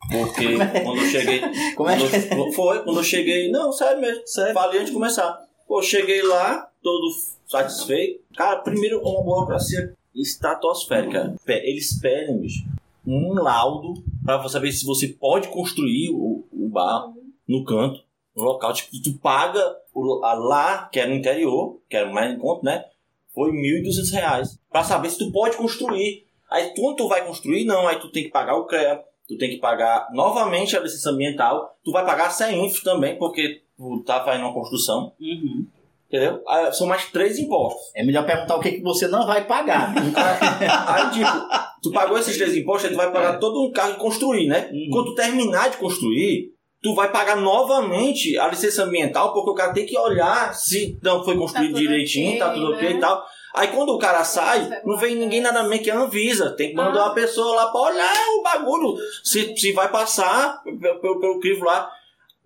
Porque 0.10 0.46
quando 0.84 1.02
eu 1.02 1.08
cheguei. 1.08 1.42
Como 1.76 1.90
é 1.90 1.98
quando 1.98 2.10
que- 2.12 2.34
eu- 2.34 2.52
foi, 2.54 2.84
quando 2.84 2.98
eu 3.00 3.04
cheguei. 3.04 3.52
Não, 3.52 3.72
sério 3.74 4.00
mesmo. 4.02 4.22
Sério? 4.26 4.54
Falei 4.54 4.78
antes 4.80 4.88
de 4.92 4.94
começar. 4.94 5.46
Pô, 5.68 5.82
cheguei 5.82 6.22
lá, 6.24 6.70
todo 6.82 7.06
satisfeito. 7.46 8.22
Cara, 8.36 8.58
primeiro 8.60 9.02
uma 9.02 9.22
burocracia 9.24 9.94
estratosférica. 10.16 11.36
Eles 11.48 12.00
pedem, 12.00 12.40
bicho, 12.40 12.66
um 13.06 13.34
laudo 13.34 14.04
você 14.38 14.50
saber 14.50 14.72
se 14.72 14.86
você 14.86 15.08
pode 15.08 15.48
construir 15.48 16.12
o, 16.12 16.46
o 16.52 16.70
bar 16.70 17.12
no 17.48 17.64
canto, 17.64 18.04
no 18.36 18.44
local. 18.44 18.74
Tipo, 18.74 18.92
tu 19.04 19.14
paga 19.18 19.64
lá, 19.96 20.88
que 20.92 21.00
era 21.00 21.10
no 21.10 21.16
interior, 21.16 21.80
que 21.90 21.96
era 21.96 22.12
mais 22.12 22.34
em 22.34 22.38
conta, 22.38 22.62
né? 22.64 22.86
Foi 23.34 23.52
1.200 23.52 24.12
reais. 24.12 24.60
Pra 24.70 24.84
saber 24.84 25.10
se 25.10 25.18
tu 25.18 25.32
pode 25.32 25.58
construir. 25.58 26.26
Aí 26.50 26.74
quando 26.76 26.98
tu 26.98 27.08
vai 27.08 27.26
construir, 27.26 27.66
não. 27.66 27.88
Aí 27.88 28.00
tu 28.00 28.12
tem 28.12 28.24
que 28.24 28.30
pagar 28.30 28.56
o 28.56 28.66
CREA, 28.66 29.04
tu 29.28 29.38
tem 29.38 29.50
que 29.50 29.58
pagar 29.58 30.08
novamente 30.12 30.76
a 30.76 30.80
licença 30.80 31.12
ambiental, 31.12 31.78
tu 31.84 31.92
vai 31.92 32.06
pagar 32.06 32.28
a 32.28 32.32
CEINF 32.32 32.84
também, 32.84 33.18
porque 33.18 33.62
tu 33.78 34.04
tá 34.04 34.24
fazendo 34.24 34.46
uma 34.46 34.54
construção. 34.54 35.14
Uhum. 35.20 35.66
Entendeu? 36.12 36.42
Aí 36.48 36.74
são 36.74 36.88
mais 36.88 37.06
três 37.12 37.38
impostos. 37.38 37.82
É 37.96 38.04
melhor 38.04 38.26
perguntar 38.26 38.56
o 38.56 38.60
que, 38.60 38.72
que 38.72 38.82
você 38.82 39.08
não 39.08 39.28
vai 39.28 39.46
pagar. 39.46 39.94
Aí, 39.96 41.12
tipo, 41.12 41.48
tu 41.84 41.92
pagou 41.92 42.18
esses 42.18 42.36
três 42.36 42.58
impostos, 42.58 42.86
aí 42.86 42.92
tu 42.92 42.98
vai 42.98 43.12
pagar 43.12 43.38
todo 43.38 43.64
um 43.64 43.72
carro 43.72 43.94
de 43.94 44.00
construir, 44.00 44.48
né? 44.48 44.72
Quando 44.92 45.12
tu 45.12 45.16
terminar 45.16 45.70
de 45.70 45.78
construir, 45.78 46.50
tu 46.82 46.96
vai 46.96 47.12
pagar 47.12 47.38
novamente 47.38 48.38
a 48.40 48.48
licença 48.48 48.86
ambiental, 48.86 49.34
porque 49.34 49.52
o 49.52 49.54
cara 49.54 49.72
tem 49.72 49.86
que 49.86 49.98
olhar 49.98 50.52
se 50.56 50.98
não 51.04 51.24
foi 51.24 51.38
construído 51.38 51.74
tudo 51.74 51.82
direitinho, 51.82 52.32
ok, 52.32 52.40
tá 52.40 52.54
tudo 52.54 52.74
ok 52.74 52.90
né? 52.90 52.96
e 52.96 53.00
tal. 53.00 53.24
Aí 53.56 53.68
quando 53.70 53.90
o 53.90 54.00
cara 54.00 54.24
sai, 54.24 54.70
não 54.86 54.98
vem 54.98 55.16
ninguém 55.16 55.42
nada 55.42 55.64
menos 55.64 55.84
que 55.84 55.92
a 55.92 56.00
Anvisa. 56.00 56.56
Tem 56.56 56.70
que 56.70 56.76
mandar 56.76 57.06
uma 57.06 57.14
pessoa 57.14 57.56
lá 57.56 57.72
pra 57.72 57.82
olhar 57.82 58.14
o 58.38 58.44
bagulho. 58.44 58.96
Se, 59.24 59.56
se 59.56 59.72
vai 59.74 59.90
passar 59.90 60.62
pelo, 60.64 61.00
pelo, 61.00 61.20
pelo 61.20 61.40
crivo 61.40 61.66
lá. 61.66 61.92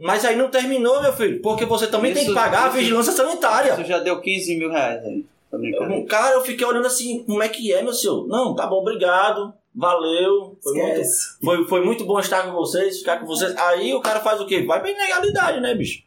Mas 0.04 0.26
aí 0.26 0.36
não 0.36 0.50
terminou, 0.50 1.02
meu 1.02 1.14
filho. 1.14 1.42
Porque 1.42 1.66
você 1.66 1.88
também 1.88 2.14
tem 2.14 2.24
Isso- 2.24 2.32
que 2.34 2.38
pagar 2.40 2.66
a 2.66 2.68
isso- 2.68 2.78
vigilância 2.78 3.14
sanitária. 3.14 3.74
Isso 3.74 3.86
já 3.86 4.00
deu 4.00 4.20
15 4.22 4.58
mil 4.58 4.70
reais 4.70 5.04
aí. 5.04 5.26
Tá? 5.50 5.58
Eu- 5.58 6.06
Cara, 6.06 6.34
eu 6.36 6.42
fiquei 6.42 6.66
olhando 6.66 6.88
assim, 6.88 7.24
como 7.24 7.42
é 7.42 7.48
que 7.48 7.72
é, 7.72 7.82
meu 7.82 7.94
senhor? 7.94 8.28
Não, 8.28 8.54
tá 8.56 8.68
bom, 8.68 8.78
obrigado. 8.82 9.54
Valeu. 9.76 10.58
Foi 10.62 10.74
muito, 10.74 11.02
foi, 11.44 11.68
foi 11.68 11.86
muito 11.86 12.06
bom 12.06 12.20
estar 12.20 12.44
com 12.46 12.52
vocês, 12.52 13.00
ficar 13.00 13.20
com 13.20 13.26
vocês. 13.26 13.56
Aí 13.58 13.94
o 13.94 14.02
cara 14.02 14.20
faz 14.20 14.40
o 14.42 14.46
quê? 14.46 14.64
Vai 14.64 14.80
pra 14.82 14.90
ilegalidade, 14.92 15.60
né, 15.62 15.74
bicho? 15.74 16.04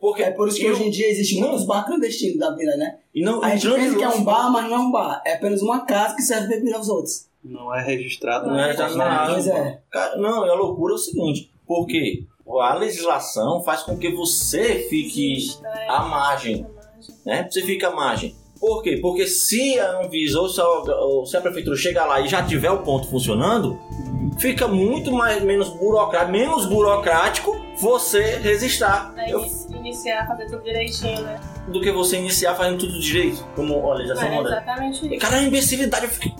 Porque 0.00 0.22
É 0.22 0.30
por 0.30 0.48
isso 0.48 0.56
que 0.58 0.64
eu- 0.64 0.72
hoje 0.72 0.84
em 0.84 0.90
dia 0.90 1.08
existem 1.10 1.40
muitos 1.40 1.64
bar 1.66 1.84
clandestinos 1.84 2.38
da 2.38 2.54
vida, 2.54 2.74
né? 2.76 2.96
E 3.14 3.22
não, 3.22 3.42
A 3.44 3.50
gente 3.50 3.66
entrando 3.66 3.82
pensa 3.84 3.96
que 3.96 4.02
é 4.04 4.08
um 4.08 4.24
bar, 4.24 4.50
mas 4.50 4.64
não 4.68 4.74
é 4.74 4.78
um 4.78 4.90
bar. 4.90 5.22
É 5.26 5.34
apenas 5.34 5.60
uma 5.60 5.80
casa 5.84 6.16
que 6.16 6.22
serve 6.22 6.48
bebida 6.48 6.76
aos 6.76 6.88
outros. 6.88 7.26
Não 7.44 7.74
é 7.74 7.82
registrado. 7.84 8.48
Não 8.48 8.58
é 8.58 8.62
registrado 8.64 8.96
nada. 8.96 9.32
Pois 9.34 9.46
é. 9.46 9.80
Cara, 9.90 10.16
não, 10.16 10.42
a 10.44 10.54
loucura 10.54 10.94
é 10.94 10.96
o 10.96 10.98
seguinte, 10.98 11.50
porque 11.66 12.22
a 12.58 12.74
legislação 12.74 13.62
faz 13.62 13.82
com 13.82 13.96
que 13.96 14.10
você 14.14 14.86
fique 14.88 15.50
à 15.88 16.02
margem, 16.02 16.66
né? 17.24 17.46
Você 17.50 17.62
fica 17.62 17.88
à 17.88 17.94
margem. 17.94 18.34
Por 18.58 18.82
quê? 18.82 18.98
Porque 19.00 19.26
se 19.26 19.78
a 19.78 20.00
Anvisa 20.00 20.38
ou 20.40 20.48
se 20.48 20.60
a, 20.60 20.64
ou 20.66 21.24
se 21.26 21.36
a 21.36 21.40
prefeitura 21.40 21.76
chegar 21.76 22.04
lá 22.06 22.20
e 22.20 22.28
já 22.28 22.42
tiver 22.42 22.70
o 22.70 22.82
ponto 22.82 23.08
funcionando, 23.08 23.78
fica 24.38 24.68
muito 24.68 25.10
mais 25.12 25.42
menos 25.42 25.70
burocrático, 25.70 26.30
menos 26.32 26.66
burocrático 26.66 27.56
você 27.78 28.36
registrar 28.36 29.14
Aí 29.16 29.30
Eu- 29.30 29.46
iniciar 29.74 30.24
a 30.24 30.26
fazer 30.26 30.46
tudo 30.46 30.62
direitinho, 30.62 31.22
né? 31.22 31.40
do 31.68 31.80
que 31.80 31.90
você 31.90 32.18
iniciar 32.18 32.54
fazendo 32.54 32.80
tudo 32.80 33.00
direito, 33.00 33.42
como 33.56 33.90
a 33.90 33.94
legislação 33.94 34.28
É 34.28 34.34
moderna. 34.34 34.56
exatamente 34.58 35.06
isso. 35.06 35.18
Cara, 35.18 35.36
é 35.36 35.38
uma 35.40 35.46
imbecilidade, 35.48 36.04
eu 36.04 36.10
fiquei 36.10 36.34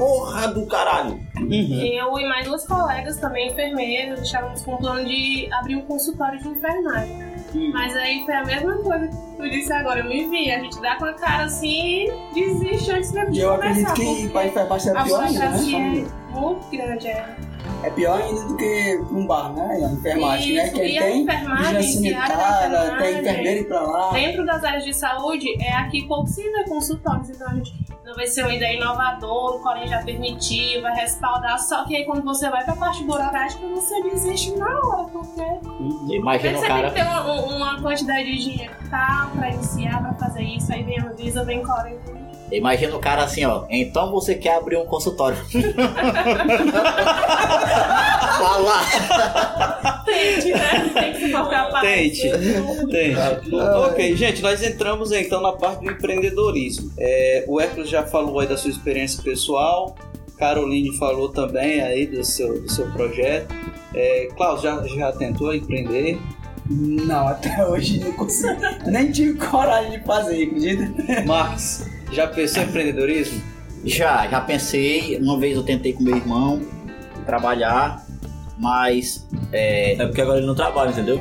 porra 0.00 0.48
do 0.48 0.66
caralho. 0.66 1.20
Uhum. 1.38 1.80
Eu 1.82 2.18
e 2.18 2.26
mais 2.26 2.46
duas 2.46 2.66
colegas 2.66 3.18
também, 3.18 3.52
enfermeiras, 3.52 4.22
estávamos 4.22 4.62
com 4.62 4.74
o 4.74 4.78
plano 4.78 5.04
de 5.04 5.46
abrir 5.52 5.76
um 5.76 5.82
consultório 5.82 6.40
de 6.40 6.48
enfermagem. 6.48 7.30
Hum. 7.54 7.70
Mas 7.72 7.94
aí 7.96 8.24
foi 8.24 8.34
a 8.34 8.44
mesma 8.44 8.76
coisa 8.78 9.08
que 9.08 9.36
tu 9.36 9.50
disse 9.50 9.72
agora, 9.72 10.00
eu 10.00 10.08
me 10.08 10.26
vi. 10.28 10.50
A 10.50 10.58
gente 10.60 10.80
dá 10.80 10.96
com 10.96 11.04
a 11.04 11.12
cara 11.12 11.44
assim 11.44 12.06
e 12.06 12.34
desiste 12.34 12.92
antes 12.92 13.12
mesmo 13.12 13.30
E 13.30 13.32
de 13.32 13.40
eu 13.40 13.54
acredito 13.54 13.92
que 13.92 14.28
para 14.28 14.46
enfermagem 14.46 14.92
é 14.92 14.96
a 14.96 15.04
pior 15.04 15.22
ainda, 15.22 15.48
né? 15.50 16.06
é 16.32 16.38
muito 16.38 16.70
grande, 16.70 17.08
é. 17.08 17.36
É 17.82 17.90
pior 17.90 18.20
ainda 18.22 18.42
do 18.44 18.56
que 18.56 19.00
um 19.10 19.26
bar, 19.26 19.52
né? 19.52 19.80
A 19.84 19.92
enfermagem, 19.92 20.54
né? 20.54 20.64
Isso, 20.64 20.74
Que 20.74 20.86
e 20.86 20.98
a 20.98 21.02
tem 21.02 21.22
enfermagem, 21.22 21.80
vigilância 21.80 22.36
da 22.36 22.58
sanitária, 22.58 22.98
tem 22.98 23.20
enfermeiro 23.20 23.64
pra 23.66 23.80
lá. 23.82 24.12
Dentro 24.12 24.46
das 24.46 24.64
áreas 24.64 24.84
de 24.84 24.94
saúde, 24.94 25.62
é 25.62 25.72
aqui 25.72 26.06
pouco 26.06 26.26
se 26.26 26.42
vê 26.42 26.64
consultórios, 26.64 27.30
então 27.30 27.48
a 27.48 27.54
gente 27.54 27.89
não 28.10 28.16
vai 28.16 28.26
ser 28.26 28.42
uma 28.42 28.52
ideia 28.52 28.76
inovadora, 28.76 29.56
o 29.56 29.60
Corém 29.60 29.86
já 29.86 30.02
permitiu, 30.02 30.82
vai 30.82 30.92
respaldar, 30.96 31.58
só 31.60 31.84
que 31.84 31.94
aí 31.96 32.04
quando 32.04 32.22
você 32.24 32.50
vai 32.50 32.64
pra 32.64 32.74
parte 32.74 33.04
burocrática, 33.04 33.64
você 33.68 34.02
desiste 34.02 34.56
na 34.56 34.66
hora, 34.80 35.04
porque 35.04 35.42
Imagina 36.12 36.58
o 36.58 36.60
você 36.60 36.66
cara. 36.66 36.90
tem 36.90 36.90
que 36.90 36.94
ter 36.96 37.06
uma, 37.06 37.32
um- 37.32 37.56
uma 37.56 37.80
quantidade 37.80 38.24
de 38.24 38.36
dinheiro 38.50 38.74
tal 38.90 39.30
pra 39.30 39.48
iniciar, 39.50 40.00
pra 40.02 40.14
fazer 40.14 40.42
isso, 40.42 40.72
aí 40.72 40.82
vem 40.82 40.98
a 40.98 41.04
Anvisa, 41.04 41.44
vem 41.44 41.62
Corém. 41.62 41.98
Imagina 42.52 42.96
o 42.96 42.98
cara 42.98 43.24
assim, 43.24 43.44
ó. 43.44 43.64
Então 43.70 44.10
você 44.10 44.34
quer 44.34 44.56
abrir 44.56 44.76
um 44.76 44.86
consultório. 44.86 45.38
Fala. 48.38 48.82
Tente, 50.04 50.52
né? 50.52 50.90
Tem 50.94 51.12
que 51.12 51.18
se 51.18 51.30
focar 51.30 51.70
para 51.70 51.80
Tente, 51.82 52.22
tente. 52.90 53.54
ok, 53.54 54.16
gente, 54.16 54.42
nós 54.42 54.62
entramos 54.62 55.12
então 55.12 55.40
na 55.40 55.52
parte 55.52 55.84
do 55.84 55.90
empreendedorismo. 55.90 56.90
É, 56.98 57.44
o 57.46 57.60
Hércules 57.60 57.88
já 57.88 58.02
falou 58.04 58.40
aí 58.40 58.46
da 58.46 58.56
sua 58.56 58.70
experiência 58.70 59.22
pessoal, 59.22 59.94
Caroline 60.38 60.96
falou 60.96 61.28
também 61.28 61.82
aí 61.82 62.06
do 62.06 62.24
seu, 62.24 62.60
do 62.62 62.70
seu 62.70 62.90
projeto. 62.92 63.54
É, 63.94 64.28
Klaus, 64.36 64.62
já, 64.62 64.82
já 64.86 65.12
tentou 65.12 65.54
empreender? 65.54 66.18
Não, 66.70 67.28
até 67.28 67.66
hoje 67.66 68.00
não 68.00 68.12
consigo. 68.12 68.56
Nem 68.86 69.10
tive 69.10 69.34
coragem 69.38 69.98
de 69.98 70.06
fazer, 70.06 70.44
acredita? 70.44 71.24
Marcos, 71.26 71.84
já 72.12 72.26
pensou 72.26 72.62
em 72.62 72.66
empreendedorismo? 72.66 73.40
Já, 73.84 74.26
já 74.28 74.40
pensei. 74.40 75.16
Uma 75.18 75.38
vez 75.38 75.56
eu 75.56 75.62
tentei 75.62 75.92
com 75.92 76.02
meu 76.02 76.16
irmão 76.16 76.60
trabalhar, 77.26 78.04
mas 78.58 79.26
é, 79.52 79.94
É 79.94 80.06
porque 80.06 80.20
agora 80.20 80.38
ele 80.38 80.46
não 80.46 80.54
trabalha, 80.54 80.90
entendeu? 80.90 81.20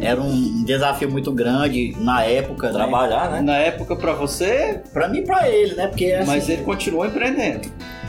era 0.00 0.20
um 0.20 0.64
desafio 0.64 1.10
muito 1.10 1.30
grande 1.32 1.94
na 2.00 2.24
época. 2.24 2.68
né? 2.68 2.72
Trabalhar, 2.74 3.30
né? 3.30 3.40
Na 3.42 3.56
época 3.56 3.94
pra 3.96 4.12
você, 4.14 4.80
Pra 4.92 5.08
mim 5.08 5.18
e 5.18 5.22
pra 5.22 5.48
ele, 5.48 5.74
né? 5.74 5.86
Porque 5.88 6.12
assim, 6.12 6.26
mas 6.30 6.48
ele 6.48 6.62
continuou 6.62 7.04
empreendendo. 7.06 7.68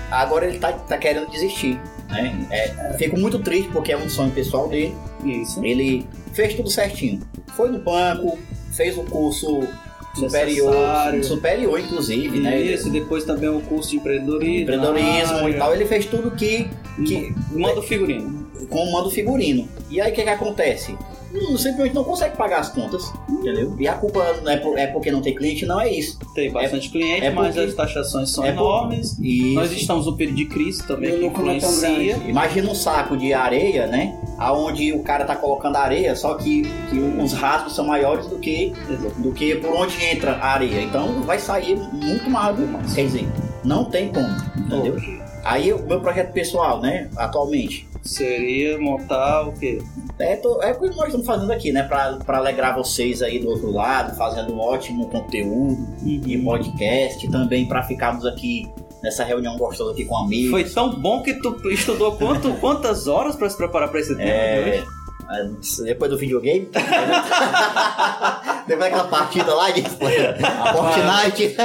agora 0.10 0.46
ele 0.46 0.58
tá, 0.58 0.72
tá 0.72 0.98
querendo 0.98 1.30
desistir. 1.30 1.80
Né? 2.10 2.48
É, 2.50 2.94
fico 2.98 3.20
muito 3.20 3.40
triste 3.40 3.70
porque 3.72 3.92
é 3.92 3.98
um 3.98 4.10
sonho 4.10 4.32
pessoal 4.32 4.68
dele. 4.70 4.96
Isso. 5.24 5.64
Ele 5.64 6.08
fez 6.34 6.54
tudo 6.56 6.70
certinho. 6.70 7.22
Foi 7.56 7.70
no 7.70 7.80
banco, 7.80 8.40
fez 8.72 8.98
o 8.98 9.04
curso 9.04 9.62
superior, 10.16 10.72
Necessário. 10.72 11.24
superior 11.24 11.80
inclusive, 11.80 12.40
né? 12.40 12.62
Isso, 12.62 12.88
e 12.88 12.92
depois 12.92 13.24
também 13.24 13.50
o 13.50 13.62
curso 13.62 13.90
de 13.90 13.98
empreendedorismo. 13.98 14.62
Empreendedorismo 14.62 15.50
e 15.50 15.54
tal, 15.56 15.74
ele 15.74 15.86
fez 15.86 16.06
tudo 16.06 16.32
que, 16.32 16.68
que 17.06 17.34
Manda 17.52 17.80
o 17.80 17.84
figurino. 17.84 18.48
com 18.70 18.84
o 18.84 18.92
mando 18.92 19.10
figurino. 19.10 19.68
E 19.90 20.00
aí 20.00 20.12
o 20.12 20.16
que, 20.16 20.24
que 20.24 20.30
acontece? 20.30 20.96
Hum, 21.34 21.58
simplesmente 21.58 21.96
não 21.96 22.04
consegue 22.04 22.38
pagar 22.38 22.60
as 22.60 22.70
contas, 22.70 23.12
entendeu? 23.28 23.76
E 23.80 23.88
a 23.88 23.94
culpa 23.96 24.24
não 24.44 24.52
é, 24.52 24.58
por- 24.58 24.78
é 24.78 24.88
porque 24.88 25.10
não 25.12 25.20
tem 25.22 25.34
cliente, 25.34 25.66
não 25.66 25.82
é 25.82 25.92
isso. 25.92 26.20
Tem 26.36 26.52
bastante 26.52 26.90
cliente, 26.90 27.26
é 27.26 27.32
mas 27.32 27.56
porque- 27.56 27.70
as 27.70 27.74
taxações 27.76 28.30
são 28.30 28.44
é 28.46 28.52
por- 28.52 28.60
enormes. 28.62 29.18
Isso. 29.20 29.56
Nós 29.56 29.72
estamos 29.72 30.06
no 30.06 30.16
período 30.16 30.38
de 30.38 30.46
crise 30.46 30.86
também, 30.86 31.12
que 31.32 31.42
não 31.42 31.86
é. 31.86 32.30
Imagina 32.30 32.70
um 32.70 32.76
saco 32.76 33.18
de 33.18 33.34
areia, 33.34 33.88
né? 33.88 34.16
Aonde 34.38 34.94
o 34.94 35.02
cara 35.02 35.26
tá 35.26 35.36
colocando 35.36 35.76
areia, 35.78 36.16
só 36.16 36.36
que, 36.36 36.64
que 36.90 37.00
os 37.00 37.34
rasgos 37.34 37.74
são 37.76 37.86
maiores 37.88 38.28
do 38.28 38.38
que, 38.38 38.72
do 39.18 39.32
que 39.32 39.56
por 39.56 39.72
onde 39.72 40.04
entra 40.06 40.34
a 40.34 40.54
areia. 40.54 40.82
Então 40.82 41.22
vai 41.24 41.40
sair 41.40 41.76
muito 41.92 42.30
mais 42.30 42.56
do 42.56 42.94
Quer 42.94 43.06
dizer, 43.06 43.28
não 43.64 43.86
tem 43.86 44.10
como, 44.10 44.28
entendeu? 44.58 44.98
Aí 45.44 45.74
o 45.74 45.84
meu 45.86 46.00
projeto 46.00 46.32
pessoal, 46.32 46.80
né? 46.80 47.10
Atualmente. 47.18 47.88
Seria 48.02 48.78
montar 48.78 49.48
o 49.48 49.54
quê? 49.54 49.82
É, 50.24 50.36
to- 50.38 50.62
é 50.62 50.72
o 50.72 50.80
que 50.80 50.88
nós 50.96 51.06
estamos 51.08 51.26
fazendo 51.26 51.52
aqui, 51.52 51.72
né? 51.72 51.84
Pra, 51.84 52.18
pra 52.26 52.38
alegrar 52.38 52.76
vocês 52.76 53.22
aí 53.22 53.40
do 53.40 53.50
outro 53.50 53.72
lado, 53.72 54.16
fazendo 54.18 54.54
um 54.54 54.60
ótimo 54.60 55.10
conteúdo 55.10 55.78
de 56.02 56.38
podcast, 56.40 57.30
também 57.30 57.68
pra 57.68 57.84
ficarmos 57.84 58.26
aqui 58.26 58.68
nessa 59.02 59.24
reunião 59.24 59.58
gostosa 59.58 59.92
aqui 59.92 60.06
com 60.06 60.18
amigos. 60.18 60.52
Foi 60.52 60.64
tão 60.64 61.00
bom 61.00 61.22
que 61.22 61.34
tu 61.36 61.70
estudou 61.70 62.14
quanto, 62.18 62.54
quantas 62.62 63.08
horas 63.08 63.36
pra 63.36 63.50
se 63.50 63.58
preparar 63.58 63.90
pra 63.90 64.00
esse 64.00 64.16
tema 64.16 64.30
É, 64.30 64.62
hoje? 64.62 65.82
é, 65.82 65.84
depois 65.86 66.10
do 66.12 66.18
videogame. 66.18 66.70
depois 68.68 68.80
daquela 68.92 69.08
partida 69.10 69.54
lá 69.54 69.72
de 69.72 69.82
Fortnite. 69.82 71.56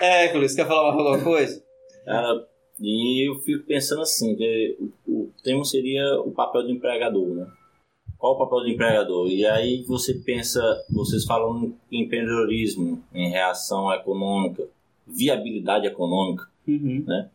Hércules, 0.00 0.54
quer 0.54 0.66
falar 0.66 0.92
mais 0.94 0.98
alguma 1.06 1.18
coisa? 1.24 1.62
E 2.80 3.28
eu 3.28 3.40
fico 3.40 3.64
pensando 3.66 4.02
assim, 4.02 4.36
que 4.36 4.76
o, 5.26 5.28
o 5.28 5.42
tema 5.42 5.64
seria 5.64 6.20
o 6.20 6.30
papel 6.32 6.62
do 6.64 6.70
empregador, 6.70 7.26
né? 7.28 7.46
Qual 8.18 8.34
o 8.34 8.38
papel 8.38 8.60
do 8.60 8.68
empregador? 8.68 9.28
E 9.28 9.44
aí 9.46 9.82
você 9.82 10.14
pensa, 10.14 10.60
vocês 10.90 11.24
falam 11.24 11.74
em 11.92 12.02
empreendedorismo, 12.04 13.02
em 13.12 13.28
reação 13.30 13.92
econômica, 13.92 14.66
viabilidade 15.06 15.86
econômica, 15.86 16.46
Uhum. 16.66 17.04
né? 17.06 17.30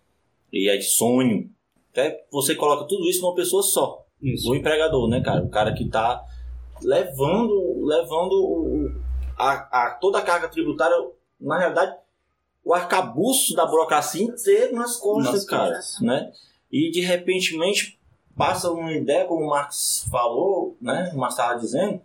E 0.51 0.69
aí 0.69 0.81
sonho. 0.81 1.49
Até 1.91 2.25
você 2.31 2.55
coloca 2.55 2.85
tudo 2.85 3.07
isso 3.09 3.21
numa 3.21 3.35
pessoa 3.35 3.61
só. 3.63 4.05
Isso. 4.21 4.49
O 4.51 4.55
empregador, 4.55 5.07
né, 5.07 5.21
cara? 5.21 5.43
O 5.43 5.49
cara 5.49 5.73
que 5.73 5.87
tá 5.87 6.23
levando, 6.83 7.85
levando 7.85 8.91
a, 9.37 9.51
a- 9.87 9.97
toda 10.01 10.17
a 10.19 10.21
carga 10.21 10.47
tributária, 10.49 10.95
na 11.39 11.57
realidade, 11.59 11.95
o 12.63 12.73
arcabouço 12.73 13.55
da 13.55 13.65
burocracia 13.65 14.23
inteiro 14.23 14.75
nas 14.75 14.97
costas, 14.97 15.45
cara, 15.45 15.79
né? 16.01 16.31
E 16.72 16.89
de 16.89 17.01
repentemente 17.01 17.99
passa 18.36 18.72
uma 18.72 18.93
ideia, 18.93 19.26
como 19.26 19.45
o 19.45 19.49
Marx 19.49 20.07
falou, 20.09 20.76
né? 20.82 21.11
O 21.13 21.17
Marx 21.17 21.36
estava 21.36 21.59
dizendo, 21.59 22.01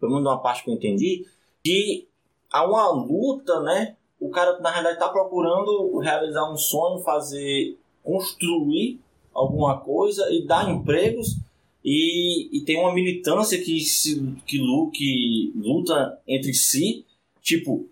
pelo 0.00 0.12
menos 0.12 0.26
uma 0.26 0.40
parte 0.40 0.64
que 0.64 0.70
eu 0.70 0.74
entendi, 0.74 1.26
que 1.62 2.08
há 2.50 2.64
uma 2.64 2.90
luta, 2.90 3.60
né? 3.60 3.96
O 4.18 4.30
cara, 4.30 4.58
na 4.60 4.70
realidade, 4.70 4.96
está 4.96 5.08
procurando 5.08 5.98
realizar 5.98 6.50
um 6.50 6.56
sonho, 6.56 7.02
fazer, 7.02 7.78
construir 8.02 9.00
alguma 9.34 9.78
coisa 9.78 10.26
e 10.30 10.46
dar 10.46 10.70
empregos 10.70 11.36
e, 11.88 12.48
e 12.50 12.60
tem 12.62 12.80
uma 12.80 12.92
militância 12.92 13.62
que, 13.62 13.78
se, 13.80 14.20
que, 14.44 14.58
que 14.92 15.52
luta 15.54 16.18
entre 16.26 16.52
si, 16.52 17.04
tipo, 17.40 17.86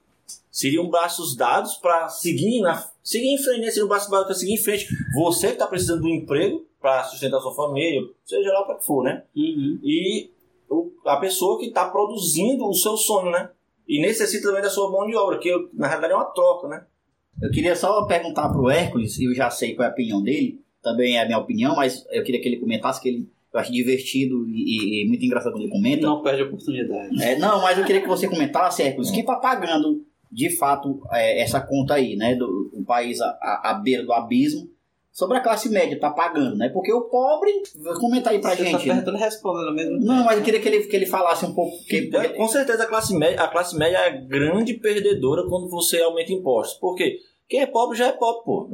seriam 0.54 0.88
braços 0.88 1.34
dados 1.34 1.74
para 1.78 2.06
seguir, 2.08 2.60
na, 2.60 2.80
seguir 3.02 3.26
em 3.34 3.38
frente, 3.42 3.60
né? 3.62 3.70
seriam 3.72 3.88
braços 3.88 4.08
dados 4.08 4.26
para 4.26 4.34
seguir 4.36 4.52
em 4.52 4.62
frente. 4.62 4.86
Você 5.16 5.48
que 5.48 5.52
está 5.54 5.66
precisando 5.66 6.02
de 6.02 6.06
um 6.06 6.14
emprego 6.14 6.64
para 6.80 7.02
sustentar 7.02 7.40
sua 7.40 7.52
família, 7.54 8.00
seja 8.24 8.52
lá 8.52 8.62
para 8.62 8.76
que 8.76 8.86
for, 8.86 9.02
né? 9.02 9.24
Uhum. 9.34 9.80
E 9.82 10.30
o- 10.70 10.92
a 11.06 11.16
pessoa 11.16 11.58
que 11.58 11.66
está 11.66 11.88
produzindo 11.88 12.64
o 12.68 12.72
seu 12.74 12.96
sonho, 12.96 13.32
né? 13.32 13.50
E 13.88 14.00
necessita 14.00 14.46
também 14.46 14.62
da 14.62 14.70
sua 14.70 14.88
mão 14.92 15.06
de 15.08 15.16
obra, 15.16 15.38
que 15.38 15.50
na 15.72 15.88
realidade 15.88 16.12
é 16.12 16.16
uma 16.16 16.26
troca, 16.26 16.68
né? 16.68 16.84
Eu 17.42 17.50
queria 17.50 17.74
só 17.74 18.06
perguntar 18.06 18.48
pro 18.50 18.70
Hércules, 18.70 19.18
e 19.18 19.24
eu 19.24 19.34
já 19.34 19.50
sei 19.50 19.74
qual 19.74 19.86
é 19.86 19.88
a 19.90 19.92
opinião 19.92 20.22
dele, 20.22 20.60
também 20.80 21.16
é 21.16 21.22
a 21.22 21.26
minha 21.26 21.38
opinião, 21.38 21.74
mas 21.74 22.06
eu 22.12 22.22
queria 22.22 22.40
que 22.40 22.46
ele 22.48 22.60
comentasse, 22.60 23.00
que 23.00 23.08
ele 23.08 23.28
eu 23.52 23.60
acho 23.60 23.72
divertido 23.72 24.48
e, 24.48 25.04
e 25.04 25.08
muito 25.08 25.24
engraçado 25.24 25.52
quando 25.52 25.62
ele 25.62 25.70
comenta. 25.70 26.02
Não 26.02 26.22
perde 26.22 26.42
a 26.42 26.46
oportunidade. 26.46 27.22
É, 27.22 27.38
não, 27.38 27.62
mas 27.62 27.78
eu 27.78 27.84
queria 27.84 28.02
que 28.02 28.08
você 28.08 28.28
comentasse, 28.28 28.82
Hércules, 28.82 29.12
quem 29.12 29.24
tá 29.24 29.36
pagando 29.36 30.04
de 30.34 30.50
fato 30.50 31.00
é, 31.12 31.40
essa 31.40 31.60
conta 31.60 31.94
aí, 31.94 32.16
né? 32.16 32.34
Do, 32.34 32.70
do 32.74 32.84
país 32.84 33.20
à, 33.20 33.80
beira 33.82 34.02
do 34.02 34.12
abismo, 34.12 34.68
sobre 35.12 35.38
a 35.38 35.40
classe 35.40 35.68
média 35.68 35.98
tá 35.98 36.10
pagando, 36.10 36.56
né? 36.56 36.68
Porque 36.70 36.92
o 36.92 37.02
pobre, 37.02 37.62
comenta 38.00 38.30
aí 38.30 38.40
pra 38.40 38.50
Você 38.50 38.64
tá 38.64 38.78
gente. 38.78 38.88
né? 38.88 39.04
e 39.06 39.16
respondendo 39.16 39.68
ao 39.68 39.74
mesmo 39.74 40.00
Não, 40.00 40.24
mas 40.24 40.38
eu 40.38 40.44
queria 40.44 40.60
que 40.60 40.68
ele, 40.68 40.82
que 40.82 40.96
ele 40.96 41.06
falasse 41.06 41.46
um 41.46 41.54
pouco. 41.54 41.78
Que, 41.84 42.10
É, 42.16 42.28
com 42.30 42.48
certeza 42.48 42.82
a 42.82 42.86
classe 42.86 43.16
média, 43.16 43.40
a 43.40 43.46
classe 43.46 43.78
média 43.78 43.96
é 43.96 44.08
a 44.08 44.10
grande 44.10 44.74
perdedora 44.74 45.48
quando 45.48 45.68
você 45.70 46.02
aumenta 46.02 46.32
impostos. 46.32 46.78
Por 46.78 46.96
quê? 46.96 47.20
Quem 47.48 47.60
é 47.60 47.66
pobre 47.66 47.96
já 47.96 48.08
é 48.08 48.12
pobre, 48.12 48.44
pô. 48.44 48.68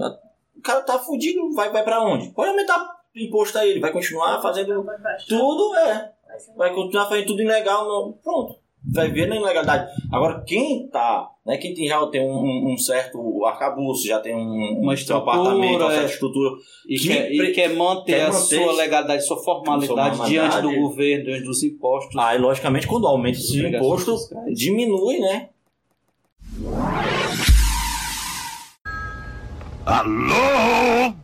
O 0.56 0.62
cara 0.62 0.80
tá 0.80 0.98
fudido, 0.98 1.52
vai, 1.52 1.70
vai 1.70 1.84
pra 1.84 2.02
onde? 2.02 2.30
Pode 2.30 2.50
aumentar 2.50 3.00
imposto 3.14 3.58
aí, 3.58 3.70
ele 3.70 3.80
vai 3.80 3.92
continuar 3.92 4.40
fazendo 4.40 4.82
tudo, 5.28 5.74
é. 5.76 6.12
Vai 6.56 6.74
continuar 6.74 7.06
fazendo 7.06 7.26
tudo 7.26 7.42
ilegal, 7.42 7.86
não. 7.86 8.12
pronto. 8.12 8.56
Vai 8.83 9.11
ver 9.11 9.26
na 9.26 9.37
ilegalidade. 9.37 9.91
Agora, 10.11 10.43
quem 10.47 10.89
tá, 10.89 11.28
né, 11.45 11.59
quem 11.59 11.74
tem, 11.74 11.87
já 11.87 12.05
tem 12.07 12.22
um, 12.22 12.72
um 12.72 12.78
certo 12.78 13.45
arcabouço, 13.45 14.07
já 14.07 14.18
tem 14.20 14.35
um, 14.35 14.81
Uma 14.81 14.95
um 14.95 14.97
seu 14.97 15.18
apartamento, 15.18 15.55
uma 15.55 15.66
estrutura, 15.66 15.91
certa 15.91 16.03
é. 16.03 16.14
estrutura, 16.14 16.51
E 16.89 16.99
que 16.99 17.09
quer, 17.09 17.31
e 17.33 17.53
quer 17.53 17.74
manter 17.76 18.12
quer 18.14 18.22
a 18.22 18.33
manter 18.33 18.39
sua 18.64 18.72
legalidade, 18.72 19.26
sua 19.26 19.37
formalidade, 19.43 20.16
Sua 20.16 20.26
diante 20.26 20.53
formalidade. 20.53 20.74
do 20.74 20.81
governo, 20.89 21.24
diante 21.24 21.45
dos 21.45 21.62
impostos. 21.62 22.16
Aí, 22.16 22.39
logicamente, 22.39 22.87
quando 22.87 23.07
aumenta 23.07 23.39
esse 23.39 23.64
imposto, 23.64 24.16
fiscais. 24.16 24.59
diminui, 24.59 25.18
né? 25.18 25.49
Alô? 29.85 31.14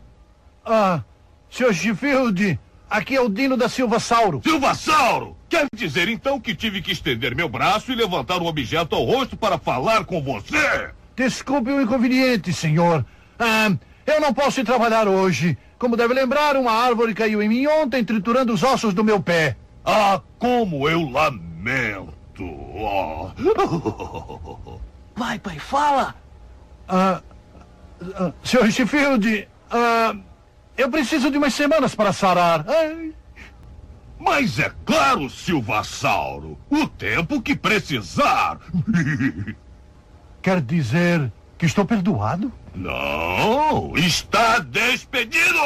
Ah, 0.65 1.01
seu 1.49 1.73
Sheffield, 1.73 2.59
aqui 2.89 3.15
é 3.15 3.21
o 3.21 3.29
Dino 3.29 3.57
da 3.57 3.69
Silva 3.69 3.99
Sauro. 3.99 4.41
Silva 4.43 4.73
Sauro? 4.75 5.35
Quer 5.49 5.67
dizer 5.73 6.07
então 6.09 6.39
que 6.39 6.55
tive 6.55 6.81
que 6.81 6.91
estender 6.91 7.35
meu 7.35 7.47
braço 7.47 7.91
e 7.91 7.95
levantar 7.95 8.41
um 8.41 8.47
objeto 8.47 8.95
ao 8.95 9.03
rosto 9.03 9.37
para 9.37 9.57
falar 9.57 10.05
com 10.05 10.21
você? 10.21 10.89
Desculpe 11.15 11.71
o 11.71 11.81
inconveniente, 11.81 12.53
senhor. 12.53 13.05
Ah, 13.39 13.71
eu 14.05 14.21
não 14.21 14.33
posso 14.33 14.59
ir 14.59 14.63
trabalhar 14.63 15.07
hoje. 15.07 15.57
Como 15.77 15.95
deve 15.95 16.13
lembrar, 16.13 16.55
uma 16.55 16.71
árvore 16.71 17.13
caiu 17.13 17.41
em 17.41 17.49
mim 17.49 17.67
ontem, 17.67 18.03
triturando 18.03 18.53
os 18.53 18.63
ossos 18.63 18.93
do 18.93 19.03
meu 19.03 19.21
pé. 19.21 19.55
Ah, 19.85 20.21
como 20.37 20.89
eu 20.89 21.09
lamento. 21.09 22.43
Oh. 22.43 23.29
Vai, 25.15 25.39
pai, 25.39 25.59
fala. 25.59 26.15
Ah, 26.87 27.21
ah, 28.15 28.31
Sr. 28.43 28.71
Sheffield, 28.71 29.47
ah, 29.71 30.15
eu 30.77 30.89
preciso 30.89 31.31
de 31.31 31.37
umas 31.37 31.53
semanas 31.53 31.95
para 31.95 32.13
sarar. 32.13 32.65
Ai. 32.67 33.13
Mas 34.19 34.59
é 34.59 34.71
claro, 34.85 35.29
Silvassauro, 35.29 36.57
o 36.69 36.87
tempo 36.87 37.41
que 37.41 37.55
precisar. 37.55 38.59
Quer 40.41 40.61
dizer 40.61 41.31
que 41.57 41.65
estou 41.65 41.85
perdoado? 41.85 42.51
Não, 42.73 43.93
está 43.95 44.59
despedido! 44.59 45.59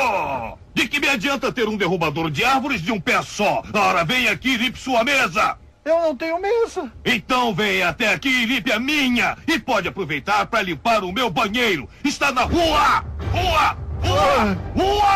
De 0.74 0.88
que 0.88 1.00
me 1.00 1.10
adianta 1.10 1.52
ter 1.52 1.68
um 1.68 1.76
derrubador 1.76 2.32
de 2.32 2.44
árvores 2.44 2.82
de 2.82 2.92
um 2.92 3.00
pé 3.00 3.22
só? 3.22 3.62
Ora, 3.74 4.06
vem 4.06 4.28
aqui 4.28 4.54
e 4.54 4.58
limpe 4.58 4.80
sua 4.80 5.04
mesa! 5.04 5.58
Eu 5.84 6.00
não 6.00 6.16
tenho 6.16 6.40
mesa. 6.40 6.92
Então 7.04 7.54
vem 7.56 7.82
até 7.82 8.14
aqui 8.14 8.30
e 8.30 8.46
limpe 8.46 8.72
a 8.72 8.80
minha. 8.80 9.36
E 9.48 9.60
pode 9.60 9.88
aproveitar 9.88 10.46
para 10.46 10.62
limpar 10.62 11.04
o 11.04 11.12
meu 11.12 11.30
banheiro. 11.30 11.90
Está 12.04 12.32
na 12.32 12.44
rua! 12.44 13.04
Rua! 13.32 13.91
Rua! 14.02 14.58
Rua! 14.76 15.12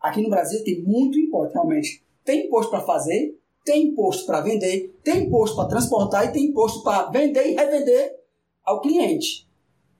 Aqui 0.00 0.22
no 0.22 0.28
Brasil 0.28 0.62
tem 0.62 0.82
muito 0.82 1.18
imposto, 1.18 1.54
realmente. 1.54 2.04
Tem 2.24 2.46
imposto 2.46 2.70
para 2.70 2.82
fazer, 2.82 3.38
tem 3.64 3.88
imposto 3.88 4.26
para 4.26 4.42
vender, 4.42 4.94
tem 5.02 5.24
imposto 5.24 5.56
para 5.56 5.68
transportar 5.68 6.26
e 6.26 6.32
tem 6.32 6.44
imposto 6.44 6.82
para 6.82 7.10
vender 7.10 7.46
e 7.46 7.54
revender 7.54 8.14
ao 8.62 8.80
cliente. 8.80 9.48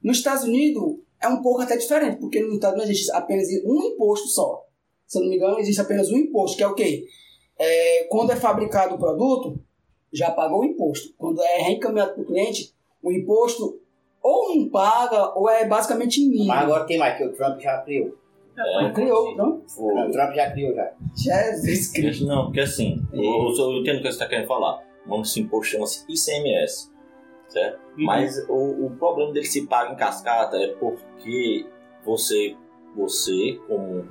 Nos 0.02 0.18
Estados 0.18 0.44
Unidos 0.44 0.98
é 1.20 1.28
um 1.28 1.40
pouco 1.40 1.62
até 1.62 1.76
diferente, 1.76 2.18
porque 2.18 2.40
nos 2.40 2.54
Estados 2.54 2.76
Unidos 2.76 2.90
existe 2.90 3.12
apenas 3.12 3.48
um 3.64 3.82
imposto 3.84 4.28
só. 4.28 4.66
Se 5.06 5.18
eu 5.18 5.22
não 5.22 5.30
me 5.30 5.36
engano, 5.36 5.58
existe 5.58 5.80
apenas 5.80 6.10
um 6.10 6.16
imposto, 6.16 6.56
que 6.56 6.62
é 6.62 6.68
o 6.68 6.74
quê? 6.74 7.06
É, 7.58 8.04
quando 8.10 8.30
é 8.30 8.36
fabricado 8.36 8.96
o 8.96 8.98
produto, 8.98 9.58
já 10.14 10.30
pagou 10.30 10.60
o 10.60 10.64
imposto. 10.64 11.12
Quando 11.18 11.42
é 11.42 11.62
reencaminhado 11.62 12.14
para 12.14 12.22
o 12.22 12.26
cliente, 12.26 12.72
o 13.02 13.12
imposto 13.12 13.80
ou 14.22 14.56
não 14.56 14.68
paga 14.70 15.36
ou 15.36 15.50
é 15.50 15.66
basicamente 15.66 16.20
mínimo. 16.26 16.46
Mas 16.46 16.62
agora 16.62 16.84
tem 16.84 16.98
mais, 16.98 17.18
que 17.18 17.24
o 17.24 17.32
Trump 17.32 17.60
já 17.60 17.78
criou. 17.78 18.16
É, 18.56 18.90
criou, 18.90 19.36
não? 19.36 19.62
O 19.76 20.10
Trump 20.10 20.32
já 20.32 20.50
criou 20.52 20.74
já. 20.74 20.92
Jesus 21.16 21.92
Cristo. 21.92 22.24
Não, 22.24 22.44
porque 22.44 22.60
assim, 22.60 23.04
eu, 23.12 23.22
eu, 23.22 23.54
eu 23.58 23.80
entendo 23.80 23.96
o 23.96 23.98
que 23.98 24.04
você 24.04 24.08
está 24.10 24.26
querendo 24.26 24.46
falar. 24.46 24.82
Vamos 25.06 25.32
se 25.32 25.40
impor, 25.40 25.64
chama-se 25.64 26.04
ICMS. 26.08 26.92
Certo? 27.48 27.80
Mas 27.96 28.38
o, 28.48 28.86
o 28.86 28.90
problema 28.98 29.32
dele 29.32 29.46
se 29.46 29.66
paga 29.66 29.92
em 29.92 29.96
cascata 29.96 30.56
é 30.56 30.68
porque 30.68 31.66
você, 32.04 32.56
você 32.96 33.58
como 33.68 34.06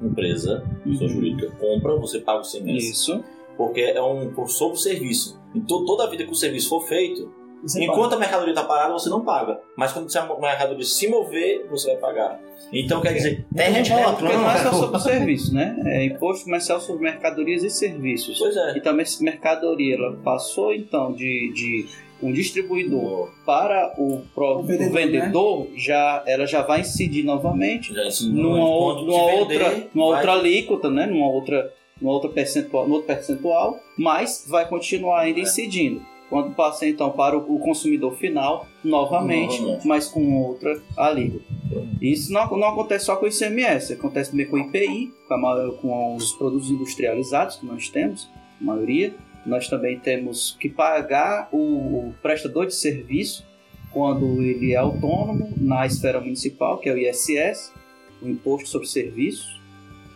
empresa, 0.00 0.64
pessoa 0.84 1.08
jurídica, 1.08 1.50
compra, 1.56 1.96
você 1.96 2.20
paga 2.20 2.42
o 2.42 2.46
ICMS. 2.46 2.90
Isso. 2.90 3.24
Porque 3.66 3.80
é 3.80 4.02
um 4.02 4.32
por 4.32 4.48
sobre 4.48 4.76
o 4.76 4.80
serviço. 4.80 5.40
Então 5.54 5.84
toda 5.84 6.04
a 6.04 6.06
vida 6.10 6.24
que 6.24 6.32
o 6.32 6.34
serviço 6.34 6.68
for 6.68 6.80
feito, 6.86 7.30
Você 7.62 7.84
enquanto 7.84 8.14
a 8.14 8.18
mercadoria 8.18 8.52
está 8.52 8.64
parada, 8.64 8.92
você 8.92 9.08
não 9.08 9.20
paga. 9.24 9.60
Mas 9.76 9.92
quando 9.92 10.08
a 10.16 10.40
mercadoria 10.40 10.84
se 10.84 11.06
mover, 11.08 11.66
você 11.70 11.88
vai 11.92 11.96
pagar. 11.98 12.40
Então 12.72 13.00
quer 13.00 13.12
dizer, 13.14 13.46
tem 13.54 13.72
gente 13.74 13.90
Porque 13.92 14.32
não 14.34 14.50
é 14.50 14.58
só 14.58 14.72
sobre 14.72 14.98
serviço, 15.00 15.54
né? 15.54 15.76
É 15.86 16.04
imposto 16.06 16.44
comercial 16.44 16.80
sobre 16.80 17.02
mercadorias 17.02 17.62
e 17.62 17.70
serviços. 17.70 18.38
Pois 18.38 18.56
é. 18.56 18.76
E 18.76 18.80
também 18.80 19.02
essa 19.02 19.22
mercadoria, 19.22 19.94
ela 19.96 20.16
passou 20.24 20.72
então 20.74 21.12
de, 21.12 21.52
de 21.52 21.86
um 22.22 22.32
distribuidor 22.32 23.30
para 23.44 23.94
o 23.98 24.22
próprio 24.34 24.66
vendedor, 24.66 24.92
vendedor, 24.94 25.66
já, 25.76 26.22
ela 26.26 26.46
já 26.46 26.62
vai 26.62 26.80
incidir 26.80 27.24
novamente 27.24 27.92
Já 27.92 28.02
ou- 28.64 29.04
numa 29.04 29.26
vender, 29.26 29.40
outra, 29.40 29.88
numa 29.94 30.06
vai- 30.10 30.16
outra 30.18 30.32
alíquota, 30.32 30.88
né? 30.90 31.06
Numa 31.06 31.28
outra, 31.28 31.72
numa 32.02 32.12
outra 32.12 32.28
percentual, 32.28 32.86
num 32.86 32.94
outro 32.94 33.06
percentual, 33.06 33.78
mas 33.96 34.44
vai 34.48 34.68
continuar 34.68 35.22
É. 35.22 35.26
ainda 35.28 35.40
incidindo. 35.40 36.02
Quando 36.28 36.54
passa 36.54 36.86
então 36.86 37.10
para 37.10 37.36
o, 37.36 37.58
consumidor 37.58 38.14
final, 38.16 38.66
novamente, 38.82 39.60
Novamente. 39.60 39.86
mas 39.86 40.08
com 40.08 40.42
outra 40.42 40.80
alíquota. 40.96 41.44
Isso 42.00 42.32
não, 42.32 42.46
não 42.56 42.68
acontece 42.68 43.04
só 43.04 43.16
com 43.16 43.26
o 43.26 43.28
ICMS, 43.28 43.92
acontece 43.92 44.30
também 44.30 44.46
com 44.46 44.56
o 44.56 44.58
IPI, 44.58 45.12
com, 45.28 45.72
com 45.82 46.16
os 46.16 46.32
produtos 46.32 46.70
industrializados 46.70 47.56
que 47.56 47.66
nós 47.66 47.88
temos, 47.90 48.30
a 48.60 48.64
maioria. 48.64 49.14
Nós 49.44 49.68
também 49.68 49.98
temos 49.98 50.56
que 50.58 50.70
pagar 50.70 51.48
o 51.52 52.12
prestador 52.22 52.64
de 52.66 52.74
serviço 52.74 53.44
quando 53.90 54.40
ele 54.40 54.72
é 54.72 54.76
autônomo 54.76 55.52
na 55.58 55.84
esfera 55.84 56.18
municipal, 56.18 56.78
que 56.78 56.88
é 56.88 56.94
o 56.94 56.96
ISS, 56.98 57.72
o 58.22 58.28
Imposto 58.28 58.68
sobre 58.70 58.88
Serviços. 58.88 59.51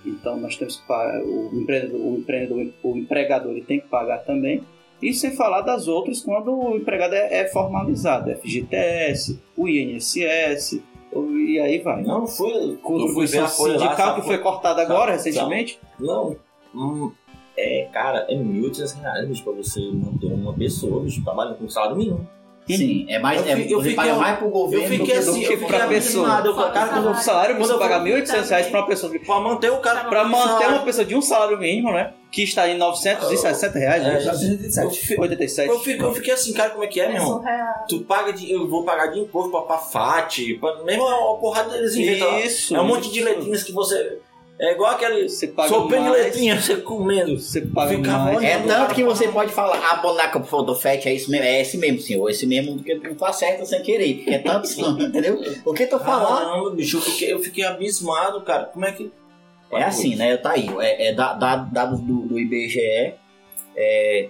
Então 0.06 0.36
nós 0.38 0.56
temos 0.56 0.76
que 0.76 0.86
pagar, 0.86 1.22
o 1.22 1.50
empreendedor, 1.52 2.00
o 2.00 2.16
empreendedor, 2.16 2.72
o 2.82 2.96
empregador 2.96 3.52
ele 3.52 3.64
tem 3.64 3.80
que 3.80 3.88
pagar 3.88 4.18
também. 4.18 4.62
E 5.02 5.12
sem 5.12 5.36
falar 5.36 5.60
das 5.60 5.88
outras 5.88 6.20
quando 6.20 6.52
o 6.52 6.76
empregado 6.76 7.14
é, 7.14 7.40
é 7.40 7.48
formalizado, 7.48 8.34
FGTS, 8.36 9.38
o 9.56 9.68
INSS, 9.68 10.80
e 11.12 11.58
aí 11.58 11.78
vai. 11.80 12.02
Não, 12.02 12.26
ver 12.26 12.76
Contribuição 12.78 13.46
sindical 13.46 14.16
que 14.16 14.22
foi 14.22 14.38
cortada 14.38 14.82
agora, 14.82 15.16
Sabe? 15.18 15.30
recentemente. 15.30 15.78
Não. 15.98 16.36
Hum, 16.74 17.12
é, 17.56 17.88
cara, 17.92 18.26
é 18.28 18.34
1.800 18.34 19.00
reais, 19.00 19.40
pra 19.40 19.52
você 19.52 19.80
manter 19.92 20.26
uma 20.26 20.52
pessoa, 20.52 21.02
bicho, 21.02 21.24
trabalhando 21.24 21.56
com 21.56 21.68
salário 21.68 21.96
mínimo. 21.96 22.28
Sim, 22.68 23.06
é 23.08 23.18
mais. 23.18 23.40
Eu 23.40 23.46
é, 23.46 23.52
eu 23.52 23.56
você 23.78 23.90
fiquei- 23.90 23.94
paga 23.94 24.14
mais 24.14 24.38
pro 24.38 24.48
governo 24.48 24.84
eu 24.86 24.90
fiquei 24.90 25.16
assim, 25.16 25.42
eu 25.44 25.48
que 25.50 25.56
fiquei 25.56 25.66
pra 25.78 25.86
pessoa. 25.86 26.42
eu 26.44 26.54
falei, 26.54 26.72
cara, 26.72 26.88
Quando 26.88 27.10
o 27.10 27.14
salário 27.14 27.54
mínimo 27.54 27.68
Quando 27.68 27.80
eu 27.82 27.88
paga 27.88 27.98
vou- 27.98 28.08
1.800 28.08 28.50
reais 28.50 28.66
para 28.66 28.80
uma 28.80 28.86
pessoa. 28.86 29.12
Pra 29.24 29.40
manter 29.40 29.70
o 29.72 29.76
cara. 29.78 30.04
Para 30.04 30.24
manter 30.24 30.48
salário. 30.48 30.68
uma 30.76 30.84
pessoa 30.84 31.04
de 31.04 31.14
um 31.14 31.22
salário 31.22 31.58
mínimo, 31.58 31.92
né? 31.92 32.12
Que 32.32 32.42
está 32.42 32.68
em 32.68 32.76
960 32.76 33.78
reais, 33.78 34.02
É, 34.02 34.06
né? 34.06 34.20
eu 34.20 34.24
987. 34.26 34.98
fiquei- 35.00 35.18
87. 35.20 35.68
Eu 35.70 35.78
fiquei, 35.78 36.06
eu 36.06 36.14
fiquei 36.14 36.34
assim, 36.34 36.52
cara, 36.52 36.70
como 36.70 36.82
é 36.82 36.86
que 36.88 37.00
é, 37.00 37.04
É 37.04 37.08
meu 37.08 37.16
irmão? 37.18 37.36
surreal. 37.38 37.74
Tu 37.88 38.00
paga 38.00 38.32
de. 38.32 38.50
Eu 38.52 38.68
vou 38.68 38.84
pagar 38.84 39.06
de 39.06 39.20
imposto 39.20 39.50
pra, 39.50 39.60
pra 39.62 39.78
FAT, 39.78 40.54
pra, 40.60 40.82
mesmo 40.82 41.08
é 41.08 41.14
uma 41.14 41.38
porrada 41.38 41.70
deles 41.70 41.94
inventam. 41.94 42.38
Isso. 42.40 42.76
É 42.76 42.80
um 42.80 42.84
monte 42.86 43.10
de 43.12 43.22
letrinhas 43.22 43.62
que 43.62 43.72
você. 43.72 44.18
É 44.58 44.72
igual 44.72 44.92
aquele. 44.92 45.28
Você 45.28 45.48
paga 45.48 45.68
Sopinho 45.68 46.02
de 46.04 46.08
mais. 46.08 46.24
letrinha, 46.24 46.58
você 46.60 46.76
comendo. 46.76 47.38
Você 47.38 47.60
paga 47.60 47.94
Ficava 47.94 48.32
mais. 48.32 48.42
É 48.42 48.58
tanto 48.60 48.94
que 48.94 49.04
você 49.04 49.28
pode 49.28 49.52
falar, 49.52 49.78
a 49.90 49.96
boneca 49.96 50.40
pro 50.40 50.48
Fotofete 50.48 51.08
é 51.08 51.14
isso 51.14 51.30
mesmo, 51.30 51.44
é 51.44 51.60
esse 51.60 51.76
mesmo, 51.76 52.00
senhor. 52.00 52.30
Esse 52.30 52.46
mesmo 52.46 52.82
que 52.82 52.94
não 52.94 53.14
tá 53.14 53.32
certo 53.34 53.66
sem 53.66 53.82
querer, 53.82 54.14
porque 54.16 54.30
é 54.30 54.38
tanto 54.38 54.60
assim, 54.64 54.82
entendeu? 55.02 55.38
O 55.64 55.74
que 55.74 55.86
tu 55.86 55.98
falar? 55.98 56.46
Caramba, 56.46 56.70
bicho, 56.70 56.96
eu 56.96 57.00
fiquei, 57.02 57.32
eu 57.34 57.38
fiquei 57.38 57.64
abismado, 57.64 58.40
cara. 58.42 58.64
Como 58.64 58.84
é 58.86 58.92
que. 58.92 59.10
É 59.72 59.82
assim, 59.82 60.14
né? 60.16 60.36
Tá 60.38 60.52
aí. 60.52 60.70
É, 60.80 61.08
é 61.08 61.12
da- 61.12 61.34
da- 61.34 61.56
dados 61.56 62.00
do, 62.00 62.20
do 62.20 62.38
IBGE, 62.38 63.12
é 63.76 64.28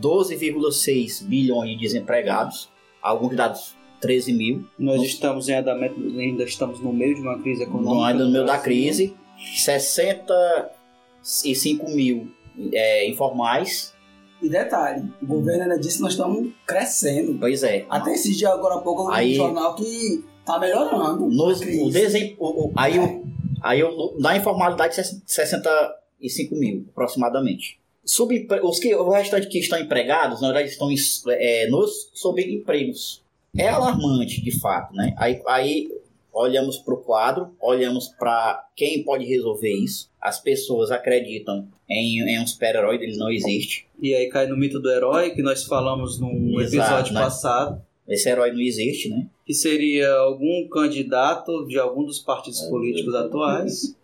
12,6 0.00 1.22
bilhões 1.22 1.70
de 1.70 1.76
desempregados, 1.76 2.68
alguns 3.02 3.36
dados 3.36 3.76
13 4.00 4.32
mil, 4.32 4.64
Nós 4.78 5.02
estamos 5.02 5.48
em 5.48 5.52
andamento, 5.54 5.94
ainda 6.18 6.42
estamos 6.44 6.80
no 6.80 6.92
meio 6.92 7.14
de 7.14 7.20
uma 7.20 7.38
crise 7.38 7.62
econômica. 7.64 7.94
não 7.94 8.02
ainda 8.04 8.24
no 8.24 8.30
meio 8.30 8.46
da 8.46 8.56
crise, 8.58 9.14
65 9.54 11.90
mil 11.90 12.28
é, 12.72 13.08
informais. 13.08 13.94
E 14.42 14.48
detalhe, 14.48 15.04
o 15.22 15.26
governo 15.26 15.64
ainda 15.64 15.78
disse 15.78 15.96
que 15.96 16.02
nós 16.02 16.12
estamos 16.12 16.50
crescendo. 16.66 17.36
Pois 17.38 17.62
é. 17.62 17.84
Até 17.90 18.14
esse 18.14 18.34
dia 18.34 18.48
agora 18.48 18.76
há 18.76 18.78
pouco 18.78 19.12
eu 19.12 19.18
vi 19.18 19.32
um 19.32 19.34
jornal 19.34 19.74
que 19.74 20.24
tá 20.46 20.58
melhorando. 20.58 21.26
No, 21.28 21.50
a 21.50 21.58
crise. 21.58 21.82
o 21.82 21.90
desem, 21.90 22.36
o, 22.38 22.68
o- 22.68 22.72
aí, 22.74 22.98
o, 22.98 23.22
aí 23.62 23.84
o, 23.84 24.14
na 24.18 24.34
informalidade 24.36 24.94
65 25.26 26.54
mil 26.56 26.86
aproximadamente. 26.90 27.78
Subempre, 28.02 28.60
os 28.62 28.78
que, 28.78 28.94
o 28.94 29.10
restante 29.10 29.46
que 29.46 29.58
estão 29.58 29.78
empregados, 29.78 30.40
na 30.40 30.48
verdade, 30.48 30.70
estão 30.70 30.88
é, 31.28 31.68
nos 31.68 32.10
subempregos. 32.14 33.22
É 33.56 33.68
alarmante, 33.68 34.40
de 34.42 34.58
fato, 34.58 34.94
né? 34.94 35.14
Aí, 35.18 35.42
aí 35.46 35.86
olhamos 36.32 36.78
para 36.78 36.94
o 36.94 36.98
quadro, 36.98 37.50
olhamos 37.60 38.08
para 38.08 38.66
quem 38.76 39.02
pode 39.02 39.24
resolver 39.24 39.72
isso. 39.72 40.10
As 40.20 40.40
pessoas 40.40 40.90
acreditam 40.90 41.68
em, 41.88 42.20
em 42.20 42.40
um 42.40 42.46
super-herói, 42.46 42.96
ele 42.96 43.16
não 43.16 43.30
existe. 43.30 43.86
E 44.00 44.14
aí 44.14 44.28
cai 44.28 44.46
no 44.46 44.56
mito 44.56 44.80
do 44.80 44.90
herói, 44.90 45.30
que 45.30 45.42
nós 45.42 45.64
falamos 45.64 46.20
num 46.20 46.60
Exato, 46.60 46.76
episódio 46.76 47.14
né? 47.14 47.20
passado, 47.20 47.82
Esse 48.08 48.28
herói 48.28 48.52
não 48.52 48.60
existe, 48.60 49.08
né? 49.08 49.26
que 49.50 49.54
seria 49.54 50.08
algum 50.12 50.68
candidato 50.68 51.66
de 51.66 51.76
algum 51.76 52.04
dos 52.04 52.20
partidos 52.20 52.60
políticos 52.62 53.12
atuais. 53.16 53.96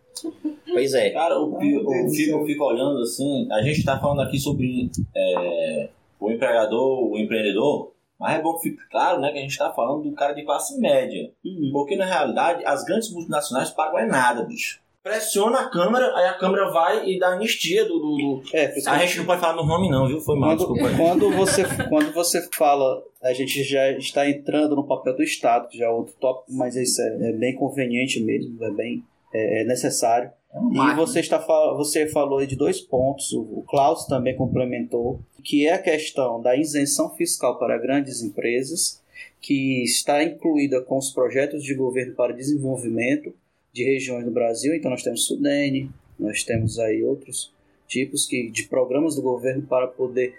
Pois 0.72 0.92
é. 0.92 1.10
Cara, 1.10 1.38
o, 1.38 1.56
Deus 1.56 2.18
eu, 2.18 2.44
fico, 2.44 2.64
olhando 2.64 2.98
assim. 2.98 3.46
A 3.52 3.62
gente 3.62 3.84
tá 3.84 3.96
falando 4.00 4.22
aqui 4.22 4.40
sobre 4.40 4.90
é, 5.14 5.88
o 6.18 6.32
empregador, 6.32 7.12
o 7.12 7.16
empreendedor. 7.16 7.92
Mas 8.18 8.38
é 8.38 8.42
bom 8.42 8.54
que 8.56 8.70
fique 8.70 8.88
claro 8.90 9.20
né, 9.20 9.30
que 9.32 9.38
a 9.38 9.42
gente 9.42 9.58
tá 9.58 9.70
falando 9.72 10.02
do 10.08 10.14
cara 10.14 10.32
de 10.32 10.44
classe 10.44 10.78
média. 10.80 11.30
Uhum. 11.44 11.70
Porque 11.72 11.96
na 11.96 12.06
realidade 12.06 12.64
as 12.64 12.84
grandes 12.84 13.12
multinacionais 13.12 13.70
pagam 13.70 13.98
é 13.98 14.06
nada, 14.06 14.42
bicho. 14.42 14.80
Pressiona 15.02 15.60
a 15.60 15.70
Câmara, 15.70 16.04
aí 16.16 16.26
a 16.26 16.34
Câmara 16.34 16.68
vai 16.72 17.08
e 17.08 17.16
dá 17.16 17.28
anistia 17.28 17.84
do. 17.84 17.94
do, 18.00 18.16
do- 18.16 18.42
É, 18.52 18.74
A 18.88 18.98
gente 18.98 19.18
não 19.18 19.24
pode 19.24 19.40
falar 19.40 19.54
no 19.54 19.64
nome, 19.64 19.88
não, 19.88 20.08
viu? 20.08 20.20
Foi 20.20 20.36
mal, 20.36 20.56
quando, 20.56 20.58
desculpa 20.74 20.96
quando, 20.96 21.30
você, 21.30 21.64
quando 21.88 22.12
você 22.12 22.48
fala, 22.52 23.00
a 23.22 23.32
gente 23.32 23.62
já 23.62 23.88
está 23.92 24.28
entrando 24.28 24.74
no 24.74 24.84
papel 24.84 25.14
do 25.14 25.22
Estado, 25.22 25.68
que 25.68 25.78
já 25.78 25.86
é 25.86 25.90
outro 25.90 26.12
tópico, 26.20 26.52
mas 26.52 26.74
isso 26.74 27.00
é, 27.00 27.28
é 27.28 27.32
bem 27.32 27.54
conveniente 27.54 28.18
mesmo, 28.20 28.56
é 28.64 28.70
bem 28.72 29.04
é, 29.32 29.62
é 29.62 29.64
necessário. 29.64 30.28
É 30.56 30.92
E 30.92 30.94
você, 30.96 31.20
está, 31.20 31.38
fal- 31.40 31.76
você 31.76 32.06
falou 32.06 32.44
de 32.46 32.56
dois 32.56 32.80
pontos, 32.80 33.32
o 33.32 33.40
o 33.58 33.62
Klaus 33.68 34.06
também 34.06 34.34
complementou, 34.34 35.20
que 35.44 35.66
é 35.66 35.74
a 35.74 35.78
questão 35.82 36.40
da 36.40 36.56
isenção 36.56 37.10
fiscal 37.14 37.58
para 37.58 37.78
grandes 37.78 38.22
empresas, 38.22 39.02
que 39.40 39.82
está 39.84 40.22
incluída 40.24 40.80
com 40.80 40.96
os 40.98 41.10
projetos 41.10 41.62
de 41.62 41.74
governo 41.74 42.14
para 42.14 42.32
desenvolvimento 42.32 43.32
de 43.72 43.84
regiões 43.84 44.24
do 44.24 44.30
Brasil. 44.30 44.74
Então 44.74 44.90
nós 44.90 45.02
temos 45.02 45.26
Sudene, 45.26 45.90
nós 46.18 46.42
temos 46.42 46.78
aí 46.78 47.02
outros 47.04 47.52
tipos 47.86 48.26
que, 48.26 48.50
de 48.50 48.64
programas 48.64 49.14
do 49.14 49.22
governo 49.22 49.62
para 49.62 49.86
poder 49.86 50.34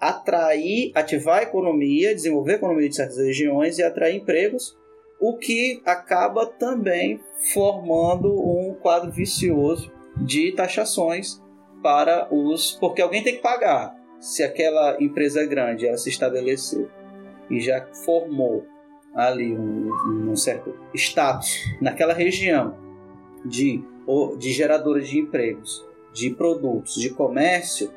atrair, 0.00 0.92
ativar 0.94 1.38
a 1.40 1.42
economia, 1.42 2.14
desenvolver 2.14 2.52
a 2.52 2.56
economia 2.56 2.88
de 2.88 2.96
certas 2.96 3.18
regiões 3.18 3.78
e 3.78 3.82
atrair 3.82 4.16
empregos, 4.16 4.76
o 5.20 5.36
que 5.36 5.80
acaba 5.84 6.46
também 6.46 7.20
formando 7.52 8.32
um 8.32 8.65
quadro 8.76 9.10
vicioso 9.10 9.92
de 10.16 10.52
taxações 10.52 11.42
para 11.82 12.28
os. 12.32 12.72
Porque 12.72 13.02
alguém 13.02 13.22
tem 13.22 13.36
que 13.36 13.42
pagar. 13.42 13.94
Se 14.20 14.42
aquela 14.42 14.96
empresa 15.00 15.44
grande 15.44 15.86
ela 15.86 15.98
se 15.98 16.08
estabeleceu 16.08 16.90
e 17.50 17.60
já 17.60 17.86
formou 18.04 18.66
ali 19.14 19.56
um, 19.56 20.30
um 20.30 20.36
certo 20.36 20.74
status 20.94 21.64
naquela 21.80 22.12
região 22.12 22.76
de, 23.44 23.82
de 24.38 24.52
geradora 24.52 25.00
de 25.00 25.18
empregos, 25.18 25.84
de 26.12 26.30
produtos, 26.30 26.94
de 26.94 27.10
comércio, 27.10 27.90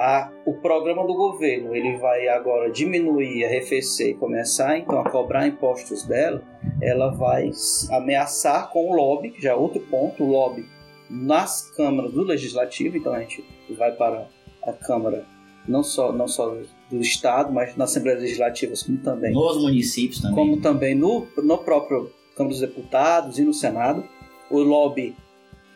a, 0.00 0.32
o 0.46 0.54
programa 0.54 1.06
do 1.06 1.12
governo 1.12 1.76
ele 1.76 1.98
vai 1.98 2.26
agora 2.26 2.70
diminuir, 2.70 3.44
arrefecer 3.44 4.08
e 4.08 4.14
começar 4.14 4.78
então 4.78 4.98
a 4.98 5.10
cobrar 5.10 5.46
impostos 5.46 6.04
dela, 6.04 6.42
ela 6.80 7.10
vai 7.10 7.50
ameaçar 7.90 8.70
com 8.70 8.90
o 8.90 8.94
lobby, 8.94 9.30
que 9.30 9.42
já 9.42 9.50
é 9.50 9.54
outro 9.54 9.78
ponto, 9.90 10.24
o 10.24 10.30
lobby 10.30 10.64
nas 11.10 11.70
câmaras 11.76 12.12
do 12.12 12.22
legislativo, 12.22 12.96
então 12.96 13.12
a 13.12 13.20
gente 13.20 13.44
vai 13.76 13.92
para 13.92 14.26
a 14.62 14.72
Câmara 14.72 15.26
não 15.68 15.82
só, 15.82 16.10
não 16.12 16.26
só 16.26 16.56
do 16.90 17.00
Estado, 17.00 17.52
mas 17.52 17.76
nas 17.76 17.90
Assembleias 17.90 18.22
Legislativas, 18.22 18.82
como 18.82 18.98
também 18.98 19.34
Nos 19.34 19.60
municípios 19.60 20.22
também. 20.22 20.34
como 20.34 20.60
também 20.62 20.94
no, 20.94 21.26
no 21.36 21.58
próprio 21.58 22.10
Câmara 22.34 22.54
dos 22.54 22.60
Deputados 22.60 23.38
e 23.38 23.42
no 23.42 23.52
Senado. 23.52 24.02
o 24.50 24.60
lobby 24.60 25.14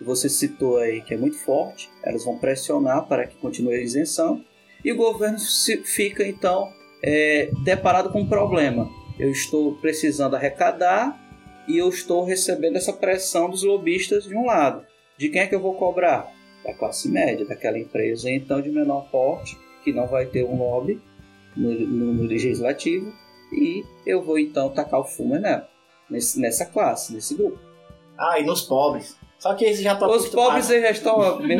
que 0.04 0.08
você 0.08 0.28
citou 0.28 0.76
aí, 0.78 1.00
que 1.00 1.14
é 1.14 1.16
muito 1.16 1.38
forte, 1.38 1.90
elas 2.02 2.24
vão 2.24 2.38
pressionar 2.38 3.06
para 3.06 3.26
que 3.26 3.36
continue 3.36 3.74
a 3.74 3.80
isenção, 3.80 4.44
e 4.84 4.92
o 4.92 4.96
governo 4.96 5.38
fica 5.84 6.26
então 6.26 6.70
é, 7.02 7.50
deparado 7.64 8.10
com 8.10 8.20
um 8.20 8.28
problema. 8.28 8.88
Eu 9.18 9.30
estou 9.30 9.74
precisando 9.76 10.36
arrecadar 10.36 11.18
e 11.66 11.78
eu 11.78 11.88
estou 11.88 12.24
recebendo 12.24 12.76
essa 12.76 12.92
pressão 12.92 13.48
dos 13.48 13.62
lobistas 13.62 14.24
de 14.24 14.36
um 14.36 14.44
lado. 14.46 14.84
De 15.16 15.28
quem 15.30 15.40
é 15.42 15.46
que 15.46 15.54
eu 15.54 15.60
vou 15.60 15.74
cobrar? 15.74 16.30
Da 16.64 16.74
classe 16.74 17.08
média, 17.10 17.46
daquela 17.46 17.78
empresa 17.78 18.30
então 18.30 18.60
de 18.60 18.70
menor 18.70 19.08
porte, 19.10 19.56
que 19.82 19.92
não 19.92 20.06
vai 20.06 20.26
ter 20.26 20.44
um 20.44 20.58
lobby 20.58 21.00
no, 21.56 21.70
no- 21.72 22.14
no 22.14 22.22
legislativo, 22.24 23.10
e 23.52 23.84
eu 24.06 24.22
vou 24.22 24.38
então 24.38 24.68
tacar 24.70 25.00
o 25.00 25.04
fumo 25.04 25.38
nela, 25.38 25.68
nesse- 26.10 26.38
nessa 26.40 26.66
classe, 26.66 27.12
nesse 27.14 27.34
grupo. 27.34 27.58
Ah, 28.18 28.38
e 28.40 28.44
nos 28.44 28.62
pobres. 28.62 29.16
Só 29.44 29.52
que 29.52 29.62
eles 29.66 29.78
já 29.82 29.92
estão 29.92 30.10
Os 30.10 30.26
pobres 30.30 30.70
eles 30.70 30.84
já 30.84 30.90
estão 30.92 31.36
bem 31.36 31.58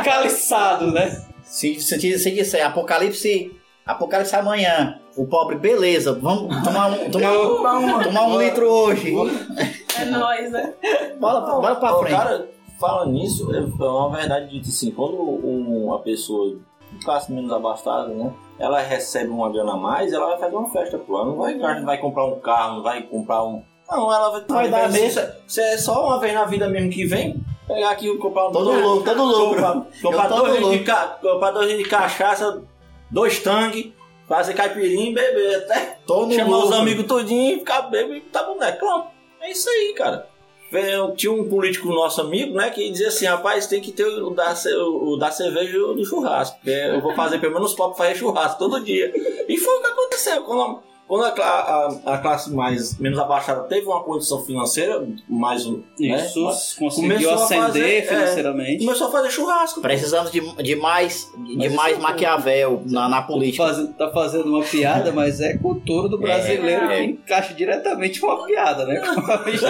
encaliçados, 0.00 0.92
né? 0.92 1.24
Se, 1.44 1.78
se, 1.80 2.18
se 2.18 2.30
disser 2.32 2.66
apocalipse, 2.66 3.52
apocalipse 3.86 4.34
amanhã, 4.34 4.98
o 5.16 5.24
pobre, 5.28 5.56
beleza, 5.58 6.12
vamos 6.12 6.60
tomar 6.64 6.88
um, 6.88 7.08
tomar 7.08 7.32
um, 7.38 8.02
tomar 8.02 8.26
um 8.26 8.42
litro 8.42 8.68
hoje. 8.68 9.14
É 9.96 10.04
nóis, 10.06 10.50
né? 10.50 10.74
Bora, 11.20 11.40
bora 11.40 11.76
pra 11.76 11.94
frente. 11.98 12.16
Cara, 12.16 12.48
fala 12.80 13.06
nisso, 13.06 13.54
é 13.54 13.58
é 13.58 13.60
uma 13.88 14.10
verdade 14.10 14.48
dita 14.50 14.70
assim, 14.70 14.90
quando 14.90 15.14
um- 15.20 15.84
uma 15.86 16.00
pessoa 16.00 16.56
de 16.90 17.04
classe 17.04 17.30
menos 17.30 17.52
abastada, 17.52 18.08
né? 18.08 18.32
Ela 18.58 18.80
recebe 18.80 19.30
uma 19.30 19.52
grana 19.52 19.74
a 19.74 19.76
mais, 19.76 20.12
ela 20.12 20.26
vai 20.30 20.38
fazer 20.40 20.56
uma 20.56 20.68
festa, 20.68 20.98
pô. 20.98 21.16
Ela 21.16 21.26
não 21.26 21.36
vai, 21.36 21.54
não 21.54 21.84
vai 21.86 21.98
comprar 21.98 22.24
um 22.26 22.40
carro, 22.40 22.76
não 22.78 22.82
vai 22.82 23.02
comprar 23.04 23.44
um. 23.44 23.62
Não, 23.92 24.12
ela 24.12 24.30
vai, 24.30 24.44
Vai 24.48 24.68
dar 24.70 24.90
mesmo. 24.90 25.22
Isso 25.46 25.60
é 25.60 25.76
só 25.76 26.06
uma 26.06 26.18
vez 26.18 26.32
na 26.32 26.44
vida 26.44 26.68
mesmo 26.68 26.90
que 26.90 27.04
vem. 27.04 27.44
Pegar 27.66 27.90
aqui 27.90 28.08
e 28.08 28.18
comprar 28.18 28.48
um. 28.48 28.52
Todo 28.52 28.72
lucro, 28.72 29.14
todo 29.14 29.24
lucro. 29.24 29.86
Comprar, 30.02 30.28
todo 30.28 30.46
dois, 30.46 30.60
litros 30.60 30.70
de 30.80 31.20
comprar 31.20 31.50
dois 31.50 31.78
de 31.78 31.84
cachaça, 31.84 32.62
dois 33.10 33.38
tangue, 33.38 33.94
fazer 34.26 34.54
caipirinha 34.54 35.10
e 35.10 35.14
beber 35.14 35.56
até. 35.56 35.98
Tô 36.06 36.26
no 36.26 36.32
chamar 36.32 36.56
os 36.56 36.64
lucro. 36.64 36.78
amigos 36.78 37.06
tudinho, 37.06 37.58
ficar 37.58 37.82
bebendo 37.82 38.16
e 38.16 38.20
tá 38.22 38.42
bom, 38.42 38.56
né? 38.56 38.72
Pronto. 38.72 39.08
É 39.40 39.50
isso 39.50 39.68
aí, 39.68 39.94
cara. 39.96 40.26
Eu 40.72 41.14
tinha 41.14 41.30
um 41.30 41.46
político 41.48 41.88
nosso 41.88 42.22
amigo, 42.22 42.54
né, 42.54 42.70
que 42.70 42.90
dizia 42.90 43.08
assim, 43.08 43.26
rapaz, 43.26 43.66
tem 43.66 43.82
que 43.82 43.92
ter 43.92 44.06
o 44.06 44.30
da, 44.30 44.54
o 44.78 45.16
da 45.18 45.30
cerveja 45.30 45.76
o 45.78 45.92
do 45.92 46.02
churrasco. 46.02 46.56
Porque 46.56 46.70
eu 46.70 47.00
vou 47.02 47.14
fazer 47.14 47.38
pelo 47.38 47.52
menos 47.52 47.74
pobres 47.74 47.98
fazer 47.98 48.14
churrasco 48.14 48.58
todo 48.58 48.82
dia. 48.82 49.12
E 49.46 49.58
foi 49.58 49.78
o 49.78 49.80
que 49.82 49.86
aconteceu. 49.86 50.42
Quando, 50.44 50.82
quando 51.12 51.24
a, 51.24 51.44
a- 51.44 52.14
a 52.14 52.18
classe 52.18 52.50
mais 52.54 52.98
menos 52.98 53.18
abaixada 53.18 53.64
teve 53.64 53.86
uma 53.86 54.02
condição 54.02 54.42
financeira 54.46 55.06
mais 55.28 55.66
um. 55.66 55.82
Isso, 56.00 56.40
né, 56.46 56.52
conseguiu 56.78 56.90
começou 57.18 57.30
a 57.32 57.34
ascender 57.34 57.66
fazer- 57.68 57.96
é, 57.98 58.02
financeiramente. 58.02 58.84
começou 58.84 59.08
a 59.08 59.10
fazer 59.10 59.30
churrasco. 59.30 59.80
Precisamos 59.82 60.30
de, 60.30 60.40
de 60.62 60.74
mais, 60.76 61.30
de 61.44 61.56
Mas 61.56 61.74
mais 61.74 61.92
isso 61.98 62.00
é 62.06 62.08
Maquiavel 62.08 62.82
na, 62.86 63.08
na 63.10 63.20
Tá 63.20 63.26
política. 63.26 63.66
fazendo, 63.66 63.92
tá 63.92 64.10
fazendo 64.10 64.46
uma 64.46 64.62
piada, 64.64 65.12
mas 65.12 65.38
é 65.42 65.58
cultura 65.58 66.08
do 66.08 66.16
brasileiro 66.18 66.86
É, 66.86 66.94
é. 66.94 67.04
que 67.06 67.10
encaixa 67.12 67.52
diretamente 67.52 68.18
com 68.18 68.28
uma 68.28 68.46
piada, 68.46 68.86
né? 68.86 68.98
Prec- 69.44 69.60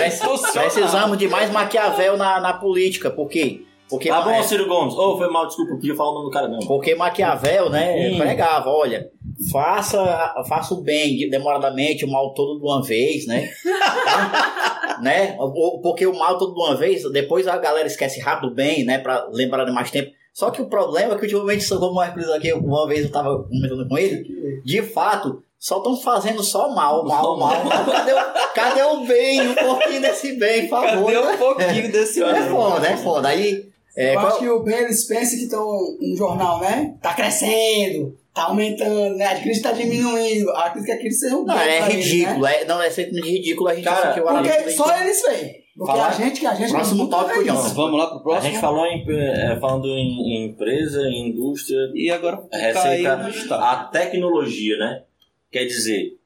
Precisamos 0.53 1.19
de 1.19 1.27
mais 1.27 1.51
Maquiavel 1.51 2.17
na, 2.17 2.41
na 2.41 2.53
política, 2.53 3.11
por 3.11 3.29
quê? 3.29 3.63
Porque, 3.91 4.09
Tá 4.09 4.23
bom, 4.23 4.31
é, 4.31 4.43
Ciro 4.43 4.67
Gomes. 4.67 4.95
Ô, 4.95 5.19
foi 5.19 5.29
mal, 5.29 5.47
desculpa, 5.47 5.73
eu 5.73 5.77
podia 5.77 5.95
falar 5.95 6.13
o 6.13 6.15
nome 6.15 6.27
do 6.27 6.31
cara 6.31 6.49
mesmo. 6.49 6.67
porque 6.67 6.95
Maquiavel, 6.95 7.69
né, 7.69 8.13
Hum. 8.15 8.17
pregava, 8.19 8.71
olha, 8.71 9.11
faça, 9.51 10.35
faça 10.49 10.75
o 10.75 10.81
bem 10.83 11.17
de- 11.17 11.31
demoradamente, 11.31 12.05
o 12.05 12.11
mal 12.11 12.33
todo 12.35 12.59
de 12.59 12.65
uma 12.65 12.83
vez, 12.83 13.27
né? 13.27 13.51
né? 15.03 15.37
O- 15.39 15.81
Porque 15.81 16.07
o 16.07 16.17
mal 16.19 16.39
todo 16.39 16.55
de 16.55 16.61
uma 16.61 16.77
vez, 16.77 17.03
depois 17.13 17.47
a 17.49 17.57
galera 17.59 17.87
esquece 17.87 18.21
rápido 18.21 18.51
o 18.51 18.55
bem, 18.55 18.85
né, 18.85 18.99
pra 18.99 19.27
lembrar 19.31 19.65
de 19.65 19.73
mais 19.73 19.91
tempo. 19.91 20.11
Só 20.33 20.51
que 20.51 20.63
o 20.63 20.67
problema 20.67 21.15
é 21.15 21.19
que 21.19 21.25
ultimamente, 21.25 21.69
como 21.69 21.99
o 21.99 22.03
Hércules 22.03 22.29
aqui, 22.31 22.53
uma 22.53 22.87
vez 22.87 23.05
eu 23.05 23.13
tava 23.13 23.43
comentando 23.45 23.87
com 23.89 23.99
ele, 23.99 24.63
de 24.65 24.83
fato, 24.83 25.43
só 25.59 25.77
estão 25.79 25.95
fazendo 25.97 26.43
só 26.43 26.75
mal, 26.75 27.05
mal, 27.05 27.37
mal, 27.39 27.65
mal. 27.65 27.85
Cadê, 27.85 28.13
o- 28.13 28.55
cadê 28.55 28.83
o 28.83 29.05
bem, 29.07 29.49
um 29.49 29.55
pouquinho 29.55 30.01
desse 30.01 30.33
bem, 30.37 30.63
por 30.69 30.81
favor? 30.81 31.13
Cadê 31.13 31.19
um 31.19 31.37
pouquinho 31.37 31.93
desse 31.93 32.23
É 32.23 32.33
bem? 32.33 32.49
foda, 32.49 32.87
é 32.87 32.97
foda. 32.97 33.29
Aí, 33.29 33.67
é, 33.97 34.11
Eu 34.15 34.21
qual- 34.21 34.27
acho 34.29 34.39
que 34.39 34.49
o 34.49 34.63
bem 34.63 34.79
eles 34.79 35.05
pensam 35.07 35.37
que 35.39 35.45
estão 35.45 35.67
no 36.01 36.17
jornal, 36.17 36.61
né? 36.61 36.95
Tá 37.03 37.13
crescendo, 37.13 38.17
tá 38.35 38.45
aumentando, 38.45 39.17
né? 39.17 39.27
A 39.27 39.41
crise 39.41 39.63
tá 39.63 39.73
diminuindo. 39.73 40.51
A 40.51 40.71
crise 40.71 40.87
que 40.87 40.93
aquilo 40.93 41.13
seja 41.13 41.37
um 41.37 41.45
Não, 41.45 41.59
é 41.59 41.81
ridículo. 41.89 42.41
né? 42.43 42.63
É, 42.63 42.65
não, 42.65 42.81
é 42.83 42.91
sempre 42.91 43.13
de 43.21 43.31
ridículo 43.31 43.69
a 43.69 43.75
gente 43.75 43.85
Cara, 43.85 44.11
assistir 44.11 44.21
o 44.21 44.25
Porque 44.27 44.71
só 44.71 45.01
eles 45.01 45.23
veem. 45.23 45.63
Porque 45.77 45.93
Falar- 45.93 46.09
a 46.09 46.13
gente 46.13 46.41
que 46.41 46.47
a 46.47 46.55
gente 46.55 46.71
Próximo 46.71 47.09
tópico, 47.09 47.41
isso. 47.43 47.75
Vamos 47.75 47.99
lá 47.99 48.07
pro 48.09 48.19
A 48.19 48.23
próximo? 48.23 48.51
gente 48.53 48.61
falou 48.61 48.85
em, 48.87 49.05
é, 49.09 49.57
falando 49.59 49.87
em, 49.89 50.35
em 50.35 50.47
empresa, 50.49 51.01
em 51.09 51.31
indústria, 51.31 51.79
E 51.95 52.11
agora 52.11 52.43
receita, 52.53 53.17
caiu 53.49 53.55
a 53.55 53.77
tecnologia, 53.85 54.77
né? 54.77 55.03
Quer 55.51 55.65
dizer, 55.65 56.19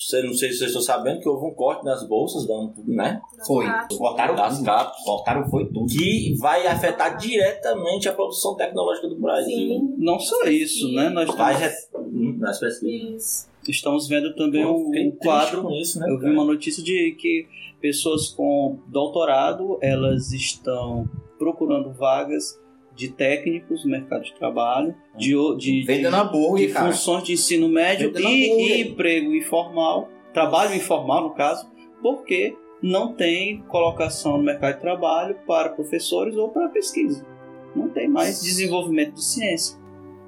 você, 0.00 0.22
não 0.22 0.32
sei 0.32 0.50
se 0.50 0.58
vocês 0.58 0.70
estão 0.70 0.82
sabendo 0.82 1.20
que 1.20 1.28
houve 1.28 1.46
um 1.46 1.54
corte 1.54 1.84
nas 1.84 2.06
bolsas, 2.06 2.46
da- 2.46 2.70
né? 2.86 3.20
Foi. 3.46 3.66
Cortaram 3.98 4.34
Das 4.34 4.60
capas, 4.62 5.02
Cortaram 5.04 5.48
foi 5.50 5.66
tudo. 5.66 5.86
que 5.86 6.34
vai 6.38 6.66
afetar 6.66 7.16
diretamente 7.18 8.08
a 8.08 8.12
produção 8.12 8.54
tecnológica 8.56 9.08
do 9.08 9.16
Brasil. 9.20 9.54
Sim. 9.56 9.94
Não 9.98 10.18
só 10.18 10.44
isso, 10.44 10.90
né? 10.92 11.08
Nós 11.08 11.28
Vai 11.34 11.52
estamos, 11.54 12.06
re- 12.06 12.10
Hum, 12.12 12.36
nas 12.38 12.58
pesquisas. 12.58 13.48
Isso. 13.62 13.70
estamos 13.70 14.08
vendo 14.08 14.34
também 14.34 14.64
um 14.64 15.10
quadro 15.22 15.70
isso, 15.72 15.98
né? 16.00 16.06
Eu 16.10 16.18
vi 16.18 16.30
uma 16.30 16.44
notícia 16.44 16.82
de 16.82 17.12
que 17.18 17.46
pessoas 17.80 18.28
com 18.28 18.78
doutorado 18.88 19.78
elas 19.80 20.32
estão 20.32 21.08
procurando 21.38 21.90
vagas 21.92 22.59
de 23.00 23.08
técnicos 23.08 23.82
no 23.84 23.90
mercado 23.90 24.22
de 24.22 24.34
trabalho, 24.34 24.94
de, 25.16 25.34
de, 25.56 25.84
de, 25.86 26.68
funções 26.68 27.24
de 27.24 27.32
ensino 27.32 27.66
médio 27.66 28.12
e, 28.14 28.22
e 28.22 28.82
emprego 28.82 29.34
informal, 29.34 30.10
trabalho 30.34 30.74
informal 30.74 31.22
no 31.22 31.30
caso, 31.30 31.66
porque 32.02 32.54
não 32.82 33.14
tem 33.14 33.62
colocação 33.62 34.36
no 34.36 34.44
mercado 34.44 34.74
de 34.74 34.80
trabalho 34.80 35.36
para 35.46 35.70
professores 35.70 36.36
ou 36.36 36.50
para 36.50 36.68
pesquisa. 36.68 37.26
Não 37.74 37.88
tem 37.88 38.06
mais 38.06 38.42
desenvolvimento 38.42 39.14
de 39.14 39.24
ciência. 39.24 39.78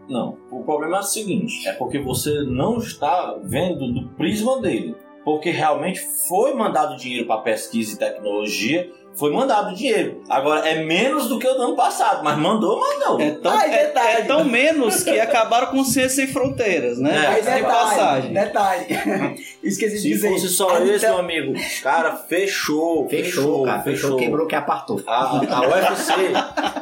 Não, 0.09 0.39
o 0.51 0.63
problema 0.65 0.97
é 0.97 1.01
o 1.01 1.05
seguinte, 1.05 1.69
é 1.69 1.73
porque 1.75 1.99
você 1.99 2.43
não 2.43 2.79
está 2.79 3.39
vendo 3.43 3.93
do 3.93 4.09
prisma 4.11 4.61
dele. 4.63 4.95
Porque 5.25 5.51
realmente 5.51 6.01
foi 6.29 6.55
mandado 6.55 6.97
dinheiro 6.97 7.27
para 7.27 7.43
pesquisa 7.43 7.95
e 7.95 7.99
tecnologia, 7.99 8.91
foi 9.15 9.31
mandado 9.33 9.75
dinheiro. 9.75 10.23
Agora 10.29 10.67
é 10.69 10.83
menos 10.85 11.29
do 11.29 11.39
que 11.39 11.47
o 11.47 11.55
do 11.55 11.63
ano 11.63 11.77
passado, 11.77 12.25
mas 12.25 12.37
mandou, 12.39 12.81
mandou. 12.81 13.21
É 13.21 13.31
tão, 13.33 13.53
Ai, 13.53 13.73
é- 13.75 13.87
detalhe. 13.87 14.23
é 14.23 14.23
tão 14.25 14.45
menos 14.45 15.03
que 15.03 15.21
acabaram 15.21 15.67
com 15.69 15.85
Ciência 15.85 16.25
Sem 16.25 16.27
Fronteiras, 16.29 16.99
né? 16.99 17.15
É. 17.15 17.27
Aí 17.27 17.41
Diga-se 17.43 17.57
de 17.59 17.63
passagem. 17.63 18.33
detalhe, 18.33 18.85
detalhe. 18.87 19.45
Esqueci 19.63 19.95
de 19.97 20.01
Se 20.03 20.09
dizer. 20.09 20.29
fosse 20.31 20.49
só 20.49 20.79
esse, 20.79 20.97
Intel- 20.97 21.11
meu 21.11 21.19
amigo, 21.21 21.53
cara, 21.83 22.17
fechou, 22.17 23.09
Fechou, 23.09 23.65
cara. 23.65 23.83
Fechou, 23.83 24.17
quebrou 24.17 24.47
que 24.47 24.55
apartou. 24.55 25.01
A, 25.07 25.39
a 25.57 25.61
UFC, 25.69 26.13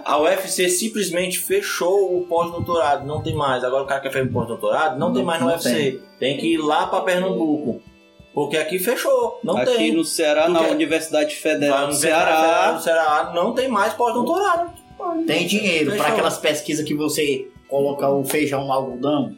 a 0.04 0.18
UFC 0.18 0.68
simplesmente 0.68 1.38
fechou 1.38 2.16
o 2.16 2.26
pós-doutorado, 2.26 3.06
não 3.06 3.22
tem 3.22 3.34
mais. 3.34 3.64
Agora 3.64 3.82
o 3.82 3.86
cara 3.86 4.00
quer 4.00 4.12
fazer 4.12 4.24
um 4.24 4.32
pós-doutorado, 4.32 4.98
não, 4.98 5.12
tem 5.12 5.24
mais 5.24 5.40
no 5.40 5.46
não 5.46 5.52
UFC. 5.54 6.00
Tem. 6.18 6.36
que 6.38 6.54
ir 6.54 6.58
lá 6.58 6.86
pra 6.86 7.00
Pernambuco. 7.00 7.80
Porque 8.32 8.56
aqui 8.56 8.78
fechou, 8.78 9.40
não 9.42 9.56
Aqui 9.56 9.74
tem. 9.76 9.92
no 9.92 10.04
Ceará, 10.04 10.44
Tu 10.44 10.52
na 10.52 10.60
quer- 10.60 10.70
Universidade 10.70 11.34
Federal 11.34 11.82
no 11.82 11.86
do 11.88 11.94
Ceará, 11.94 12.26
Ceará, 12.36 12.72
no 12.72 12.80
Ceará 12.80 13.32
não 13.34 13.52
tem 13.54 13.68
mais 13.68 13.92
pós-doutorado. 13.94 14.70
Tem 15.26 15.46
dinheiro 15.46 15.96
para 15.96 16.08
aquelas 16.08 16.38
pesquisas 16.38 16.84
que 16.86 16.94
você 16.94 17.48
coloca 17.68 18.08
o 18.08 18.22
feijão 18.24 18.64
no 18.66 18.72
algodão 18.72 19.34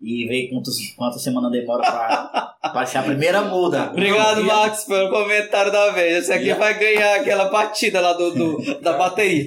e 0.00 0.26
vê 0.26 0.48
quantas, 0.52 0.76
quantas 0.96 1.22
semanas 1.22 1.50
demora 1.50 1.82
para 1.82 2.54
aparecer 2.62 2.98
a 2.98 3.02
primeira 3.02 3.42
muda. 3.42 3.90
Obrigado, 3.90 4.40
E- 4.40 4.44
Max, 4.44 4.84
pelo 4.84 5.10
comentário 5.10 5.70
da 5.72 5.90
vez. 5.90 6.18
Esse 6.24 6.32
aqui 6.32 6.54
vai 6.54 6.78
ganhar 6.78 7.16
aquela 7.16 7.46
batida 7.50 8.00
lá 8.00 8.12
do, 8.14 8.30
do- 8.32 8.74
da 8.80 8.94
bateria. 8.96 9.46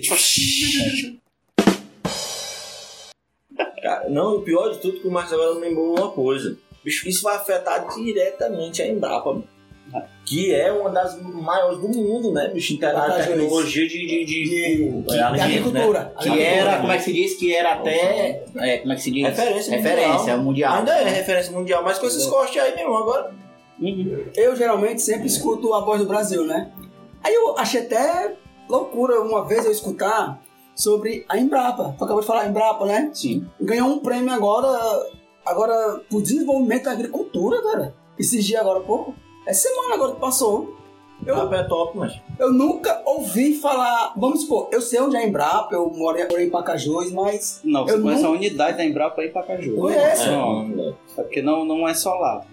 Cara, 3.81 4.09
não, 4.09 4.35
o 4.37 4.41
pior 4.41 4.69
de 4.69 4.79
tudo 4.79 4.97
é 4.97 4.99
que 4.99 5.07
o 5.07 5.11
Marcos 5.11 5.33
agora 5.33 5.51
lembrou 5.57 5.97
uma 5.97 6.11
coisa. 6.11 6.57
Bicho, 6.83 7.07
isso 7.07 7.23
vai 7.23 7.35
afetar 7.35 7.87
diretamente 7.95 8.81
a 8.81 8.87
Embrapa, 8.87 9.41
que 10.25 10.53
é 10.53 10.71
uma 10.71 10.89
das 10.89 11.21
maiores 11.21 11.79
do 11.79 11.89
mundo, 11.89 12.31
né, 12.31 12.47
bicho? 12.47 12.77
Vantagens. 12.79 13.27
tecnologia 13.27 13.87
de, 13.87 13.97
de, 13.99 14.25
de, 14.25 14.43
De- 14.45 15.13
é, 15.15 15.21
alimentos, 15.21 15.41
agricultura. 15.73 15.99
né? 16.03 16.11
Que 16.21 16.41
era, 16.41 16.77
como 16.79 16.91
é 16.91 16.97
que 16.97 17.03
se 17.03 17.13
diz? 17.13 17.35
Que 17.35 17.53
era 17.55 17.73
até. 17.73 18.43
É, 18.55 18.77
como 18.79 18.93
é 18.93 18.95
que 18.95 19.01
se 19.01 19.11
diz? 19.11 19.23
Referência 19.27 19.75
Referência 19.75 20.37
mundial. 20.37 20.73
Ainda 20.77 20.93
é 20.97 21.09
referência 21.09 21.51
mundial, 21.51 21.83
mas 21.83 21.99
com 21.99 22.07
esses 22.07 22.25
cortes 22.25 22.61
aí 22.61 22.75
mesmo 22.75 22.95
agora. 22.95 23.33
Eu 24.35 24.55
geralmente 24.55 25.01
sempre 25.01 25.27
escuto 25.27 25.73
a 25.73 25.81
voz 25.81 25.99
do 26.01 26.07
Brasil, 26.07 26.45
né? 26.45 26.71
Aí 27.23 27.33
eu 27.33 27.57
achei 27.57 27.81
até 27.81 28.33
loucura 28.69 29.19
uma 29.21 29.45
vez 29.45 29.65
eu 29.65 29.71
escutar 29.71 30.39
sobre 30.75 31.25
a 31.27 31.37
Embrapa. 31.37 31.93
Tu 31.97 32.03
acabou 32.03 32.21
de 32.21 32.27
falar 32.27 32.47
Embrapa, 32.47 32.85
né? 32.85 33.09
Sim. 33.13 33.45
Ganhou 33.59 33.89
um 33.89 33.99
prêmio 33.99 34.31
agora, 34.31 34.69
agora 35.45 36.01
por 36.09 36.21
desenvolvimento 36.21 36.83
da 36.83 36.91
agricultura, 36.91 37.61
cara. 37.61 37.93
Esses 38.17 38.43
dias 38.45 38.61
agora 38.61 38.79
pouco. 38.81 39.15
É 39.47 39.53
semana 39.53 39.95
agora 39.95 40.13
que 40.13 40.19
passou. 40.19 40.77
Embrapa 41.21 41.55
é 41.55 41.63
top, 41.63 41.97
mas. 41.97 42.19
Eu 42.39 42.51
nunca 42.51 42.99
ouvi 43.05 43.53
falar. 43.59 44.13
Vamos 44.17 44.41
supor, 44.41 44.69
eu 44.71 44.81
sei 44.81 44.99
onde 44.99 45.15
é 45.15 45.27
Embrapa, 45.27 45.73
eu 45.75 45.87
moro 45.91 46.17
morei 46.29 46.47
em 46.47 46.49
Pacajus, 46.49 47.11
mas. 47.11 47.61
Não, 47.63 47.85
você 47.85 47.93
eu 47.95 48.01
conhece 48.01 48.23
nunca- 48.23 48.33
a 48.35 48.37
unidade 48.37 48.77
da 48.77 48.85
Embrapa 48.85 49.21
aí 49.21 49.29
pra 49.29 49.43
Caju. 49.43 49.75
Conhece? 49.75 50.25
Não, 50.27 50.95
é 51.17 51.21
porque 51.21 51.41
não, 51.43 51.63
não 51.63 51.87
é 51.87 51.93
só 51.93 52.13
lá. 52.15 52.43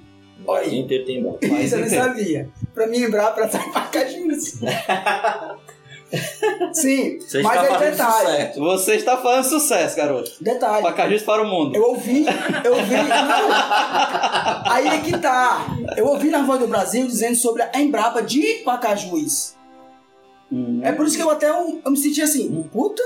O 0.41 0.53
Brasil 0.53 0.79
inteiro 0.81 1.05
tem 1.07 1.19
Embrapa. 1.19 1.47
Isso 1.47 1.75
eu 1.77 1.81
não 1.81 1.89
sabia. 1.89 2.51
Pra 2.75 2.87
mim, 2.87 2.99
Embrapa 2.99 3.41
era 3.41 3.51
só 3.51 3.59
em 3.59 3.73
Pacajus. 3.73 4.61
Sim, 6.73 7.19
Você 7.21 7.43
mas 7.43 7.53
está 7.57 7.65
é 7.65 7.69
fazendo 7.69 7.91
detalhe. 7.91 8.27
sucesso. 8.29 8.61
Você 8.61 8.95
está 8.95 9.17
fazendo 9.19 9.45
sucesso, 9.45 9.97
garoto. 9.97 10.31
Detalhe. 10.41 10.83
Pacajus 10.83 11.23
para 11.23 11.43
o 11.43 11.47
mundo. 11.47 11.77
Eu 11.77 11.83
ouvi, 11.91 12.25
eu 12.65 12.73
ouvi. 12.75 12.95
não. 12.95 14.73
Aí 14.73 14.89
é 14.89 14.99
que 15.01 15.19
tá. 15.19 15.67
Eu 15.97 16.07
ouvi 16.07 16.31
na 16.31 16.43
Voz 16.43 16.61
do 16.61 16.67
Brasil 16.67 17.07
dizendo 17.07 17.37
sobre 17.37 17.63
a 17.63 17.71
Embrapa 17.81 18.23
de 18.23 18.63
Pacajus. 18.65 19.55
Hum. 20.51 20.81
É 20.83 20.93
por 20.93 21.07
isso 21.07 21.17
que 21.17 21.23
eu 21.23 21.31
até 21.31 21.49
eu, 21.51 21.81
eu 21.85 21.91
me 21.91 21.97
senti 21.97 22.23
assim, 22.23 22.63
puta. 22.73 23.03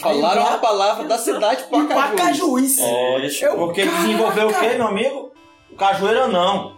Falaram 0.00 0.42
Embrapa- 0.42 0.54
a 0.54 0.58
palavra 0.58 1.04
da 1.08 1.18
cidade 1.18 1.62
de 1.64 1.68
Pacajus. 1.68 1.94
Pacajus. 1.94 2.78
Olha, 2.80 3.28
Eu- 3.42 3.56
porque 3.56 3.84
desenvolveu 3.84 4.48
o 4.48 4.50
Caraca. 4.52 4.70
quê, 4.70 4.76
meu 4.78 4.86
amigo? 4.86 5.32
O 5.72 5.76
cajueiro 5.76 6.28
não. 6.28 6.72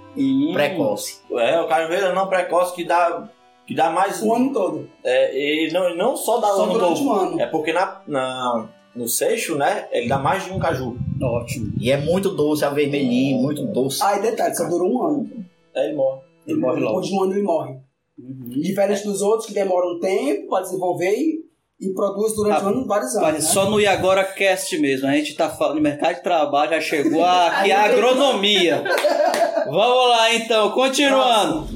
Precoce. 0.55 1.19
É, 1.33 1.61
o 1.61 1.69
cajueiro 1.69 2.15
não 2.15 2.27
precoce 2.27 2.75
que 2.75 2.83
dá, 2.85 3.29
que 3.67 3.75
dá 3.75 3.91
mais. 3.91 4.23
O 4.23 4.33
ano 4.35 4.53
todo. 4.53 4.89
É, 5.05 5.67
e 5.67 5.73
não, 5.73 5.91
e 5.91 5.97
não 5.97 6.17
só 6.17 6.39
dá 6.39 6.49
Só 6.49 6.65
ano 6.65 6.73
durante 6.75 6.99
todo. 6.99 7.09
um 7.09 7.13
ano. 7.13 7.41
É 7.41 7.47
porque 7.47 7.73
na, 7.73 8.01
na, 8.07 8.69
no 8.95 9.09
seixo, 9.09 9.57
né, 9.57 9.89
ele 9.91 10.09
dá 10.09 10.19
mais 10.19 10.45
de 10.45 10.53
um 10.53 10.59
caju. 10.59 10.97
Ótimo. 11.21 11.73
E 11.81 11.91
é 11.91 11.97
muito 11.97 12.31
doce, 12.31 12.65
é 12.65 12.71
vermelhinho, 12.71 13.39
muito 13.39 13.65
doce. 13.67 14.03
Aí 14.03 14.21
detalhe, 14.23 14.55
só 14.55 14.69
durou 14.69 14.91
um 14.91 15.03
ano. 15.07 15.31
Aí 15.75 15.87
ele 15.87 15.97
morre. 15.97 16.21
Ele 16.47 16.59
morre 16.61 16.81
logo. 16.81 17.01
Depois 17.01 17.07
de 17.07 17.15
um 17.15 17.23
ano 17.25 17.33
ele 17.33 17.43
morre. 17.43 17.77
Diferente 18.19 19.05
dos 19.05 19.21
outros 19.21 19.47
que 19.47 19.53
demoram 19.55 19.97
um 19.97 20.01
tempo 20.01 20.49
pra 20.49 20.61
desenvolver 20.63 21.11
e, 21.13 21.41
e 21.81 21.93
produz 21.93 22.35
durante 22.35 22.63
Ah, 22.63 22.65
o 22.65 22.69
ano 22.69 22.87
vários 22.87 23.15
anos. 23.17 23.33
Né? 23.33 23.41
só 23.41 23.69
no 23.69 23.79
E 23.81 23.87
Agora 23.87 24.25
Cast 24.25 24.79
mesmo. 24.79 25.07
A 25.07 25.13
gente 25.13 25.35
tá 25.35 25.51
falando 25.51 25.77
de 25.77 25.83
mercado 25.83 26.15
de 26.15 26.23
trabalho, 26.23 26.71
já 26.71 26.81
chegou 26.81 27.23
aqui 27.23 27.73
a 27.73 27.83
agronomia. 27.93 28.83
Vamos 29.67 30.09
lá 30.11 30.35
então, 30.35 30.71
continuando. 30.71 31.67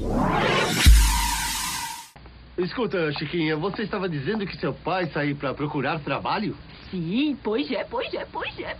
Escuta, 2.57 3.11
Chiquinha, 3.13 3.55
você 3.55 3.83
estava 3.83 4.09
dizendo 4.09 4.45
que 4.45 4.57
seu 4.57 4.73
pai 4.73 5.05
saiu 5.07 5.35
para 5.35 5.53
procurar 5.53 5.99
trabalho? 5.99 6.55
Sim, 6.89 7.37
pois 7.41 7.71
é, 7.71 7.83
pois 7.83 8.13
é, 8.13 8.25
pois 8.25 8.59
é. 8.59 8.75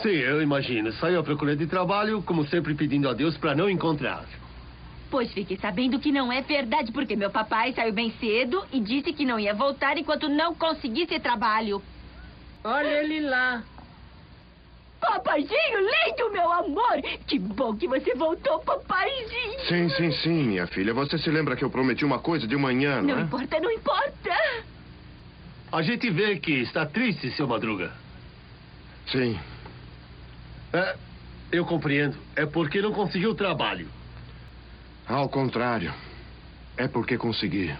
Sim, 0.00 0.10
eu 0.10 0.40
imagino. 0.40 0.92
Saiu 0.92 1.20
à 1.20 1.22
procura 1.24 1.56
de 1.56 1.66
trabalho, 1.66 2.22
como 2.22 2.46
sempre 2.46 2.74
pedindo 2.74 3.08
a 3.08 3.12
Deus 3.14 3.36
para 3.36 3.54
não 3.54 3.68
encontrar. 3.68 4.24
Pois 5.10 5.32
fique 5.32 5.56
sabendo 5.56 5.98
que 5.98 6.12
não 6.12 6.32
é 6.32 6.42
verdade, 6.42 6.92
porque 6.92 7.16
meu 7.16 7.30
papai 7.30 7.72
saiu 7.72 7.92
bem 7.92 8.12
cedo 8.20 8.64
e 8.72 8.80
disse 8.80 9.12
que 9.12 9.24
não 9.24 9.40
ia 9.40 9.54
voltar 9.54 9.96
enquanto 9.98 10.28
não 10.28 10.54
conseguisse 10.54 11.18
trabalho. 11.18 11.82
Olha 12.62 13.02
ele 13.02 13.20
lá. 13.20 13.64
Papaizinho, 15.00 15.78
lindo, 15.78 16.32
meu 16.32 16.52
amor! 16.52 17.00
Que 17.26 17.38
bom 17.38 17.76
que 17.76 17.86
você 17.86 18.14
voltou, 18.14 18.58
papaizinho! 18.60 19.60
Sim, 19.68 19.88
sim, 19.90 20.12
sim, 20.22 20.42
minha 20.44 20.66
filha. 20.66 20.92
Você 20.94 21.16
se 21.18 21.30
lembra 21.30 21.54
que 21.56 21.64
eu 21.64 21.70
prometi 21.70 22.04
uma 22.04 22.18
coisa 22.18 22.46
de 22.46 22.56
manhã, 22.56 22.96
não, 22.96 23.14
Não 23.14 23.18
é? 23.18 23.22
importa, 23.22 23.60
não 23.60 23.70
importa! 23.70 24.64
A 25.70 25.82
gente 25.82 26.10
vê 26.10 26.38
que 26.38 26.52
está 26.62 26.84
triste, 26.86 27.30
seu 27.32 27.46
Madruga. 27.46 27.92
Sim. 29.12 29.38
É, 30.72 30.96
eu 31.52 31.64
compreendo. 31.64 32.16
É 32.34 32.44
porque 32.46 32.80
não 32.82 32.92
conseguiu 32.92 33.34
trabalho. 33.34 33.88
Ao 35.06 35.28
contrário. 35.28 35.94
É 36.76 36.88
porque 36.88 37.16
consegui. 37.16 37.74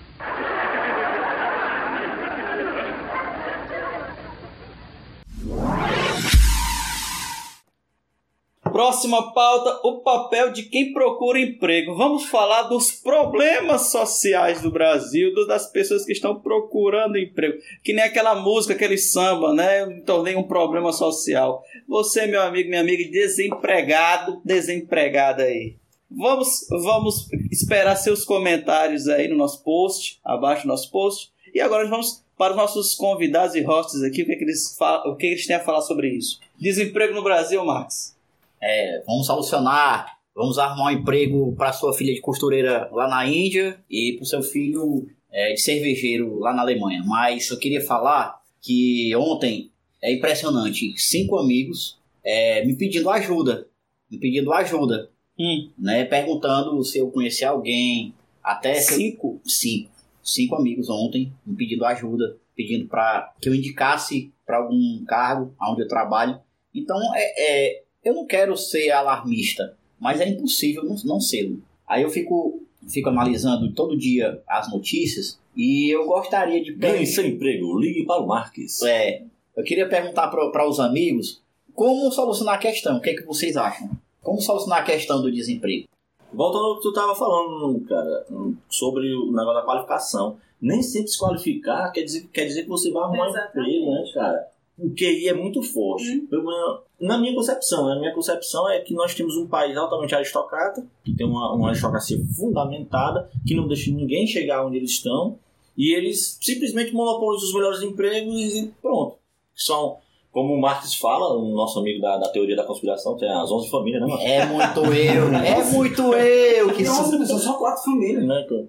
Próxima 8.79 9.33
pauta, 9.35 9.81
o 9.83 10.03
papel 10.03 10.53
de 10.53 10.63
quem 10.63 10.93
procura 10.93 11.41
emprego. 11.41 11.97
Vamos 11.97 12.27
falar 12.27 12.63
dos 12.69 12.93
problemas 12.93 13.91
sociais 13.91 14.63
do 14.63 14.71
Brasil, 14.71 15.35
das 15.49 15.67
pessoas 15.69 16.05
que 16.05 16.13
estão 16.13 16.39
procurando 16.39 17.19
emprego. 17.19 17.59
Que 17.83 17.93
nem 17.93 18.05
aquela 18.05 18.37
música, 18.37 18.75
aquele 18.75 18.97
samba, 18.97 19.53
né? 19.53 19.83
Eu 19.83 19.89
me 19.89 20.01
tornei 20.03 20.37
um 20.37 20.45
problema 20.45 20.93
social. 20.93 21.61
Você, 21.89 22.29
meu 22.29 22.41
amigo, 22.41 22.69
minha 22.69 22.81
amiga, 22.81 23.03
desempregado, 23.11 24.41
desempregada 24.45 25.43
aí. 25.43 25.75
Vamos, 26.09 26.65
vamos 26.71 27.27
esperar 27.51 27.97
seus 27.97 28.25
comentários 28.25 29.09
aí 29.09 29.27
no 29.27 29.37
nosso 29.37 29.65
post, 29.65 30.21
abaixo 30.25 30.63
do 30.63 30.69
nosso 30.69 30.89
post. 30.93 31.33
E 31.53 31.61
agora 31.61 31.89
vamos 31.89 32.23
para 32.37 32.53
os 32.53 32.57
nossos 32.57 32.95
convidados 32.95 33.57
e 33.57 33.61
hosts 33.61 34.05
aqui, 34.05 34.23
o 34.23 34.27
que, 34.27 34.33
é 34.35 34.37
que 34.37 34.45
eles, 34.45 34.77
fa- 34.79 35.03
o 35.05 35.17
que 35.17 35.27
eles 35.27 35.49
têm 35.49 35.57
a 35.57 35.65
falar 35.65 35.81
sobre 35.81 36.11
isso. 36.11 36.39
Desemprego 36.57 37.13
no 37.13 37.25
Brasil, 37.25 37.65
Max. 37.65 38.17
É, 38.61 39.03
vamos 39.07 39.27
solucionar, 39.27 40.19
vamos 40.35 40.59
arrumar 40.59 40.87
um 40.87 40.91
emprego 40.91 41.55
para 41.57 41.73
sua 41.73 41.93
filha 41.93 42.13
de 42.15 42.21
costureira 42.21 42.89
lá 42.93 43.09
na 43.09 43.27
Índia 43.27 43.79
e 43.91 44.15
para 44.15 44.23
o 44.23 44.27
seu 44.27 44.43
filho 44.43 45.07
é, 45.31 45.53
de 45.53 45.61
cervejeiro 45.61 46.39
lá 46.39 46.53
na 46.53 46.63
Alemanha. 46.63 47.03
Mas 47.05 47.51
eu 47.51 47.59
queria 47.59 47.81
falar 47.81 48.41
que 48.61 49.15
ontem 49.17 49.71
é 50.03 50.13
impressionante, 50.13 50.95
cinco 50.97 51.37
amigos 51.39 51.99
é, 52.25 52.65
me 52.65 52.77
pedindo 52.77 53.09
ajuda, 53.11 53.67
me 54.11 54.19
pedindo 54.19 54.53
ajuda, 54.53 55.11
Hum. 55.41 55.71
né, 55.79 56.05
perguntando 56.05 56.83
se 56.83 56.99
eu 56.99 57.13
conhecia 57.13 57.51
alguém, 57.51 58.13
até 58.43 58.75
se 58.75 58.93
eu- 58.95 58.99
Cinco? 58.99 59.41
cinco, 59.45 59.91
cinco 60.21 60.57
amigos 60.57 60.91
ontem 60.91 61.33
me 61.47 61.55
pedindo 61.57 61.85
ajuda, 61.85 62.37
pedindo 62.57 62.89
para 62.89 63.33
que 63.41 63.49
eu 63.49 63.55
indicasse 63.55 64.33
para 64.45 64.57
algum 64.57 65.05
cargo 65.07 65.55
onde 65.63 65.83
eu 65.83 65.87
trabalho. 65.89 66.41
Então, 66.75 66.99
é, 67.15 67.23
é, 67.69 67.83
eu 68.09 68.15
não 68.15 68.27
quero 68.27 68.57
ser 68.57 68.91
alarmista, 68.91 69.77
mas 69.99 70.21
é 70.21 70.29
impossível 70.29 70.85
não, 70.85 70.97
não 71.05 71.21
ser. 71.21 71.57
Aí 71.87 72.03
eu 72.03 72.11
fico, 72.11 72.63
fico 72.89 73.09
analisando 73.09 73.73
todo 73.73 73.97
dia 73.97 74.41
as 74.49 74.71
notícias 74.71 75.39
e 75.57 75.95
eu 75.95 76.07
gostaria 76.07 76.63
de 76.63 76.73
Ganhe 76.73 77.07
seu 77.07 77.27
emprego, 77.27 77.79
ligue 77.79 78.05
para 78.05 78.23
o 78.23 78.27
Marques. 78.27 78.83
É, 78.83 79.23
eu 79.57 79.65
queria 79.65 79.89
perguntar 79.89 80.29
para 80.29 80.69
os 80.69 80.79
amigos 80.79 81.43
como 81.75 82.11
solucionar 82.11 82.55
a 82.55 82.59
questão. 82.59 82.97
O 82.97 83.01
que, 83.01 83.11
é 83.11 83.15
que 83.15 83.25
vocês 83.25 83.57
acham? 83.57 83.91
Como 84.23 84.41
solucionar 84.41 84.81
a 84.81 84.85
questão 84.85 85.23
do 85.23 85.31
desemprego? 85.31 85.89
Voltando 86.33 86.67
ao 86.67 86.77
que 86.77 86.83
tu 86.83 86.93
tava 86.93 87.15
falando, 87.15 87.81
cara, 87.87 88.27
sobre 88.69 89.13
o 89.15 89.33
negócio 89.33 89.55
da 89.55 89.63
qualificação. 89.63 90.37
Nem 90.61 90.83
sempre 90.83 91.09
se 91.09 91.19
qualificar 91.19 91.91
quer 91.93 92.03
dizer, 92.03 92.29
quer 92.33 92.45
dizer 92.45 92.65
que 92.65 92.69
você 92.69 92.91
vai 92.91 93.05
arrumar 93.05 93.27
um 93.27 93.31
Exatamente. 93.31 93.77
emprego, 93.77 93.91
né, 93.93 94.11
cara? 94.13 94.49
O 94.79 94.91
QI 94.95 95.29
é 95.29 95.35
muito 95.35 95.63
forte. 95.63 96.21
Pelo 96.31 96.45
menos 96.45 96.81
Na 97.01 97.19
minha 97.19 97.35
concepção, 97.35 97.87
né? 97.87 97.95
a 97.95 97.99
minha 97.99 98.15
concepção 98.15 98.69
é 98.71 98.81
que 98.81 98.95
nós 98.95 99.15
temos 99.15 99.37
um 99.37 99.47
país 99.47 99.77
altamente 99.77 100.15
aristocrata, 100.15 100.87
que 101.05 101.15
tem 101.17 101.27
uma, 101.27 101.53
uma 101.55 101.69
aristocracia 101.69 102.19
fundamentada, 102.37 103.29
que 103.47 103.55
não 103.55 103.67
deixa 103.69 103.91
ninguém 103.91 104.27
chegar 104.27 104.65
onde 104.67 104.77
eles 104.77 104.91
estão, 104.91 105.37
e 105.77 105.95
eles 105.95 106.39
simplesmente 106.41 106.93
monopolizam 106.93 107.49
os 107.49 107.55
melhores 107.55 107.83
empregos 107.83 108.35
e 108.37 108.73
pronto. 108.83 109.17
São, 109.55 109.97
como 110.33 110.55
o 110.55 110.61
Marx 110.61 110.95
fala, 110.95 111.37
o 111.37 111.55
nosso 111.55 111.79
amigo 111.79 112.01
da, 112.01 112.17
da 112.19 112.29
teoria 112.29 112.57
da 112.57 112.65
conspiração, 112.65 113.17
tem 113.17 113.29
as 113.31 113.51
11 113.51 113.71
famílias, 113.71 114.01
né, 114.03 114.07
Marx? 114.09 114.25
É 114.25 114.47
muito 114.47 114.81
eu, 114.95 115.35
é 115.35 115.65
muito 115.73 116.03
eu 116.15 116.73
que 116.73 116.85
Nossa, 116.85 117.17
sou. 117.17 117.27
são 117.27 117.39
só 117.39 117.53
quatro 117.55 117.85
famílias. 117.85 118.25
Né, 118.25 118.45
que- 118.49 118.69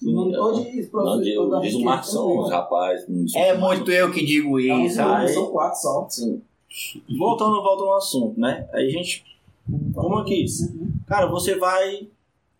Não 0.00 0.30
pode 0.30 0.88
Não, 0.92 1.20
diz, 1.20 1.62
diz 1.62 1.74
o 1.74 1.84
Marx 1.84 2.08
são 2.08 2.38
os 2.38 2.50
rapazes. 2.50 3.34
É 3.34 3.56
muito 3.56 3.90
eu 3.90 4.12
que 4.12 4.24
digo 4.24 4.60
isso. 4.60 4.98
Não, 4.98 5.14
Aí- 5.14 5.28
são 5.28 5.46
quatro 5.50 5.80
só. 5.80 6.06
Sim. 6.08 6.40
Voltando, 7.18 7.62
voltando 7.62 7.90
ao 7.90 7.96
assunto, 7.96 8.38
né? 8.38 8.68
Aí 8.72 8.86
a 8.86 8.90
gente. 8.90 9.24
Como 9.94 10.18
aqui? 10.18 10.46
Cara, 11.06 11.26
você 11.26 11.56
vai 11.56 12.08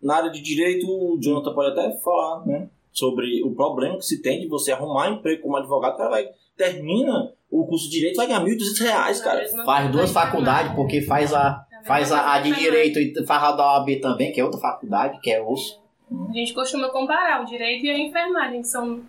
na 0.01 0.15
área 0.15 0.31
de 0.31 0.41
direito, 0.41 0.87
o 0.87 1.17
Jonathan 1.19 1.53
pode 1.53 1.71
até 1.71 1.97
falar, 1.99 2.45
né? 2.45 2.67
Sobre 2.91 3.43
o 3.43 3.51
problema 3.51 3.97
que 3.97 4.05
se 4.05 4.21
tem 4.21 4.41
de 4.41 4.47
você 4.47 4.71
arrumar 4.71 5.09
emprego 5.09 5.43
como 5.43 5.55
advogado. 5.55 5.93
O 5.93 5.97
cara 5.97 6.09
vai, 6.09 6.29
termina 6.57 7.31
o 7.49 7.65
curso 7.65 7.85
de 7.85 7.97
direito, 7.97 8.17
vai 8.17 8.27
ganhar 8.27 8.43
1.200 8.43 8.79
reais, 8.81 9.21
cara. 9.21 9.41
Faz 9.65 9.91
duas 9.91 10.11
faculdades, 10.11 10.73
porque 10.73 11.01
faz 11.01 11.33
a, 11.33 11.65
faz 11.85 12.11
a, 12.11 12.33
a 12.33 12.39
de 12.41 12.53
direito 12.53 12.99
e 12.99 13.25
faz 13.25 13.43
a 13.43 13.51
da 13.53 13.77
OAB 13.77 13.99
também, 14.01 14.31
que 14.31 14.39
é 14.39 14.43
outra 14.43 14.59
faculdade, 14.59 15.19
que 15.21 15.31
é 15.31 15.41
osso. 15.41 15.79
A 16.11 16.33
gente 16.33 16.53
costuma 16.53 16.89
comparar 16.89 17.41
o 17.41 17.45
direito 17.45 17.85
e 17.85 17.89
a 17.89 17.97
enfermagem, 17.99 18.61
que 18.61 18.67
são 18.67 19.01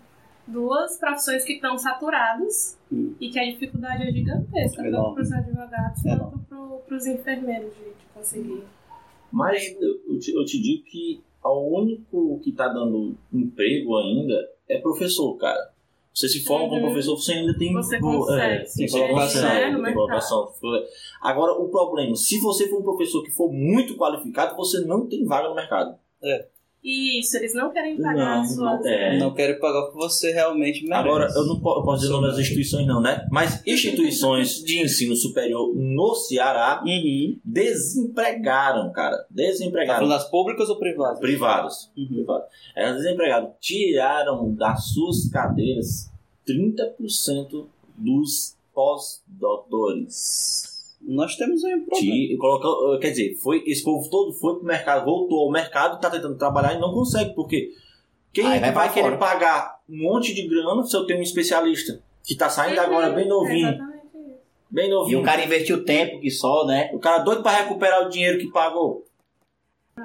duas 0.47 0.97
profissões 0.97 1.43
que 1.43 1.53
estão 1.53 1.77
saturadas 1.77 2.77
e 3.19 3.29
que 3.29 3.39
a 3.39 3.45
dificuldade 3.45 4.03
é 4.03 4.11
gigantesca, 4.11 4.77
tanto 4.83 4.87
Enorme. 4.89 5.13
para 5.15 5.23
os 5.23 5.31
advogados 5.31 6.05
Enorme. 6.05 6.31
quanto 6.49 6.77
para 6.87 6.97
os 6.97 7.05
enfermeiros 7.05 7.73
de, 7.75 7.83
de 7.85 8.05
conseguir. 8.13 8.63
Mas 9.31 9.75
eu, 9.79 10.19
te, 10.19 10.33
eu 10.35 10.43
te 10.45 10.61
digo 10.61 10.83
que 10.85 11.21
o 11.43 11.79
único 11.79 12.39
que 12.43 12.51
tá 12.51 12.67
dando 12.67 13.15
emprego 13.31 13.97
ainda 13.97 14.35
é 14.67 14.77
professor, 14.79 15.35
cara. 15.37 15.71
Você 16.13 16.27
se 16.27 16.43
forma 16.43 16.67
como 16.67 16.81
Uhum. 16.81 16.87
professor, 16.87 17.15
você 17.15 17.31
ainda 17.33 17.57
tem, 17.57 17.71
Você 17.73 17.97
bo- 17.97 18.17
consegue 18.19 18.53
é, 18.53 18.65
tem 18.65 19.93
colocação. 19.93 20.51
Agora, 21.21 21.53
o 21.53 21.69
problema, 21.69 22.13
se 22.15 22.37
você 22.41 22.67
for 22.67 22.79
um 22.79 22.83
professor 22.83 23.23
que 23.23 23.31
for 23.31 23.49
muito 23.51 23.95
qualificado, 23.95 24.55
você 24.57 24.81
não 24.81 25.07
tem 25.07 25.23
vaga 25.25 25.47
no 25.47 25.55
mercado. 25.55 25.95
É. 26.21 26.47
Isso, 26.83 27.37
eles 27.37 27.53
não 27.53 27.71
querem 27.71 27.95
pagar 28.01 28.15
Não, 28.37 28.41
as 28.41 28.55
suas. 28.55 28.79
não 28.81 28.87
é. 28.87 29.17
Não 29.19 29.33
quero 29.35 29.59
pagar 29.59 29.81
o 29.81 29.91
que 29.91 29.97
você 29.97 30.31
realmente 30.31 30.83
merece. 30.83 31.07
Agora, 31.07 31.27
eu 31.35 31.45
não 31.45 31.59
posso 31.59 32.01
dizer 32.01 32.09
o 32.11 32.15
nome 32.17 32.27
das 32.29 32.39
instituições, 32.39 32.87
não, 32.87 32.99
né? 32.99 33.27
Mas 33.31 33.61
instituições 33.67 34.63
de 34.63 34.81
ensino 34.81 35.15
superior 35.15 35.71
no 35.75 36.15
Ceará 36.15 36.81
Uhum. 36.83 37.39
desempregaram, 37.45 38.91
cara. 38.91 39.17
Tá 39.17 39.25
Desempregaram. 39.29 39.99
falando 39.99 40.17
das 40.17 40.29
públicas 40.29 40.69
ou 40.69 40.77
privadas? 40.79 41.19
Privados. 41.19 41.91
Uhum. 41.95 42.07
privados. 42.07 42.47
Eram 42.75 42.95
desempregados. 42.97 43.49
Tiraram 43.59 44.51
das 44.55 44.85
suas 44.91 45.29
cadeiras 45.29 46.09
30% 46.47 47.67
dos 47.95 48.55
pós-doutores. 48.73 50.70
Nós 51.15 51.35
temos 51.35 51.63
aí 51.65 51.75
um 51.75 51.85
problema. 51.85 52.37
Colocou- 52.39 52.99
Quer 52.99 53.09
dizer, 53.11 53.35
foi, 53.35 53.63
esse 53.65 53.83
povo 53.83 54.09
todo 54.09 54.33
foi 54.33 54.55
pro 54.55 54.63
mercado, 54.65 55.05
voltou 55.05 55.45
ao 55.45 55.51
mercado, 55.51 55.99
tá 55.99 56.09
tentando 56.09 56.37
trabalhar 56.37 56.73
e 56.73 56.79
não 56.79 56.93
consegue, 56.93 57.33
porque 57.33 57.69
quem 58.33 58.45
Aí 58.45 58.53
é 58.53 58.55
que 58.55 58.61
vai 58.61 58.73
vai 58.73 58.93
querer 58.93 59.03
fora. 59.07 59.17
pagar 59.17 59.79
um 59.89 59.97
monte 60.03 60.33
de 60.33 60.47
grana 60.47 60.83
se 60.83 60.95
eu 60.95 61.05
tenho 61.05 61.19
um 61.19 61.23
especialista 61.23 62.01
que 62.23 62.35
tá 62.35 62.49
saindo 62.49 62.79
agora 62.79 63.09
bem 63.09 63.27
novinho, 63.27 63.67
Exatamente 63.69 64.05
isso. 64.05 64.37
bem 64.69 64.87
E 64.87 64.89
novinho. 64.91 65.19
o 65.19 65.23
cara 65.23 65.43
investiu 65.43 65.83
tempo 65.83 66.19
que 66.19 66.29
só, 66.31 66.65
né? 66.65 66.89
O 66.93 66.99
cara 66.99 67.17
doido 67.19 67.41
pra 67.43 67.51
recuperar 67.51 68.05
o 68.05 68.09
dinheiro 68.09 68.39
que 68.39 68.49
pagou. 68.51 69.05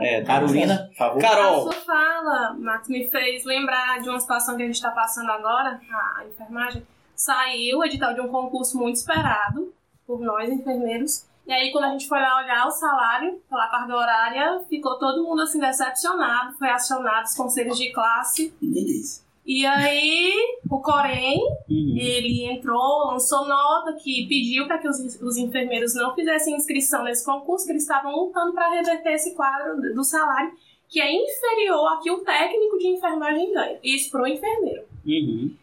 É, 0.01 0.21
Carolina, 0.23 0.89
por 0.89 0.97
favor. 0.97 1.19
A 1.19 1.21
Carol, 1.23 1.63
sua 1.63 1.73
fala, 1.73 2.55
Max, 2.59 2.89
me 2.89 3.07
fez 3.09 3.45
lembrar 3.45 4.01
de 4.03 4.09
uma 4.09 4.19
situação 4.19 4.57
que 4.57 4.63
a 4.63 4.67
gente 4.67 4.75
está 4.75 4.91
passando 4.91 5.31
agora, 5.31 5.81
a 6.19 6.25
enfermagem. 6.27 6.83
Saiu 7.15 7.79
o 7.79 7.85
edital 7.85 8.13
de 8.13 8.21
um 8.21 8.29
concurso 8.29 8.77
muito 8.77 8.97
esperado 8.97 9.73
por 10.07 10.21
nós, 10.21 10.51
enfermeiros. 10.51 11.27
E 11.47 11.53
aí, 11.53 11.71
quando 11.71 11.85
a 11.85 11.91
gente 11.91 12.09
foi 12.09 12.19
lá 12.21 12.43
olhar 12.43 12.67
o 12.67 12.71
salário 12.71 13.41
pela 13.49 13.69
carga 13.69 13.97
horária, 13.97 14.61
ficou 14.69 14.99
todo 14.99 15.23
mundo 15.23 15.43
assim 15.43 15.61
decepcionado. 15.61 16.57
Foi 16.59 16.69
acionado 16.69 17.25
os 17.25 17.35
conselhos 17.35 17.79
de 17.79 17.93
classe. 17.93 18.53
Diz. 18.61 19.25
E 19.45 19.65
aí, 19.65 20.33
o 20.69 20.81
Corém, 20.81 21.39
Uhum. 21.71 21.95
ele 21.97 22.47
entrou, 22.51 23.07
lançou 23.13 23.47
nota 23.47 23.93
que 23.93 24.27
pediu 24.27 24.67
para 24.67 24.79
que 24.79 24.89
os, 24.89 24.99
os 25.23 25.37
enfermeiros 25.37 25.95
não 25.95 26.15
fizessem 26.17 26.57
inscrição 26.57 27.05
nesse 27.05 27.25
concurso, 27.25 27.65
que 27.65 27.71
eles 27.71 27.83
estavam 27.83 28.11
lutando 28.11 28.53
para 28.53 28.71
reverter 28.71 29.13
esse 29.13 29.37
quadro 29.37 29.95
do 29.95 30.03
salário, 30.03 30.51
que 30.89 31.01
é 31.01 31.13
inferior 31.13 31.87
ao 31.93 32.01
que 32.01 32.11
o 32.11 32.25
técnico 32.25 32.77
de 32.79 32.89
enfermagem 32.89 33.53
ganha. 33.53 33.79
Isso 33.85 34.11
pro 34.11 34.27
enfermeiro. 34.27 34.83
Uhum. 35.07 35.55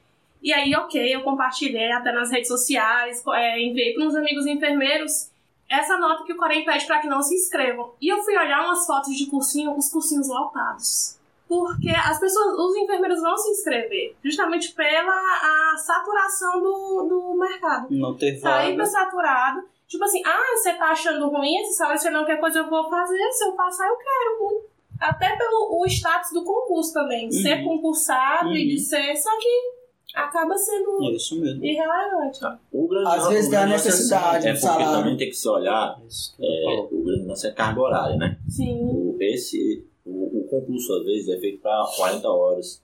E 0.43 0.51
aí, 0.53 0.75
ok, 0.75 1.15
eu 1.15 1.21
compartilhei 1.21 1.89
até 1.91 2.11
nas 2.11 2.29
redes 2.29 2.49
sociais, 2.49 3.23
é, 3.33 3.61
enviei 3.61 3.93
para 3.93 4.05
uns 4.05 4.13
amigos 4.15 4.45
enfermeiros 4.45 5.29
essa 5.69 5.97
nota 5.97 6.23
que 6.25 6.33
o 6.33 6.37
Corém 6.37 6.65
pede 6.65 6.85
para 6.85 6.99
que 6.99 7.07
não 7.07 7.21
se 7.21 7.33
inscrevam. 7.33 7.93
E 8.01 8.09
eu 8.09 8.21
fui 8.21 8.37
olhar 8.37 8.65
umas 8.65 8.85
fotos 8.85 9.15
de 9.15 9.25
cursinho, 9.27 9.75
os 9.75 9.89
cursinhos 9.89 10.27
lotados. 10.27 11.17
Porque 11.47 11.89
as 11.89 12.19
pessoas, 12.19 12.57
os 12.59 12.75
enfermeiros 12.75 13.21
vão 13.21 13.37
se 13.37 13.49
inscrever, 13.51 14.15
justamente 14.23 14.71
pela 14.73 15.11
a 15.13 15.77
saturação 15.77 16.61
do, 16.61 17.03
do 17.07 17.37
mercado. 17.39 17.87
Não 17.89 18.15
ter 18.15 18.39
Tá 18.41 18.57
vaga. 18.57 18.69
hiper 18.69 18.85
saturado. 18.85 19.63
Tipo 19.87 20.03
assim, 20.03 20.21
ah, 20.25 20.57
você 20.57 20.73
tá 20.73 20.87
achando 20.89 21.27
ruim 21.29 21.55
esse 21.61 21.73
salário, 21.77 21.99
você 21.99 22.09
não 22.09 22.25
quer 22.25 22.37
coisa, 22.39 22.59
eu 22.59 22.69
vou 22.69 22.89
fazer. 22.89 23.31
Se 23.31 23.45
eu 23.45 23.51
passar, 23.53 23.87
eu 23.87 23.95
quero. 23.97 24.63
Até 24.99 25.35
pelo 25.35 25.79
o 25.79 25.85
status 25.85 26.31
do 26.31 26.43
concurso 26.43 26.93
também. 26.93 27.29
De 27.29 27.41
ser 27.41 27.59
Uhum. 27.59 27.65
concursado 27.77 28.51
e 28.55 28.67
de 28.67 28.73
Uhum. 28.75 28.79
ser. 28.79 29.15
Só 29.17 29.29
que 29.37 29.72
acaba 30.13 30.57
sendo 30.57 31.01
Isso 31.11 31.39
mesmo. 31.39 31.63
irrelevante. 31.63 32.39
ó. 32.43 32.55
O 32.71 32.87
grande 32.87 33.07
Às 33.09 33.27
vezes 33.27 33.51
lance 33.51 33.67
necessidade 33.71 34.47
é 34.47 34.53
do 34.53 34.59
porque 34.59 34.67
salário. 34.73 34.97
também 34.97 35.17
tem 35.17 35.29
que 35.29 35.35
se 35.35 35.49
olhar, 35.49 35.99
Isso. 36.07 36.35
é, 36.41 36.87
o 36.91 37.03
grande 37.03 37.25
lance 37.25 37.47
é 37.47 37.51
carga 37.51 37.81
horária, 37.81 38.15
né? 38.17 38.37
Sim. 38.47 38.79
O, 38.83 39.17
esse, 39.19 39.85
o, 40.05 40.39
o 40.41 40.47
concurso, 40.49 40.93
às 40.93 41.03
vezes, 41.05 41.29
é 41.29 41.39
feito 41.39 41.61
para 41.61 41.83
40 41.97 42.29
horas. 42.29 42.83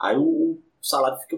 Aí 0.00 0.16
o, 0.16 0.22
o 0.22 0.58
salário 0.80 1.18
fica 1.20 1.36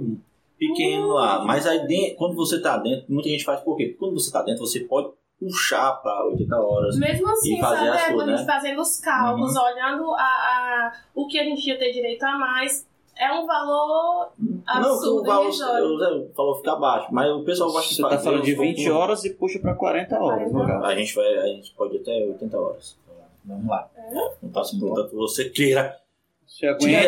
pequeno 0.59 1.09
lá. 1.09 1.45
Mas 1.45 1.66
aí 1.66 1.86
dentro, 1.86 2.16
quando 2.16 2.34
você 2.36 2.61
tá 2.61 2.78
dentro, 2.78 3.05
muita 3.12 3.28
gente 3.28 3.45
faz 3.45 3.61
por 3.61 3.76
quê? 3.76 3.86
Porque 3.86 3.99
quando 3.99 4.14
você 4.14 4.30
tá 4.32 4.42
dentro, 4.42 4.66
você 4.66 4.80
pode 4.80 5.11
puxar 5.38 5.92
para 6.01 6.26
80 6.26 6.57
horas. 6.57 6.97
Mesmo 6.99 7.28
assim, 7.28 7.57
E 7.59 7.61
fazer 7.61 7.76
sabe? 7.86 7.88
as 7.88 7.95
é, 7.97 7.99
coisas, 7.99 8.14
quando 8.14 8.28
a 8.28 8.36
gente 8.36 8.47
né? 8.47 8.53
fazendo 8.55 8.80
os 8.80 9.01
cálculos, 9.01 9.57
olhando 9.57 10.14
a, 10.14 10.22
a- 10.22 10.92
o 11.14 11.26
que 11.26 11.38
a 11.38 11.45
gente 11.45 11.66
ia 11.68 11.78
ter 11.78 11.92
direito 11.92 12.22
a 12.22 12.38
mais, 12.38 12.86
é 13.16 13.32
um 13.32 13.46
valor 13.46 14.28
Não, 14.38 14.62
absurdo, 14.66 15.20
o 15.20 15.24
valor, 15.24 15.44
irrisório. 15.44 15.84
o 15.86 15.98
Zé 15.98 16.26
falou 16.34 16.56
ficar 16.56 16.76
baixo, 16.76 17.08
mas 17.12 17.30
o 17.30 17.44
pessoal 17.44 17.70
gosta 17.72 17.88
de 17.88 17.94
Você 17.96 18.02
fazer. 18.02 18.16
tá 18.16 18.22
falando 18.22 18.42
de 18.42 18.52
os 18.52 18.58
20 18.58 18.76
concursos. 18.76 18.94
horas 18.96 19.24
e 19.24 19.30
puxa 19.34 19.58
pra 19.58 19.74
40 19.74 20.18
horas, 20.18 20.52
no 20.52 20.66
caso. 20.66 20.84
A 20.84 20.94
gente, 20.94 21.14
vai, 21.14 21.26
a 21.38 21.46
gente 21.46 21.72
pode 21.74 21.96
até 21.96 22.10
80 22.12 22.58
horas. 22.58 22.96
Vamos 23.44 23.68
lá. 23.68 23.88
Não 24.42 24.50
passa 24.50 24.76
por 24.78 24.94
tanto 24.94 25.10
que 25.10 25.16
você 25.16 25.50
queira. 25.50 25.96
Se 26.46 26.66
aguente, 26.66 26.84
se 26.84 26.90
E 26.90 26.94
aí 26.96 27.06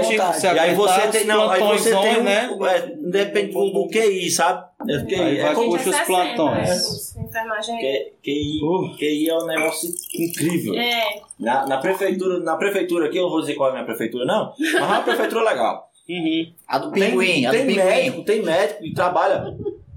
aguentar 0.74 1.02
você 1.12 1.18
tem. 1.18 1.26
Não, 1.26 1.48
aí 1.50 1.60
você 1.60 1.90
tem 1.90 2.18
um, 2.18 2.22
né? 2.24 2.50
é, 2.68 2.80
depende 3.10 3.52
do, 3.52 3.70
do 3.70 3.88
QI, 3.88 4.28
sabe? 4.30 4.66
É, 4.88 5.04
QI, 5.04 5.14
Aí 5.14 5.38
é 5.38 5.42
vai 5.44 5.54
como- 5.54 5.70
puxa 5.70 5.90
os 5.90 5.96
60, 5.96 6.06
plantões. 6.06 7.14
é. 7.18 7.78
Q- 7.78 8.12
QI, 8.22 8.96
QI 8.98 9.28
é 9.28 9.34
um 9.38 9.46
negócio 9.46 9.88
incrível. 10.14 10.74
É, 10.74 11.20
Na, 11.38 11.66
na 11.66 11.78
prefeitura, 11.78 12.40
na 12.40 12.56
prefeitura 12.56 13.06
aqui, 13.06 13.18
eu 13.18 13.24
não 13.24 13.30
vou 13.30 13.40
dizer 13.40 13.54
qual 13.54 13.68
é 13.68 13.70
a 13.70 13.74
minha 13.74 13.84
prefeitura, 13.86 14.24
não, 14.24 14.52
mas 14.58 14.74
é 14.74 14.80
uma 14.82 15.02
prefeitura 15.02 15.44
legal. 15.44 15.85
Uhum. 16.08 16.52
A 16.68 16.78
do 16.78 16.92
Tem, 16.92 17.10
pinguim, 17.10 17.46
a 17.46 17.50
do 17.50 17.56
tem 17.56 17.66
pinguim. 17.66 17.84
médico, 17.84 18.24
tem 18.24 18.42
médico 18.42 18.82
que 18.82 18.94
trabalha, 18.94 19.44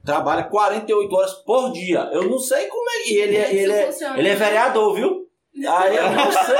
trabalha 0.03 0.43
48 0.43 1.15
horas 1.15 1.33
por 1.45 1.71
dia. 1.71 2.09
Eu 2.11 2.29
não 2.29 2.39
sei 2.39 2.65
como 2.67 2.89
é 2.89 3.03
que 3.03 3.15
ele, 3.15 3.37
é- 3.37 3.53
ele, 3.53 3.71
é, 3.71 3.89
ele 4.17 4.29
é 4.29 4.35
vereador, 4.35 4.95
viu? 4.95 5.19
Aí 5.67 5.95
eu 5.97 6.09
não 6.11 6.31
sei. 6.31 6.55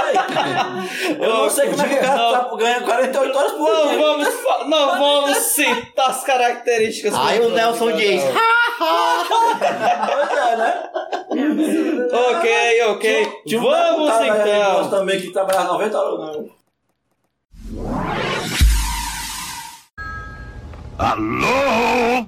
Eu 1.19 1.29
não 1.29 1.49
sei 1.49 1.69
como 1.69 1.81
é 1.81 1.87
que 1.87 1.93
o 1.95 1.99
cara 1.99 2.17
tá, 2.43 2.55
ganha 2.57 2.81
48 2.81 3.37
horas 3.37 3.51
por 3.53 3.59
Não 3.73 3.87
dia. 3.87 3.97
vamos, 3.97 4.27
não 4.67 4.99
vamos 4.99 5.37
citar 5.37 6.09
as 6.09 6.23
características. 6.23 7.13
Aí 7.15 7.39
o 7.39 7.49
Nelson 7.51 7.91
diz. 7.93 8.21
Pois 8.77 10.37
é, 10.37 10.55
né? 10.57 10.89
Ok, 12.11 12.81
ok. 12.89 13.31
Tinha 13.47 13.61
um 13.61 13.63
Vamos 13.63 14.09
então. 14.21 14.89
também 14.89 15.21
que 15.21 15.31
trabalhava 15.31 15.73
90 15.73 15.97
horas. 15.99 16.19
Não. 16.19 16.59
Alô? 20.99 22.27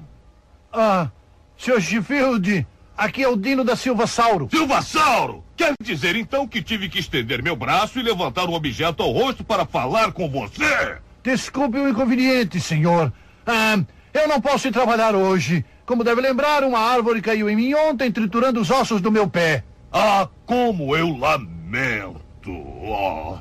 Ah, 0.72 1.10
Sr. 1.58 1.82
Sheffield, 1.82 2.66
aqui 2.98 3.22
é 3.22 3.28
o 3.28 3.36
Dino 3.36 3.66
da 3.66 3.76
Silva 3.76 4.08
Sauro. 4.08 4.48
Silva 4.50 4.82
Sauro! 4.82 5.44
Quer 5.58 5.74
dizer 5.84 6.16
então 6.16 6.48
que 6.48 6.64
tive 6.64 6.88
que 6.88 6.98
estender 6.98 7.44
meu 7.44 7.54
braço 7.54 8.00
e 8.00 8.02
levantar 8.02 8.48
um 8.48 8.54
objeto 8.54 9.04
ao 9.04 9.12
rosto 9.12 9.44
para 9.44 9.66
falar 9.66 10.14
com 10.14 10.30
você? 10.30 10.98
Desculpe 11.22 11.78
o 11.78 11.90
inconveniente, 11.90 12.62
senhor. 12.62 13.12
Ah, 13.46 13.78
eu 14.14 14.30
não 14.30 14.40
posso 14.40 14.70
ir 14.70 14.72
trabalhar 14.72 15.16
hoje. 15.16 15.66
Como 15.86 16.06
deve 16.06 16.22
lembrar, 16.22 16.64
uma 16.64 16.80
árvore 16.80 17.22
caiu 17.22 17.50
em 17.50 17.58
mim 17.58 17.74
ontem, 17.74 18.10
triturando 18.10 18.62
os 18.62 18.72
ossos 18.72 19.02
do 19.02 19.12
meu 19.12 19.28
pé. 19.30 19.66
Ah, 19.92 20.30
como 20.46 20.96
eu 20.96 21.10
lamento! 21.18 22.50
Oh. 22.50 23.38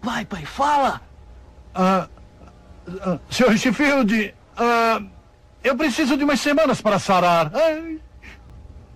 Vai, 0.00 0.24
pai, 0.24 0.44
fala! 0.44 1.00
Ah, 1.74 2.08
ah, 3.02 3.18
Sr. 3.30 3.58
Sheffield, 3.58 4.34
ah, 4.56 5.02
eu 5.62 5.76
preciso 5.76 6.16
de 6.16 6.24
umas 6.24 6.40
semanas 6.40 6.80
para 6.80 6.98
sarar. 6.98 7.50
Ai, 7.54 7.98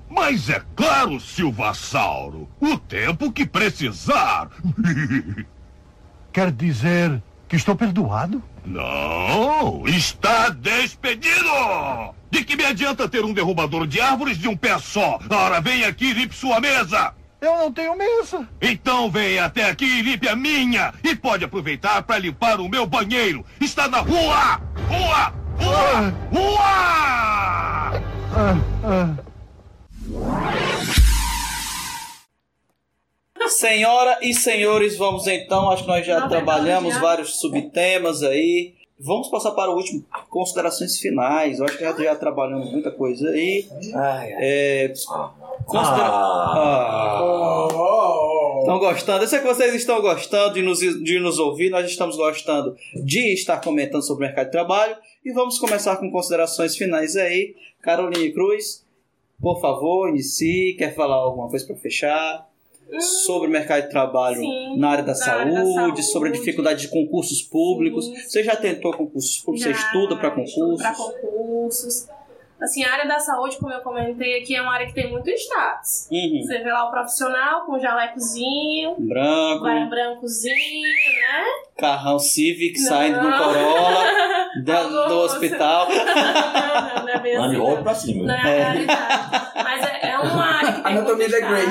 Mas 0.09 0.49
é 0.49 0.63
claro, 0.77 1.21
Silva 1.21 1.75
Sauro, 1.75 2.49
o 2.61 2.79
tempo 2.79 3.33
que 3.33 3.47
precisar. 3.47 4.49
quer 6.33 6.51
dizer 6.51 7.23
que 7.49 7.57
estou 7.57 7.77
perdoado? 7.77 8.43
Não, 8.65 9.87
está 9.87 10.49
despedido! 10.49 12.15
De 12.31 12.43
que 12.45 12.57
me 12.57 12.65
adianta 12.65 13.09
ter 13.09 13.25
um 13.25 13.33
derrubador 13.33 13.87
de 13.87 14.01
árvores 14.01 14.39
de 14.39 14.49
um 14.49 14.57
pé 14.57 14.79
só? 14.79 15.19
Ora, 15.29 15.61
vem 15.61 15.85
aqui 15.85 16.07
e 16.07 16.13
limpe 16.15 16.35
sua 16.35 16.61
mesa! 16.61 17.15
Eu 17.45 17.59
não 17.59 17.71
tenho 17.71 17.95
mesa. 17.95 18.49
Então 18.63 19.11
venha 19.11 19.45
até 19.45 19.65
aqui 19.69 19.85
e 19.85 20.01
limpe 20.03 20.27
a 20.27 20.35
minha! 20.35 20.95
E 21.05 21.15
pode 21.15 21.45
aproveitar 21.45 22.03
para 22.03 22.19
limpar 22.19 22.59
o 22.59 22.69
meu 22.71 22.87
banheiro! 22.87 23.45
Está 23.61 23.87
na 23.87 23.99
rua! 23.99 24.61
Rua! 24.89 25.35
Rua! 25.61 26.15
Rua! 26.33 26.61
Ah, 28.37 28.57
ah. 28.83 29.15
Senhora 33.49 34.19
e 34.23 34.33
senhores, 34.33 34.97
vamos 34.97 35.27
então. 35.27 35.71
Acho 35.71 35.83
que 35.83 35.89
nós 35.89 36.07
já 36.07 36.21
Não, 36.21 36.29
trabalhamos 36.31 36.95
já. 36.95 37.01
vários 37.01 37.39
subtemas 37.41 38.23
aí. 38.23 38.73
Vamos 38.99 39.29
passar 39.29 39.51
para 39.51 39.71
o 39.71 39.75
último, 39.77 40.03
considerações 40.31 40.99
finais. 40.99 41.59
Eu 41.59 41.67
acho 41.67 41.77
que 41.77 41.85
já, 41.85 41.93
já 41.93 42.17
trabalhamos 42.17 42.71
muita 42.73 42.91
coisa 42.91 43.29
aí. 43.29 43.67
É, 44.39 44.93
considera- 45.67 46.11
Ah. 46.11 47.21
Estão 48.61 48.79
gostando? 48.79 49.25
Eu 49.25 49.29
sei 49.29 49.41
que 49.41 49.47
vocês 49.47 49.75
estão 49.75 50.01
gostando 50.01 50.55
de 50.55 50.63
nos, 50.63 50.79
de 50.81 51.19
nos 51.21 51.39
ouvir. 51.39 51.69
Nós 51.71 51.89
estamos 51.91 52.17
gostando 52.17 52.75
de 52.95 53.35
estar 53.35 53.61
comentando 53.61 54.03
sobre 54.03 54.25
o 54.25 54.27
mercado 54.27 54.47
de 54.47 54.53
trabalho. 54.53 54.97
E 55.25 55.33
vamos 55.33 55.59
começar 55.59 55.97
com 55.99 56.11
considerações 56.11 56.77
finais 56.77 57.15
aí. 57.17 57.55
Caroline 57.83 58.33
Cruz, 58.33 58.85
por 59.41 59.61
favor, 59.61 60.09
inicie. 60.09 60.75
Quer 60.79 60.95
falar 60.95 61.17
alguma 61.17 61.49
coisa 61.49 61.67
para 61.67 61.77
fechar? 61.77 62.49
sobre 63.27 63.49
o 63.49 63.51
mercado 63.51 63.85
de 63.85 63.91
trabalho 63.91 64.37
Sim, 64.37 64.79
na 64.79 64.91
área 64.91 65.03
da, 65.03 65.13
na 65.13 65.15
saúde, 65.17 65.57
área 65.57 65.95
da 65.95 66.03
sobre 66.03 66.29
a 66.29 66.33
saúde. 66.33 66.39
dificuldade 66.39 66.83
de 66.83 66.89
concursos 66.89 67.41
públicos. 67.43 68.07
Você 68.07 68.45
já 68.45 68.55
tentou 68.55 68.93
concursos 68.93 69.39
públicos? 69.39 69.65
Você 69.67 69.73
estuda 69.73 70.17
para 70.17 70.31
concursos? 70.31 70.83
Para 70.83 70.95
concursos. 70.95 72.07
Assim, 72.65 72.83
a 72.85 72.93
área 72.93 73.07
da 73.07 73.19
saúde, 73.19 73.57
como 73.59 73.73
eu 73.73 73.81
comentei 73.81 74.41
aqui, 74.41 74.57
é 74.57 74.63
uma 74.63 74.73
área 74.75 74.87
que 74.87 74.95
tem 74.95 75.11
muito 75.11 75.29
status. 75.31 76.09
Uhum. 76.11 76.41
Você 76.43 76.59
vê 76.59 76.73
lá 76.73 76.89
o 76.89 76.91
profissional 76.91 77.67
com 77.67 77.79
jalecozinho, 77.79 78.97
Branco, 78.99 79.63
vai 79.63 79.87
brancozinho, 79.87 80.83
né? 80.83 81.45
carrão 81.77 82.19
Civic 82.19 82.81
Não. 82.81 82.89
saindo 82.89 83.21
do 83.21 83.31
Corolla 83.33 84.05
da- 84.65 84.83
do 85.09 85.15
hospital. 85.19 85.89
Não, 85.95 87.03
não 87.05 87.09
é 87.09 87.19
bem 87.19 87.35
Mano, 87.37 87.49
assim. 87.49 87.57
roupa 87.59 87.77
não. 87.77 87.83
pra 87.83 87.95
cima. 87.95 88.25
Não 88.27 88.35
é 88.35 88.39
a 88.39 88.43
realidade. 88.71 89.51
Mas 89.63 89.83
é, 89.87 90.09
é 90.11 90.19
uma 90.19 90.45
área 90.45 90.73
que 90.73 90.83
tem 90.83 90.93
Anatomia 90.93 91.29
da 91.29 91.41
Grey. 91.41 91.67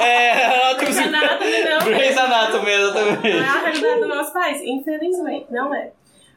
É, 0.00 0.74
Grey's 0.74 0.98
Anatomy, 0.98 1.64
não. 1.64 1.78
Grey's 1.84 2.16
Anatomy, 2.18 2.64
Não 2.64 2.70
é 2.72 3.32
a 3.32 3.36
exatamente. 3.36 3.80
realidade 3.80 4.00
do 4.00 4.08
nosso 4.08 4.32
país, 4.32 4.60
infelizmente, 4.62 5.46
não 5.50 5.74
é. 5.74 5.92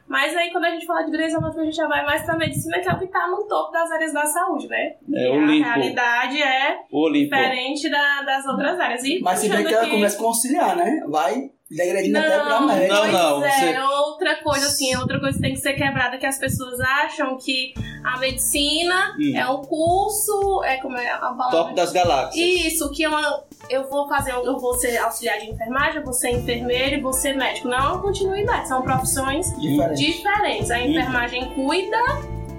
Mas 0.08 0.34
aí, 0.36 0.50
quando 0.50 0.64
a 0.64 0.70
gente 0.70 0.86
fala 0.86 1.02
de 1.02 1.10
Grey's 1.10 1.34
Anatomy, 1.34 1.62
a 1.62 1.64
gente 1.66 1.76
já 1.76 1.86
vai 1.86 2.04
mais 2.04 2.22
pra 2.24 2.36
medicina, 2.36 2.78
que 2.80 2.88
é 2.88 2.92
o 2.92 2.98
que 2.98 3.06
tá 3.08 3.28
no 3.28 3.46
topo 3.46 3.70
das 3.72 3.90
áreas 3.92 4.12
da 4.12 4.24
saúde, 4.24 4.66
né? 4.68 4.94
É, 5.14 5.30
Olimpo. 5.30 5.68
A 5.68 5.72
realidade 5.74 6.42
é 6.42 6.80
Olimpo. 6.90 7.34
diferente 7.36 7.88
da- 7.90 8.22
das 8.22 8.46
outras 8.46 8.80
áreas. 8.80 9.04
E 9.04 9.20
Mas 9.20 9.38
você 9.40 9.48
vê 9.48 9.56
puxando 9.56 9.68
que 9.68 9.74
ela 9.74 9.88
começa 9.90 10.16
a 10.16 10.20
conciliar, 10.20 10.76
né? 10.76 11.04
Vai 11.08 11.50
degredindo 11.70 12.18
até 12.18 12.28
pra 12.38 12.60
Não. 12.60 12.66
Não, 12.66 13.12
não, 13.12 13.44
é, 13.44 13.50
você- 13.50 13.78
outra 13.78 14.36
coisa 14.36 14.66
assim, 14.66 14.96
outra 14.96 15.20
coisa 15.20 15.36
que 15.36 15.42
tem 15.42 15.54
que 15.54 15.60
ser 15.60 15.74
quebrada 15.74 16.16
que 16.18 16.26
as 16.26 16.38
pessoas 16.38 16.80
acham 16.80 17.36
que 17.36 17.74
a 18.04 18.16
medicina 18.18 19.14
Hum. 19.18 19.32
é 19.36 19.46
um 19.48 19.62
curso, 19.62 20.62
é 20.64 20.76
como 20.78 20.96
é 20.96 21.10
a 21.10 21.18
palavra? 21.18 21.50
Top 21.50 21.74
das 21.74 21.92
galáxias. 21.92 22.34
Isso, 22.36 22.90
que 22.90 23.04
é 23.04 23.08
uma. 23.08 23.44
Eu 23.68 23.88
vou 23.90 24.08
fazer, 24.08 24.34
um- 24.34 24.44
eu 24.46 24.58
vou 24.58 24.74
ser 24.74 24.96
auxiliar 24.98 25.38
de 25.40 25.50
enfermagem, 25.50 25.96
eu 25.96 26.04
vou 26.04 26.12
ser 26.14 26.30
enfermeiro 26.30 26.96
e 26.96 27.00
vou 27.00 27.12
ser 27.12 27.34
médico. 27.36 27.68
Não 27.68 27.76
é 27.76 27.80
uma 27.82 28.00
continuidade, 28.00 28.66
são 28.68 28.80
profissões 28.82 29.46
Diferente. 29.60 29.98
diferentes. 30.06 30.70
A 30.70 30.80
enfermagem 30.80 31.52
cuida 31.54 31.98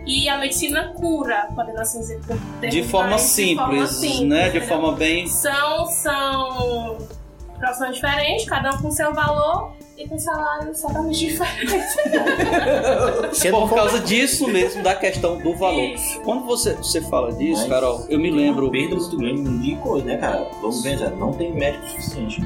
e 0.06 0.30
a 0.30 0.38
medicina 0.38 0.94
cura, 0.96 1.48
podendo 1.56 1.80
assim 1.80 2.00
dizer. 2.00 2.20
por 2.20 2.38
termos 2.60 2.76
De 2.76 2.84
forma 2.84 3.10
mais- 3.12 3.22
simples, 3.22 4.20
né? 4.22 4.50
De 4.50 4.62
forma 4.62 4.92
bem. 4.92 5.26
São, 5.28 5.86
são 5.88 6.98
profissões 7.60 7.96
diferentes, 7.96 8.46
cada 8.48 8.72
um 8.76 8.82
com 8.82 8.92
seu 8.92 9.14
valor 9.14 9.74
e 9.98 10.08
com 10.08 10.18
salários 10.18 10.82
totalmente 10.82 11.20
diferentes. 11.20 11.96
Por 13.52 13.70
causa 13.76 14.00
disso 14.00 14.48
mesmo, 14.48 14.82
da 14.84 14.96
questão 14.96 15.38
do 15.38 15.54
valor. 15.56 15.82
Isso. 15.82 16.20
Quando 16.22 16.46
você, 16.46 16.74
você 16.76 17.02
fala 17.02 17.32
disso, 17.34 17.62
Mas 17.62 17.70
Carol, 17.70 18.06
eu 18.10 18.20
me 18.20 18.32
lembro. 18.32 18.72
Perda 18.72 18.96
muito 18.96 19.18
grande 19.18 19.58
de 19.60 19.76
coisa, 19.78 20.06
né, 20.06 20.18
cara? 20.18 20.48
Vamos 20.62 20.82
ver, 20.84 20.98
não 21.18 21.34
tem 21.34 21.54
médico 21.54 21.86
suficiente. 21.90 22.42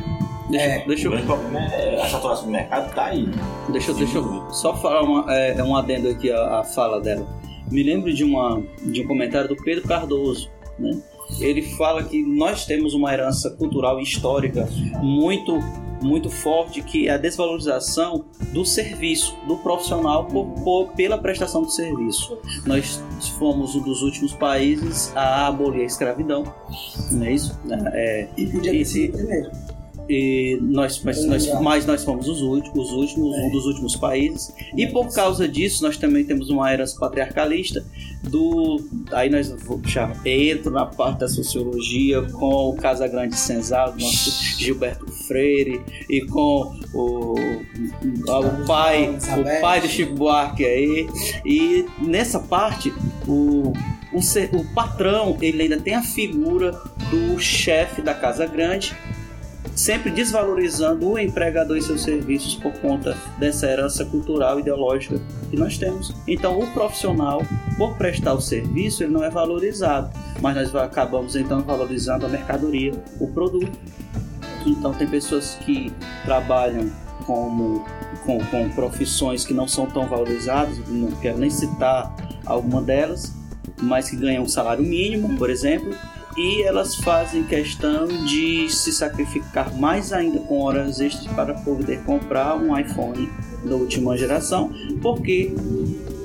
Deixa, 0.49 0.65
É. 0.65 0.85
deixa 0.85 1.03
O 1.03 1.05
eu 1.07 1.11
grande 1.11 1.25
problema 1.27 1.59
é 1.73 2.01
a 2.01 2.09
saturação 2.09 2.45
do 2.45 2.51
mercado 2.51 2.93
tá 2.93 3.05
aí. 3.05 3.23
né? 3.25 3.33
Deixa, 3.69 3.91
eu- 3.91 3.95
deixa 3.95 4.17
eu 4.17 4.51
só 4.51 4.75
falar 4.75 5.01
uma, 5.03 5.33
é, 5.33 5.63
um 5.63 5.75
adendo 5.75 6.09
aqui 6.09 6.31
à, 6.31 6.59
à 6.59 6.63
fala 6.63 6.99
dela. 6.99 7.25
Me 7.71 7.81
lembro 7.81 8.13
de, 8.13 8.23
uma, 8.23 8.61
de 8.81 9.01
um 9.01 9.07
comentário 9.07 9.47
do 9.47 9.55
Pedro 9.55 9.87
Cardoso, 9.87 10.49
né? 10.77 10.91
Ele 11.39 11.61
fala 11.61 12.03
que 12.03 12.21
nós 12.23 12.65
temos 12.65 12.93
uma 12.93 13.13
herança 13.13 13.49
cultural 13.51 13.99
e 13.99 14.03
histórica 14.03 14.67
muito 15.01 15.59
muito 16.01 16.29
forte 16.29 16.81
que 16.81 17.07
é 17.07 17.11
a 17.13 17.17
desvalorização 17.17 18.25
do 18.51 18.65
serviço 18.65 19.37
do 19.47 19.55
profissional 19.59 20.25
por, 20.25 20.47
por- 20.61 20.87
pela 20.97 21.17
prestação 21.17 21.61
do 21.61 21.69
serviço. 21.69 22.37
Nós 22.65 23.01
fomos 23.39 23.73
um 23.73 23.81
dos 23.81 24.01
últimos 24.01 24.33
países 24.33 25.13
a 25.15 25.47
abolir 25.47 25.83
a 25.83 25.85
escravidão, 25.85 26.43
não 27.09 27.23
é 27.25 27.31
isso? 27.31 27.57
É, 27.93 28.27
E 28.37 28.45
podia 28.47 28.73
ter 28.73 28.83
sido 28.83 29.13
primeiro. 29.13 29.49
E 30.09 30.57
nós, 30.61 31.01
mas, 31.03 31.25
nós, 31.25 31.61
mas 31.61 31.85
nós 31.85 32.03
fomos 32.03 32.27
os 32.27 32.41
últimos, 32.41 32.91
os 32.91 32.93
últimos, 32.93 33.37
um 33.37 33.51
dos 33.51 33.65
últimos 33.65 33.95
países. 33.95 34.53
E 34.75 34.87
por 34.87 35.13
causa 35.13 35.47
disso, 35.47 35.83
nós 35.83 35.97
também 35.97 36.23
temos 36.25 36.49
uma 36.49 36.71
herança 36.71 36.99
patriarcalista 36.99 37.83
do. 38.23 38.83
Aí 39.11 39.29
nós 39.29 39.53
já 39.85 40.13
entro 40.25 40.71
na 40.71 40.85
parte 40.85 41.19
da 41.19 41.27
sociologia 41.27 42.21
com 42.21 42.69
o 42.69 42.75
Casagrande 42.75 43.35
Senzalo, 43.35 43.93
nosso 43.99 44.59
Gilberto 44.59 45.09
Freire, 45.11 45.81
e 46.09 46.21
com 46.25 46.75
o, 46.93 47.35
o 47.35 48.65
pai, 48.65 49.09
o 49.09 49.61
pai 49.61 49.81
do 49.81 49.87
Chico 49.87 50.15
Buarque 50.15 50.65
aí. 50.65 51.07
E 51.45 51.85
nessa 51.99 52.39
parte, 52.39 52.93
o, 53.27 53.71
o 54.11 54.73
patrão 54.73 55.37
ele 55.41 55.63
ainda 55.63 55.79
tem 55.79 55.95
a 55.95 56.03
figura 56.03 56.71
do 57.09 57.39
chefe 57.39 58.01
da 58.01 58.13
Casa 58.13 58.45
Grande 58.45 58.95
sempre 59.75 60.11
desvalorizando 60.11 61.09
o 61.09 61.17
empregador 61.17 61.77
e 61.77 61.81
seus 61.81 62.03
serviços 62.03 62.55
por 62.55 62.73
conta 62.73 63.17
dessa 63.37 63.67
herança 63.67 64.05
cultural 64.05 64.57
e 64.57 64.61
ideológica 64.61 65.19
que 65.49 65.57
nós 65.57 65.77
temos. 65.77 66.13
Então, 66.27 66.59
o 66.59 66.67
profissional, 66.71 67.41
por 67.77 67.95
prestar 67.97 68.33
o 68.33 68.41
serviço, 68.41 69.03
ele 69.03 69.13
não 69.13 69.23
é 69.23 69.29
valorizado, 69.29 70.11
mas 70.41 70.55
nós 70.55 70.75
acabamos 70.75 71.35
então 71.35 71.61
valorizando 71.61 72.25
a 72.25 72.29
mercadoria, 72.29 72.93
o 73.19 73.27
produto. 73.27 73.71
Então, 74.65 74.93
tem 74.93 75.07
pessoas 75.07 75.57
que 75.65 75.91
trabalham 76.23 76.91
como 77.25 77.85
com, 78.25 78.39
com 78.45 78.69
profissões 78.69 79.45
que 79.45 79.53
não 79.53 79.67
são 79.67 79.85
tão 79.85 80.07
valorizadas, 80.07 80.77
não 80.87 81.11
quero 81.11 81.37
nem 81.37 81.49
citar 81.49 82.13
alguma 82.45 82.81
delas, 82.81 83.33
mas 83.81 84.09
que 84.09 84.15
ganham 84.15 84.43
um 84.43 84.47
salário 84.47 84.83
mínimo, 84.83 85.37
por 85.37 85.49
exemplo, 85.49 85.93
e 86.37 86.63
elas 86.63 86.95
fazem 86.95 87.43
questão 87.43 88.07
de 88.07 88.69
se 88.69 88.91
sacrificar 88.91 89.73
mais 89.77 90.11
ainda 90.11 90.39
com 90.39 90.61
horas 90.61 90.99
extras 90.99 91.27
para 91.33 91.53
poder 91.53 92.03
comprar 92.03 92.55
um 92.55 92.77
iPhone 92.77 93.29
da 93.63 93.75
última 93.75 94.17
geração, 94.17 94.71
porque 95.01 95.53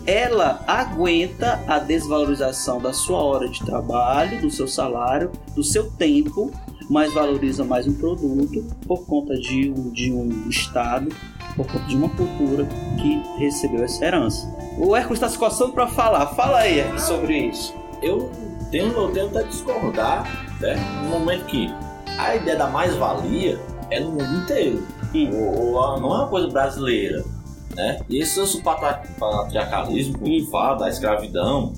ela 0.06 0.64
aguenta 0.66 1.62
a 1.66 1.78
desvalorização 1.78 2.80
da 2.80 2.92
sua 2.92 3.22
hora 3.22 3.48
de 3.48 3.64
trabalho, 3.64 4.40
do 4.40 4.50
seu 4.50 4.66
salário, 4.66 5.30
do 5.54 5.62
seu 5.62 5.90
tempo, 5.90 6.50
mas 6.88 7.12
valoriza 7.12 7.62
mais 7.62 7.86
um 7.86 7.92
produto 7.92 8.64
por 8.86 9.04
conta 9.04 9.36
de 9.36 9.70
um, 9.70 9.90
de 9.90 10.10
um 10.10 10.48
Estado, 10.48 11.10
por 11.54 11.66
conta 11.66 11.84
de 11.84 11.94
uma 11.94 12.08
cultura 12.08 12.66
que 12.98 13.22
recebeu 13.38 13.84
essa 13.84 14.02
herança. 14.04 14.48
O 14.78 14.96
Hércules 14.96 15.18
está 15.18 15.28
se 15.28 15.36
coçando 15.36 15.72
para 15.72 15.86
falar. 15.86 16.26
Fala 16.28 16.60
aí, 16.60 16.82
sobre 16.98 17.36
isso. 17.48 17.74
Eu 18.00 18.30
eu 18.72 19.10
tenho 19.12 19.26
até 19.28 19.42
discordar, 19.44 20.24
certo? 20.60 20.80
No 21.04 21.08
momento 21.10 21.44
que 21.46 21.72
a 22.18 22.36
ideia 22.36 22.56
da 22.56 22.66
mais-valia 22.68 23.58
é 23.90 24.00
no 24.00 24.10
mundo 24.12 24.42
inteiro. 24.42 24.86
Ou, 25.32 25.72
ou 25.72 25.80
a- 25.82 25.98
não 26.00 26.10
é 26.14 26.18
uma 26.18 26.28
coisa 26.28 26.48
brasileira. 26.48 27.24
Né? 27.74 28.00
E 28.08 28.18
esse 28.20 28.38
nosso 28.38 28.62
patri- 28.62 29.08
patriarcalismo, 29.18 30.18
como 30.18 30.50
fala, 30.50 30.76
da 30.78 30.88
escravidão, 30.88 31.72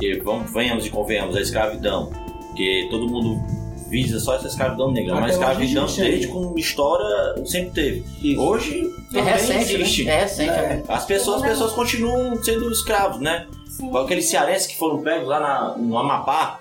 que 0.00 0.18
vamos, 0.20 0.52
venhamos 0.52 0.86
e 0.86 0.90
convenhamos, 0.90 1.36
a 1.36 1.40
escravidão, 1.40 2.10
que 2.56 2.88
todo 2.90 3.06
mundo 3.08 3.40
visa 3.88 4.18
só 4.18 4.34
essa 4.36 4.46
escravidão 4.48 4.90
negra, 4.90 5.14
mas 5.16 5.32
escravidão 5.32 5.84
existe 5.84 6.00
desde 6.00 6.26
aí. 6.26 6.32
como 6.32 6.58
história 6.58 7.44
sempre 7.46 7.70
teve. 7.72 8.36
Hoje 8.38 8.90
É 9.12 9.16
também 9.18 9.34
recente, 9.34 9.74
existe. 9.74 10.04
né? 10.04 10.12
É 10.12 10.20
recente, 10.22 10.50
é. 10.50 10.82
As 10.88 11.04
pessoas, 11.04 11.42
as 11.42 11.48
pessoas 11.50 11.72
continuam 11.74 12.42
sendo 12.42 12.70
escravos, 12.72 13.20
né? 13.20 13.46
Igual 13.82 14.04
Aqueles 14.04 14.28
cearenses 14.28 14.66
que 14.66 14.76
foram 14.76 15.02
pegos 15.02 15.28
lá 15.28 15.40
na, 15.40 15.76
no 15.76 15.98
Amapá, 15.98 16.60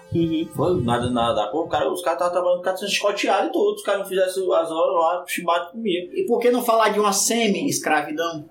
foi 0.55 0.81
nada, 0.83 1.09
nada 1.09 1.33
da 1.33 1.47
cor, 1.47 1.67
cara, 1.67 1.91
os 1.91 2.01
caras 2.01 2.19
estavam 2.19 2.31
trabalhando, 2.31 2.59
os 2.59 2.63
caras 2.65 2.79
sendo 2.79 2.91
chicoteados 2.91 3.49
e 3.49 3.51
tudo, 3.51 3.75
os 3.75 3.83
caras 3.83 4.01
não 4.01 4.07
fizessem 4.07 4.43
as 4.43 4.71
horas 4.71 4.95
lá, 4.95 5.23
chibate 5.27 5.71
comigo. 5.71 6.11
E 6.13 6.25
por 6.25 6.39
que 6.39 6.51
não 6.51 6.63
falar 6.63 6.89
de 6.89 6.99
uma 6.99 7.13
semi-escravidão? 7.13 8.45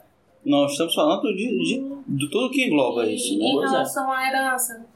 Nós 0.44 0.72
estamos 0.72 0.94
falando 0.94 1.22
de, 1.22 1.34
de, 1.36 1.94
de 2.06 2.30
tudo 2.30 2.50
que 2.50 2.66
engloba 2.66 3.04
isso, 3.06 3.38
né? 3.38 3.44
Em 3.44 3.60
relação 3.60 4.10
à 4.10 4.26
herança, 4.26 4.86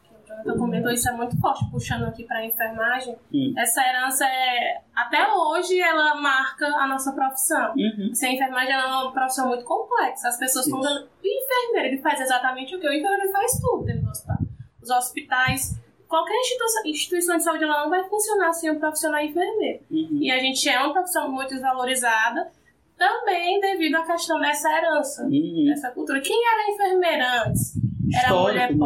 Jonathan 0.44 0.58
comentou, 0.58 0.90
isso 0.92 1.08
é 1.08 1.12
muito 1.12 1.38
forte, 1.40 1.64
puxando 1.70 2.04
aqui 2.04 2.24
para 2.24 2.38
a 2.38 2.44
enfermagem. 2.46 3.16
Hum. 3.32 3.54
Essa 3.56 3.80
herança 3.82 4.26
é. 4.26 4.80
Até 4.94 5.32
hoje 5.32 5.80
ela 5.80 6.14
marca 6.16 6.66
a 6.66 6.86
nossa 6.86 7.12
profissão. 7.12 7.72
Uhum. 7.76 8.12
A 8.22 8.28
enfermagem 8.28 8.72
é 8.72 8.86
uma 8.86 9.12
profissão 9.12 9.48
muito 9.48 9.64
complexa, 9.64 10.28
as 10.28 10.38
pessoas 10.38 10.66
estão 10.66 10.80
dando. 10.80 11.08
Enfermeiro 11.24 11.88
ele 11.94 12.02
faz 12.02 12.20
exatamente 12.20 12.76
o 12.76 12.80
que 12.80 12.86
o 12.86 12.92
enfermeiro 12.92 13.32
faz 13.32 13.58
tudo 13.60 13.84
dentro 13.84 14.02
do 14.02 14.10
hospital. 14.10 14.36
Os 14.82 14.90
hospitais. 14.90 15.80
Qualquer 16.06 16.34
instituição, 16.38 16.82
instituição 16.84 17.36
de 17.38 17.42
saúde 17.42 17.64
ela 17.64 17.82
não 17.82 17.90
vai 17.90 18.04
funcionar 18.04 18.52
sem 18.52 18.70
um 18.70 18.78
profissional 18.78 19.20
enfermeiro. 19.20 19.80
Uhum. 19.90 20.18
E 20.20 20.30
a 20.30 20.38
gente 20.38 20.68
é 20.68 20.78
uma 20.78 20.92
profissão 20.92 21.30
muito 21.32 21.48
desvalorizada, 21.50 22.52
também 22.96 23.58
devido 23.60 23.96
à 23.96 24.04
questão 24.04 24.38
dessa 24.38 24.70
herança, 24.70 25.24
Uhum. 25.24 25.64
dessa 25.66 25.90
cultura. 25.90 26.20
Quem 26.20 26.36
era 26.46 26.70
enfermeira 26.70 27.42
antes? 27.46 27.74
Era 28.12 28.22
Histórico 28.28 28.52
mulher 28.52 28.70
mesmo. 28.70 28.84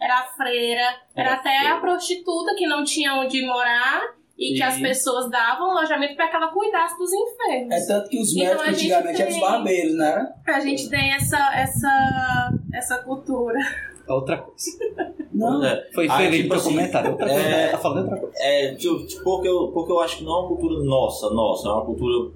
Era 0.00 0.20
a 0.20 0.26
freira, 0.36 0.82
era 1.14 1.30
Era 1.30 1.34
até 1.34 1.68
a 1.68 1.76
prostituta 1.80 2.54
que 2.56 2.66
não 2.66 2.84
tinha 2.84 3.14
onde 3.14 3.44
morar 3.46 4.02
e 4.38 4.52
que 4.54 4.58
E- 4.58 4.62
as 4.62 4.78
pessoas 4.78 5.30
davam 5.30 5.70
alojamento 5.70 6.14
para 6.16 6.28
que 6.28 6.36
ela 6.36 6.48
cuidasse 6.48 6.96
dos 6.98 7.10
enfermos. 7.12 7.74
É 7.74 7.86
tanto 7.86 8.10
que 8.10 8.20
os 8.20 8.34
Então, 8.36 8.44
médicos 8.48 8.66
gente 8.66 8.92
antigamente 8.92 9.22
eram 9.22 9.32
os 9.34 9.40
barbeiros, 9.40 9.98
era? 9.98 10.34
A 10.46 10.60
gente 10.60 10.90
tem 10.90 11.12
essa, 11.12 11.54
essa, 11.56 12.50
essa 12.74 12.98
cultura. 12.98 13.58
Outra 14.08 14.38
coisa. 14.38 15.14
Não. 15.32 15.62
É. 15.62 15.86
Foi 15.92 16.08
Aí, 16.08 16.30
feito 16.30 16.42
tipo 16.42 16.48
teu 16.48 16.58
assim, 16.58 16.70
comentário. 16.70 17.10
Outra 17.10 17.26
coisa, 17.28 17.42
é, 17.42 17.68
tá 17.68 17.78
falando 17.78 18.04
outra 18.04 18.20
coisa. 18.20 18.34
É, 18.38 18.74
tipo, 18.74 19.06
tipo, 19.06 19.22
porque, 19.22 19.48
eu, 19.48 19.68
porque 19.68 19.92
eu 19.92 20.00
acho 20.00 20.18
que 20.18 20.24
não 20.24 20.32
é 20.32 20.38
uma 20.40 20.48
cultura 20.48 20.82
nossa, 20.82 21.30
nossa, 21.30 21.68
é 21.68 21.72
uma 21.72 21.84
cultura. 21.84 22.30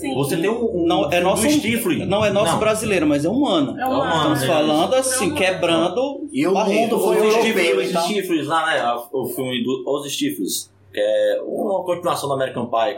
Sim. 0.00 0.14
Você 0.14 0.36
tem 0.38 0.48
um. 0.50 0.82
um 0.82 0.86
Não, 0.86 1.10
é 1.10 1.20
nosso, 1.20 1.42
do 1.42 1.50
Stifler. 1.50 2.06
não 2.06 2.24
é 2.24 2.30
nosso 2.30 2.52
Não. 2.52 2.58
brasileiro, 2.58 3.06
mas 3.06 3.24
é 3.24 3.28
humano. 3.28 3.78
É 3.78 3.86
humano. 3.86 4.14
Estamos 4.14 4.42
é. 4.42 4.46
falando 4.46 4.94
assim, 4.94 5.32
É 5.32 5.36
quebrando 5.36 6.26
E 6.32 6.46
o 6.46 6.54
mundo 6.54 6.98
foi 6.98 7.16
Os 7.16 7.34
europeu, 7.34 7.84
Stiflers, 7.84 8.46
então. 8.46 8.48
lá, 8.48 8.66
né? 8.66 9.02
O 9.12 9.26
filme 9.26 9.62
do 9.62 9.84
Os 9.86 10.12
Stiflers, 10.12 10.70
que 10.92 11.00
é 11.00 11.40
uma 11.44 11.84
continuação 11.84 12.28
do 12.28 12.34
American 12.34 12.66
Pie. 12.66 12.96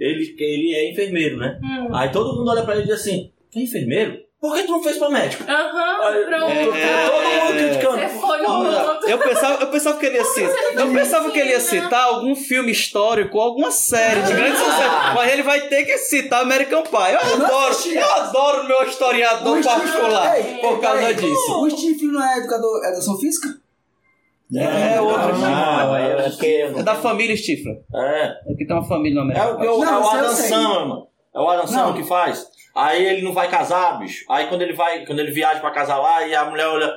Ele, 0.00 0.34
ele 0.38 0.74
é 0.74 0.90
enfermeiro, 0.90 1.36
né? 1.36 1.60
Hum. 1.62 1.94
Aí 1.94 2.10
todo 2.10 2.36
mundo 2.36 2.50
olha 2.50 2.62
pra 2.62 2.74
ele 2.74 2.84
e 2.84 2.86
diz 2.86 2.94
assim: 2.94 3.30
é 3.54 3.60
enfermeiro? 3.60 4.18
Por 4.42 4.56
que 4.56 4.64
tu 4.64 4.72
não 4.72 4.82
fez 4.82 4.98
pra 4.98 5.08
médico? 5.08 5.44
Aham, 5.48 6.08
Aí, 6.08 6.24
pronto. 6.24 6.74
é, 6.74 7.08
todo 7.08 7.22
mundo 7.22 7.58
criticando. 7.58 7.96
Você 7.96 8.08
foi 8.08 8.40
outro. 8.44 9.08
eu 9.08 9.18
pensava, 9.20 9.62
eu 9.62 9.66
pensava 9.68 9.98
que 10.00 10.06
ele 10.06 10.16
ia 10.16 10.24
citar, 10.24 10.64
eu 10.74 10.92
pensava 10.92 11.30
que 11.30 11.38
ele 11.38 11.50
ia 11.50 11.60
citar 11.60 12.04
algum 12.06 12.34
filme 12.34 12.72
histórico, 12.72 13.38
alguma 13.38 13.70
série 13.70 14.20
de 14.22 14.32
grande 14.32 14.58
sucesso, 14.58 15.14
mas 15.14 15.32
ele 15.32 15.44
vai 15.44 15.60
ter 15.68 15.84
que 15.84 15.96
citar 15.96 16.42
American 16.42 16.82
Pie. 16.82 17.12
Eu 17.12 17.44
adoro, 17.44 17.76
eu 17.88 18.10
adoro 18.14 18.64
meu 18.66 18.82
historiador 18.82 19.58
O 19.60 19.62
particular 19.62 20.34
por 20.60 20.80
causa 20.80 21.14
disso. 21.14 21.60
O 21.60 21.70
Steve 21.70 22.06
não 22.08 22.20
é 22.20 22.38
educador, 22.38 22.84
é 22.84 22.88
educação 22.88 23.16
física? 23.20 23.48
É 24.56 25.00
outro. 25.00 25.38
Não, 25.38 25.96
é 25.96 26.28
porque. 26.28 26.46
É 26.46 26.82
da 26.82 26.96
família 26.96 27.36
Stifler. 27.36 27.76
É. 27.94 28.52
Aqui 28.52 28.66
tem 28.66 28.76
uma 28.76 28.84
família 28.84 29.22
no 29.22 29.30
É 29.32 29.36
o, 29.36 29.40
American 29.40 29.64
é 29.64 29.70
o, 29.70 29.78
Pie. 29.78 29.84
Não, 29.86 29.94
é 29.94 29.98
o 30.00 30.10
Adam. 30.10 30.30
Sandler, 30.34 30.86
mano. 30.88 31.06
É 31.34 31.38
o 31.40 31.48
Adam 31.48 31.66
Sandler 31.66 31.86
Não. 31.86 31.94
que 31.94 32.02
faz. 32.02 32.51
Aí 32.74 33.04
ele 33.04 33.22
não 33.22 33.32
vai 33.32 33.50
casar, 33.50 33.98
bicho. 33.98 34.24
Aí 34.30 34.46
quando 34.46 34.62
ele 34.62 34.72
vai, 34.72 35.04
quando 35.04 35.18
ele 35.18 35.30
viaja 35.30 35.60
pra 35.60 35.70
casar 35.70 35.98
lá 35.98 36.26
e 36.26 36.34
a 36.34 36.44
mulher 36.44 36.66
olha 36.66 36.92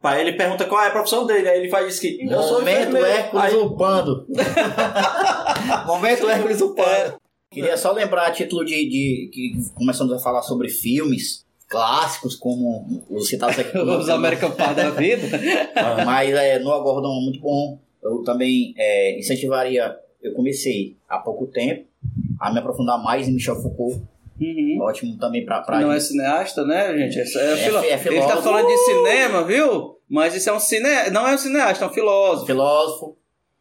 pra 0.00 0.20
ele 0.20 0.30
e 0.30 0.36
pergunta 0.36 0.64
qual 0.64 0.82
é 0.82 0.88
a 0.88 0.92
profissão 0.92 1.26
dele. 1.26 1.48
Aí 1.48 1.60
ele 1.60 1.68
faz 1.68 1.88
isso 1.88 2.00
que. 2.00 2.26
Eu 2.28 2.42
sou 2.42 2.60
Momento. 2.60 2.96
Hércules 2.96 3.54
upando. 3.54 4.26
Momento 5.86 6.28
Hércules 6.28 6.60
upando. 6.60 7.20
Queria 7.50 7.76
só 7.76 7.92
lembrar 7.92 8.26
a 8.26 8.30
título 8.30 8.64
de, 8.64 8.74
de 8.74 9.30
que 9.32 9.52
começamos 9.74 10.12
a 10.12 10.18
falar 10.18 10.42
sobre 10.42 10.68
filmes 10.68 11.46
clássicos, 11.68 12.34
como 12.34 13.04
os 13.10 13.28
citados 13.28 13.58
aqui. 13.58 13.76
Os 13.78 14.08
American 14.08 14.50
Pie 14.50 14.74
da 14.74 14.90
vida. 14.90 15.28
Mas 16.04 16.30
é, 16.30 16.58
no 16.58 16.72
Agordão 16.72 17.10
é 17.10 17.20
muito 17.20 17.40
bom. 17.40 17.78
Eu 18.02 18.22
também 18.22 18.74
é, 18.76 19.18
incentivaria. 19.18 19.96
Eu 20.22 20.32
comecei 20.34 20.96
há 21.08 21.18
pouco 21.18 21.46
tempo 21.46 21.86
a 22.40 22.52
me 22.52 22.58
aprofundar 22.58 23.02
mais 23.02 23.28
em 23.28 23.32
Michel 23.32 23.56
Foucault. 23.56 24.02
Uhum. 24.40 24.78
Ótimo 24.82 25.16
também 25.18 25.44
pra. 25.44 25.60
pra 25.62 25.80
Não 25.80 25.92
é 25.92 25.98
cineasta, 26.00 26.64
né, 26.64 26.96
gente? 26.96 27.18
É, 27.18 27.22
é 27.22 27.52
É 27.52 27.56
filo- 27.56 27.80
fi- 27.80 27.86
é 27.86 27.92
Ele 27.92 27.98
tá 27.98 27.98
filósofo. 27.98 28.42
falando 28.42 28.66
de 28.66 28.76
cinema, 28.78 29.44
viu? 29.44 29.96
Mas 30.08 30.34
isso 30.34 30.48
é 30.48 30.52
um 30.52 30.60
cine... 30.60 31.10
não 31.12 31.26
é 31.28 31.34
um 31.34 31.38
cineasta, 31.38 31.84
é 31.84 31.88
um 31.88 31.92
filósofo. 31.92 32.46
filósofo, 32.46 33.16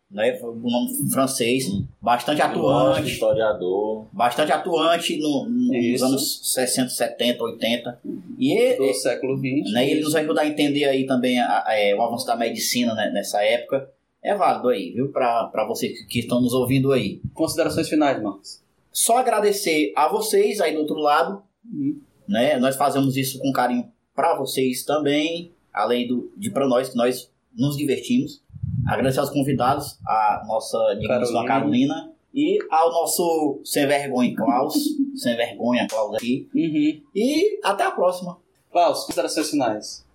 né? 0.10 0.38
O 0.42 0.54
nome 0.70 1.12
francês, 1.12 1.66
bastante 2.02 2.42
Atuante, 2.42 3.12
historiador. 3.12 4.06
bastante 4.14 4.52
atuante 4.52 5.18
no- 5.20 5.46
nos 5.50 6.02
anos 6.04 6.54
60, 6.54 6.90
70, 6.90 7.44
80. 7.44 8.00
E 8.38 8.54
ele, 8.54 8.88
Do 8.88 8.94
século 8.94 9.36
XX. 9.38 9.74
né, 9.74 9.90
ele 9.90 10.02
nos 10.02 10.16
ajuda 10.16 10.42
a 10.42 10.48
entender 10.48 10.86
aí 10.86 11.06
também 11.06 11.40
a- 11.40 11.64
a- 11.66 11.74
é, 11.78 11.94
o 11.96 12.02
avanço 12.02 12.26
da 12.26 12.36
medicina 12.38 12.94
né, 12.94 13.10
nessa 13.14 13.42
época. 13.44 13.90
É 14.24 14.34
válido 14.36 14.70
aí, 14.70 14.92
viu? 14.92 15.10
Para 15.10 15.66
vocês 15.68 15.98
que- 16.00 16.06
que 16.06 16.20
estão 16.20 16.40
nos 16.42 16.54
ouvindo 16.54 16.92
aí. 16.92 17.20
Considerações 17.34 17.90
finais, 17.90 18.22
Marcos. 18.22 18.62
Só 18.98 19.20
agradecer 19.20 19.93
a 19.95 20.08
vocês 20.08 20.60
aí 20.60 20.74
do 20.74 20.80
outro 20.80 20.95
lado. 20.95 21.43
Uhum. 21.72 22.02
Né? 22.28 22.58
Nós 22.58 22.76
fazemos 22.76 23.16
isso 23.16 23.38
com 23.38 23.52
carinho 23.52 23.91
para 24.16 24.36
vocês 24.36 24.84
também, 24.84 25.52
além 25.72 26.08
do, 26.08 26.32
de 26.36 26.50
para 26.50 26.68
nós, 26.68 26.89
que 26.89 26.98
nós 26.98 27.32
nos 27.56 27.78
divertimos. 27.78 28.41
Agradecer 28.88 29.20
aos 29.20 29.30
convidados, 29.30 30.00
a 30.04 30.43
nossa 30.48 30.95
digníssima 31.00 31.45
Carolina. 31.45 31.93
Carolina 31.93 32.14
e 32.34 32.58
ao 32.72 32.91
nosso 32.91 33.62
sem 33.64 33.86
vergonha 33.86 34.36
Klaus, 34.36 34.74
sem 35.16 35.36
vergonha 35.38 35.86
Klaus 35.88 36.16
aqui. 36.16 36.50
Uhum. 36.56 37.02
E 37.14 37.60
até 37.64 37.84
a 37.84 37.91
próxima. 37.91 38.39
Klaus, 38.72 39.04
considerações 39.04 39.52
finais. 39.52 40.06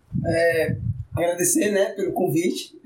Agradecer, 1.15 1.71
né, 1.71 1.85
pelo 1.91 2.11
convite. 2.11 2.77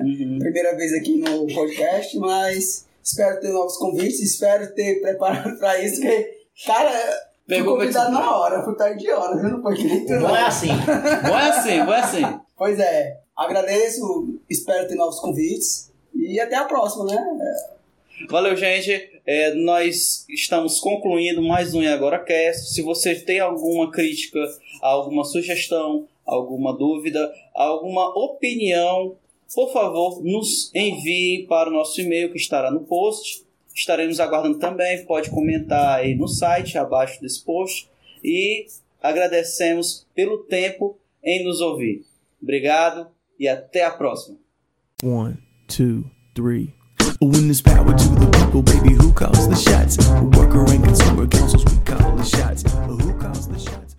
Uhum. 0.00 0.38
Primeira 0.38 0.76
vez 0.76 0.92
aqui 0.92 1.16
no 1.16 1.48
podcast, 1.52 2.16
mas 2.16 2.86
espero 3.02 3.40
ter 3.40 3.48
novos 3.48 3.76
convites, 3.76 4.20
espero 4.20 4.72
ter 4.74 5.00
preparado 5.00 5.58
pra 5.58 5.82
isso, 5.82 6.00
porque, 6.00 6.30
cara, 6.66 6.90
fui 7.46 7.56
Pegou 7.56 7.76
convidado 7.76 8.10
pra- 8.12 8.20
na 8.20 8.36
hora, 8.36 8.62
fui 8.64 8.74
perto 8.76 8.98
de 8.98 9.10
hora, 9.10 9.36
viu? 9.40 9.50
Não 9.50 9.62
foi 9.62 9.74
tu, 9.76 10.12
Não 10.12 10.20
não. 10.20 10.36
é 10.36 10.42
assim. 10.42 10.68
Bom 10.68 11.38
é 11.38 11.48
assim, 11.50 11.84
bom 11.84 11.92
é 11.92 12.00
assim. 12.00 12.40
Pois 12.56 12.78
é, 12.78 13.18
agradeço, 13.36 14.38
espero 14.48 14.86
ter 14.88 14.94
novos 14.94 15.18
convites 15.20 15.90
e 16.14 16.38
até 16.38 16.54
a 16.56 16.64
próxima, 16.64 17.04
né? 17.06 17.16
Valeu, 18.28 18.56
gente. 18.56 19.10
É, 19.26 19.54
nós 19.54 20.24
estamos 20.28 20.78
concluindo 20.78 21.42
mais 21.42 21.74
um 21.74 21.82
E 21.82 21.88
Agora 21.88 22.18
Cast. 22.20 22.72
Se 22.72 22.82
você 22.82 23.14
tem 23.16 23.40
alguma 23.40 23.90
crítica, 23.90 24.38
alguma 24.80 25.24
sugestão, 25.24 26.06
alguma 26.24 26.76
dúvida, 26.76 27.32
alguma 27.54 28.06
opinião, 28.16 29.16
por 29.54 29.72
favor, 29.72 30.22
nos 30.22 30.70
envie 30.74 31.46
para 31.46 31.68
o 31.68 31.72
nosso 31.72 32.00
e-mail 32.00 32.30
que 32.30 32.38
estará 32.38 32.70
no 32.70 32.80
post. 32.80 33.44
Estaremos 33.74 34.18
aguardando 34.18 34.58
também. 34.58 35.04
Pode 35.04 35.30
comentar 35.30 35.98
aí 35.98 36.14
no 36.14 36.26
site, 36.26 36.78
abaixo 36.78 37.20
desse 37.20 37.44
post. 37.44 37.88
E 38.24 38.66
agradecemos 39.02 40.06
pelo 40.14 40.38
tempo 40.44 40.98
em 41.22 41.44
nos 41.44 41.60
ouvir. 41.60 42.04
Obrigado 42.42 43.08
e 43.38 43.46
até 43.46 43.84
a 43.84 43.90
próxima. 43.90 44.38
One, 45.02 45.36
two, 45.68 46.04
three. 46.34 46.72
When 47.20 47.46
there's 47.46 47.60
power 47.60 47.94
to 47.94 48.08
the 48.18 48.30
people, 48.30 48.62
baby, 48.62 48.94
who 48.94 49.12
calls 49.12 49.46
the 49.48 49.54
shots? 49.54 49.96
Worker 50.36 50.64
and 50.72 50.82
consumer 50.84 51.26
councils, 51.28 51.64
we 51.64 51.78
call 51.84 52.16
the 52.16 52.24
shots. 52.24 52.62
Who 52.62 53.12
calls 53.18 53.46
the 53.48 53.58
shots? 53.58 53.96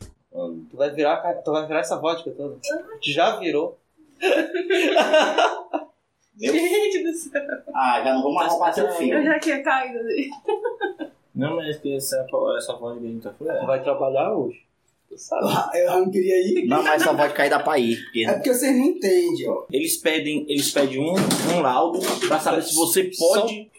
Tu 0.70 0.78
vai 0.78 0.89
virar, 0.91 1.22
tu 1.43 1.51
vai 1.51 1.68
virar 1.68 1.80
essa 1.82 1.99
vodka 1.99 2.32
toda. 2.32 2.58
Já 3.01 3.38
virou. 3.38 3.78
Gente 6.38 7.04
do 7.04 7.14
céu. 7.14 7.42
Ah, 7.74 8.02
já 8.04 8.14
não 8.14 8.24
vou 8.24 8.34
mais 8.34 8.52
roubar 8.52 8.74
seu 8.74 8.86
Eu 8.88 8.94
filho. 8.94 9.24
já 9.24 9.40
tinha 9.40 9.62
caído 9.64 10.00
ali. 10.00 10.30
Não, 11.36 11.56
mas 11.56 11.78
que 11.78 11.96
essa, 11.96 12.26
essa 12.58 12.74
voz 12.76 13.00
que 13.00 13.06
a 13.06 13.10
gente 13.10 13.22
tá 13.24 13.32
falando. 13.34 13.66
vai 13.66 13.84
trabalhar 13.84 14.34
hoje. 14.34 14.62
Tu 15.10 15.18
sabe. 15.18 15.46
Eu 15.80 15.92
não 16.00 16.10
queria 16.12 16.36
ir. 16.42 16.66
Não, 16.68 16.82
mas 16.84 17.04
só 17.04 17.14
pode 17.16 17.34
cair 17.34 17.50
da 17.50 17.60
pra 17.60 17.78
ir. 17.78 17.98
Porque 18.04 18.26
É 18.26 18.34
porque 18.34 18.54
vocês 18.54 18.76
não 18.76 18.84
entendem, 18.86 19.48
ó. 19.50 19.64
Eles 19.72 19.98
pedem, 19.98 20.46
eles 20.50 20.72
pedem 20.72 21.00
um, 21.00 21.14
um 21.56 21.62
laudo 21.62 22.00
pra 22.28 22.40
saber 22.40 22.64
se 22.64 22.76
você 22.76 23.12
pode. 23.18 23.72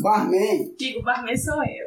Barman. 0.00 0.74
Digo, 0.78 1.02
barman 1.02 1.36
sou 1.36 1.54
eu. 1.64 1.86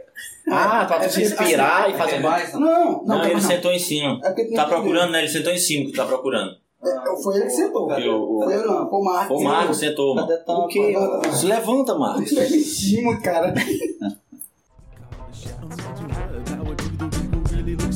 Ah, 0.50 0.86
pra 0.86 1.00
tu 1.00 1.10
se 1.14 1.24
inspirar 1.24 1.90
e 1.90 1.98
fazer 1.98 2.20
mais. 2.20 2.54
Não, 2.54 2.60
não, 2.60 3.06
Não, 3.06 3.24
ele 3.26 3.34
não. 3.36 3.42
sentou 3.42 3.72
em 3.72 3.80
cima. 3.80 4.20
É 4.24 4.44
não 4.46 4.54
Tá 4.54 4.66
procurando, 4.66 5.12
né? 5.12 5.20
Ele 5.20 5.28
sentou 5.30 5.52
em 5.54 5.58
cima 5.58 5.86
que 5.90 5.96
tá 5.98 6.06
procurando. 6.06 6.58
É, 6.84 7.22
Foi 7.24 7.36
ele 7.36 7.46
que 7.46 7.50
sentou. 7.52 7.90
Foi 7.90 8.08
o, 8.08 8.44
eu 8.52 8.68
não, 8.68 8.90
foi 8.90 9.00
o 9.00 9.04
Marcos. 9.04 9.42
o 9.42 9.44
Marco 9.44 9.74
sentou, 9.74 10.16
mano. 10.16 10.28
O 10.48 10.68
quê? 10.68 10.94
Se 11.34 11.46
levanta, 11.46 11.96
Marcos. 11.96 12.30
Foi 12.30 12.44
em 12.44 12.60
cima, 12.62 13.20
cara. 13.20 13.54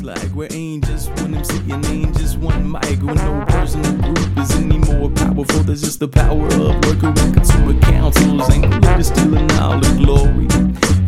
Really 0.02 0.14
looks 0.14 0.24
like 0.24 0.36
we 0.36 0.48
ain't 0.50 0.86
just 0.86 1.10
one 1.22 1.34
MC 1.34 1.72
and 1.72 1.86
ain't 1.86 2.18
just 2.18 2.38
one 2.38 2.72
mic. 2.72 3.02
When 3.02 3.16
no 3.16 3.46
person 3.48 3.86
or 3.86 4.14
group 4.14 4.38
is 4.38 4.52
any 4.52 4.78
more 4.78 5.10
powerful, 5.10 5.64
there's 5.64 5.82
just 5.82 6.00
the 6.00 6.08
power 6.08 6.46
of 6.48 6.86
worker 6.86 7.14
and 7.16 7.34
consumer 7.34 7.80
councils. 7.82 8.50
Ain't 8.52 8.72
to 8.72 9.04
stealing 9.04 9.52
all 9.54 9.80
the 9.80 10.04
glory. 10.04 10.48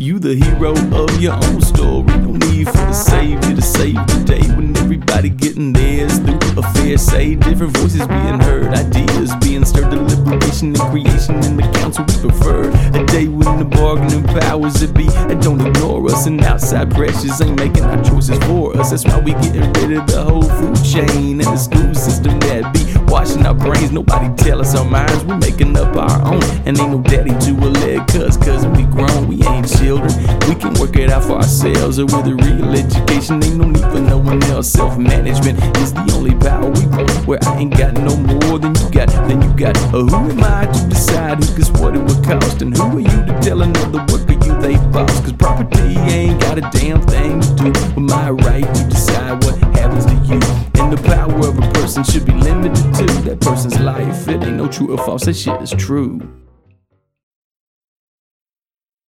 You 0.03 0.19
the 0.19 0.35
hero 0.35 0.71
of 0.93 1.21
your 1.21 1.33
own 1.33 1.61
story. 1.61 2.03
No 2.17 2.33
need 2.33 2.67
for 2.67 2.73
the 2.73 2.91
savior 2.91 3.55
to 3.55 3.61
save 3.61 3.95
the 3.95 4.23
day 4.25 4.45
when 4.55 4.75
everybody 4.75 5.29
getting 5.29 5.71
theirs 5.71 6.19
through 6.19 6.39
a 6.57 6.63
fair 6.73 6.97
say. 6.97 7.35
Different 7.35 7.77
voices 7.77 8.05
being 8.07 8.39
heard, 8.41 8.73
ideas 8.73 9.33
being 9.41 9.63
stirred, 9.63 9.91
deliberation 9.91 10.75
and 10.75 10.79
creation 10.91 11.35
in 11.45 11.55
the 11.55 11.63
council 11.79 12.03
we 12.03 12.19
prefer. 12.19 12.69
A 12.99 13.05
day 13.05 13.29
when 13.29 13.57
the 13.57 13.63
bargaining 13.63 14.23
powers 14.41 14.73
that 14.81 14.93
be 14.93 15.05
that 15.05 15.41
don't 15.41 15.65
ignore 15.65 16.05
us 16.11 16.25
and 16.25 16.43
outside 16.43 16.91
pressures 16.91 17.39
ain't 17.39 17.57
making 17.57 17.85
our 17.85 18.03
choices 18.03 18.37
for 18.39 18.75
us. 18.77 18.82
That's 18.91 19.05
why 19.05 19.19
we 19.19 19.31
getting 19.33 19.71
rid 19.73 19.97
of 19.97 20.07
the 20.07 20.23
whole 20.23 20.43
food 20.43 20.83
chain 20.83 21.41
and 21.41 21.49
the 21.49 21.57
school 21.57 21.93
system 21.95 22.39
that 22.41 22.73
be 22.73 22.83
washing 23.11 23.45
our 23.45 23.53
brains. 23.53 23.91
Nobody 23.91 24.33
tell 24.43 24.59
us 24.61 24.75
our 24.75 24.85
minds, 24.85 25.23
we 25.25 25.35
making 25.37 25.77
up 25.77 25.95
our 25.95 26.33
own. 26.33 26.43
And 26.65 26.79
ain't 26.79 26.91
no 26.91 27.01
daddy 27.01 27.31
to 27.31 27.51
a 27.51 27.69
leg, 27.83 28.07
cuz, 28.07 28.37
cuz 28.37 28.65
we 28.67 28.83
grown, 28.83 29.27
we 29.27 29.41
ain't 29.47 29.67
children. 29.77 30.11
We 30.47 30.55
can 30.55 30.73
work 30.79 30.95
it 30.95 31.09
out 31.09 31.23
for 31.23 31.37
ourselves 31.37 31.99
or 31.99 32.05
with 32.05 32.27
a 32.27 32.35
real 32.35 32.73
education. 32.73 33.43
Ain't 33.43 33.57
no 33.57 33.67
need 33.67 33.85
for 33.93 33.99
no 33.99 34.17
one 34.17 34.43
else. 34.43 34.69
Self 34.69 34.97
management 34.97 35.63
is 35.77 35.93
the 35.93 36.05
only 36.13 36.35
power 36.35 36.69
we 36.69 36.85
want. 36.87 37.09
Where 37.27 37.39
I 37.43 37.59
ain't 37.59 37.77
got 37.77 37.93
no 37.93 38.15
more 38.17 38.59
than 38.59 38.75
you 38.75 38.89
got, 38.91 39.07
than 39.27 39.41
you 39.41 39.53
got. 39.55 39.77
Uh, 39.93 40.03
who 40.03 40.29
am 40.31 40.43
I 40.43 40.65
to 40.65 40.89
decide 40.89 41.43
who 41.43 41.57
gets 41.57 41.69
what 41.79 41.95
it 41.95 42.01
would 42.01 42.23
cost? 42.23 42.61
And 42.61 42.75
who 42.75 42.97
are 42.97 42.99
you 42.99 43.19
to 43.27 43.39
tell 43.41 43.61
another 43.61 44.05
worker 44.11 44.33
you 44.33 44.53
they 44.61 44.77
boss? 44.91 45.19
Cause 45.21 45.33
property 45.33 45.95
ain't 46.11 46.41
got 46.41 46.57
a 46.57 46.61
damn 46.77 47.01
thing 47.01 47.41
to 47.41 47.55
do 47.55 47.69
with 47.69 47.97
my 47.97 48.29
right 48.29 48.72
to 48.73 48.83
decide 48.89 49.43
what 49.43 49.57
happens 49.75 50.05
to 50.05 50.13
you. 50.25 50.39
And 50.81 50.91
the 50.91 51.01
power 51.05 51.47
of 51.47 51.57
a 51.57 51.71
person 51.73 52.03
should 52.03 52.25
be 52.25 52.33
limited 52.33 52.75
to 52.95 53.05
that 53.29 53.39
person's 53.39 53.79
life. 53.79 54.27
It 54.27 54.43
ain't 54.43 54.57
no 54.57 54.67
true 54.67 54.93
or 54.93 54.97
false, 54.97 55.25
that 55.25 55.35
shit 55.35 55.61
is 55.61 55.71
true. 55.71 56.19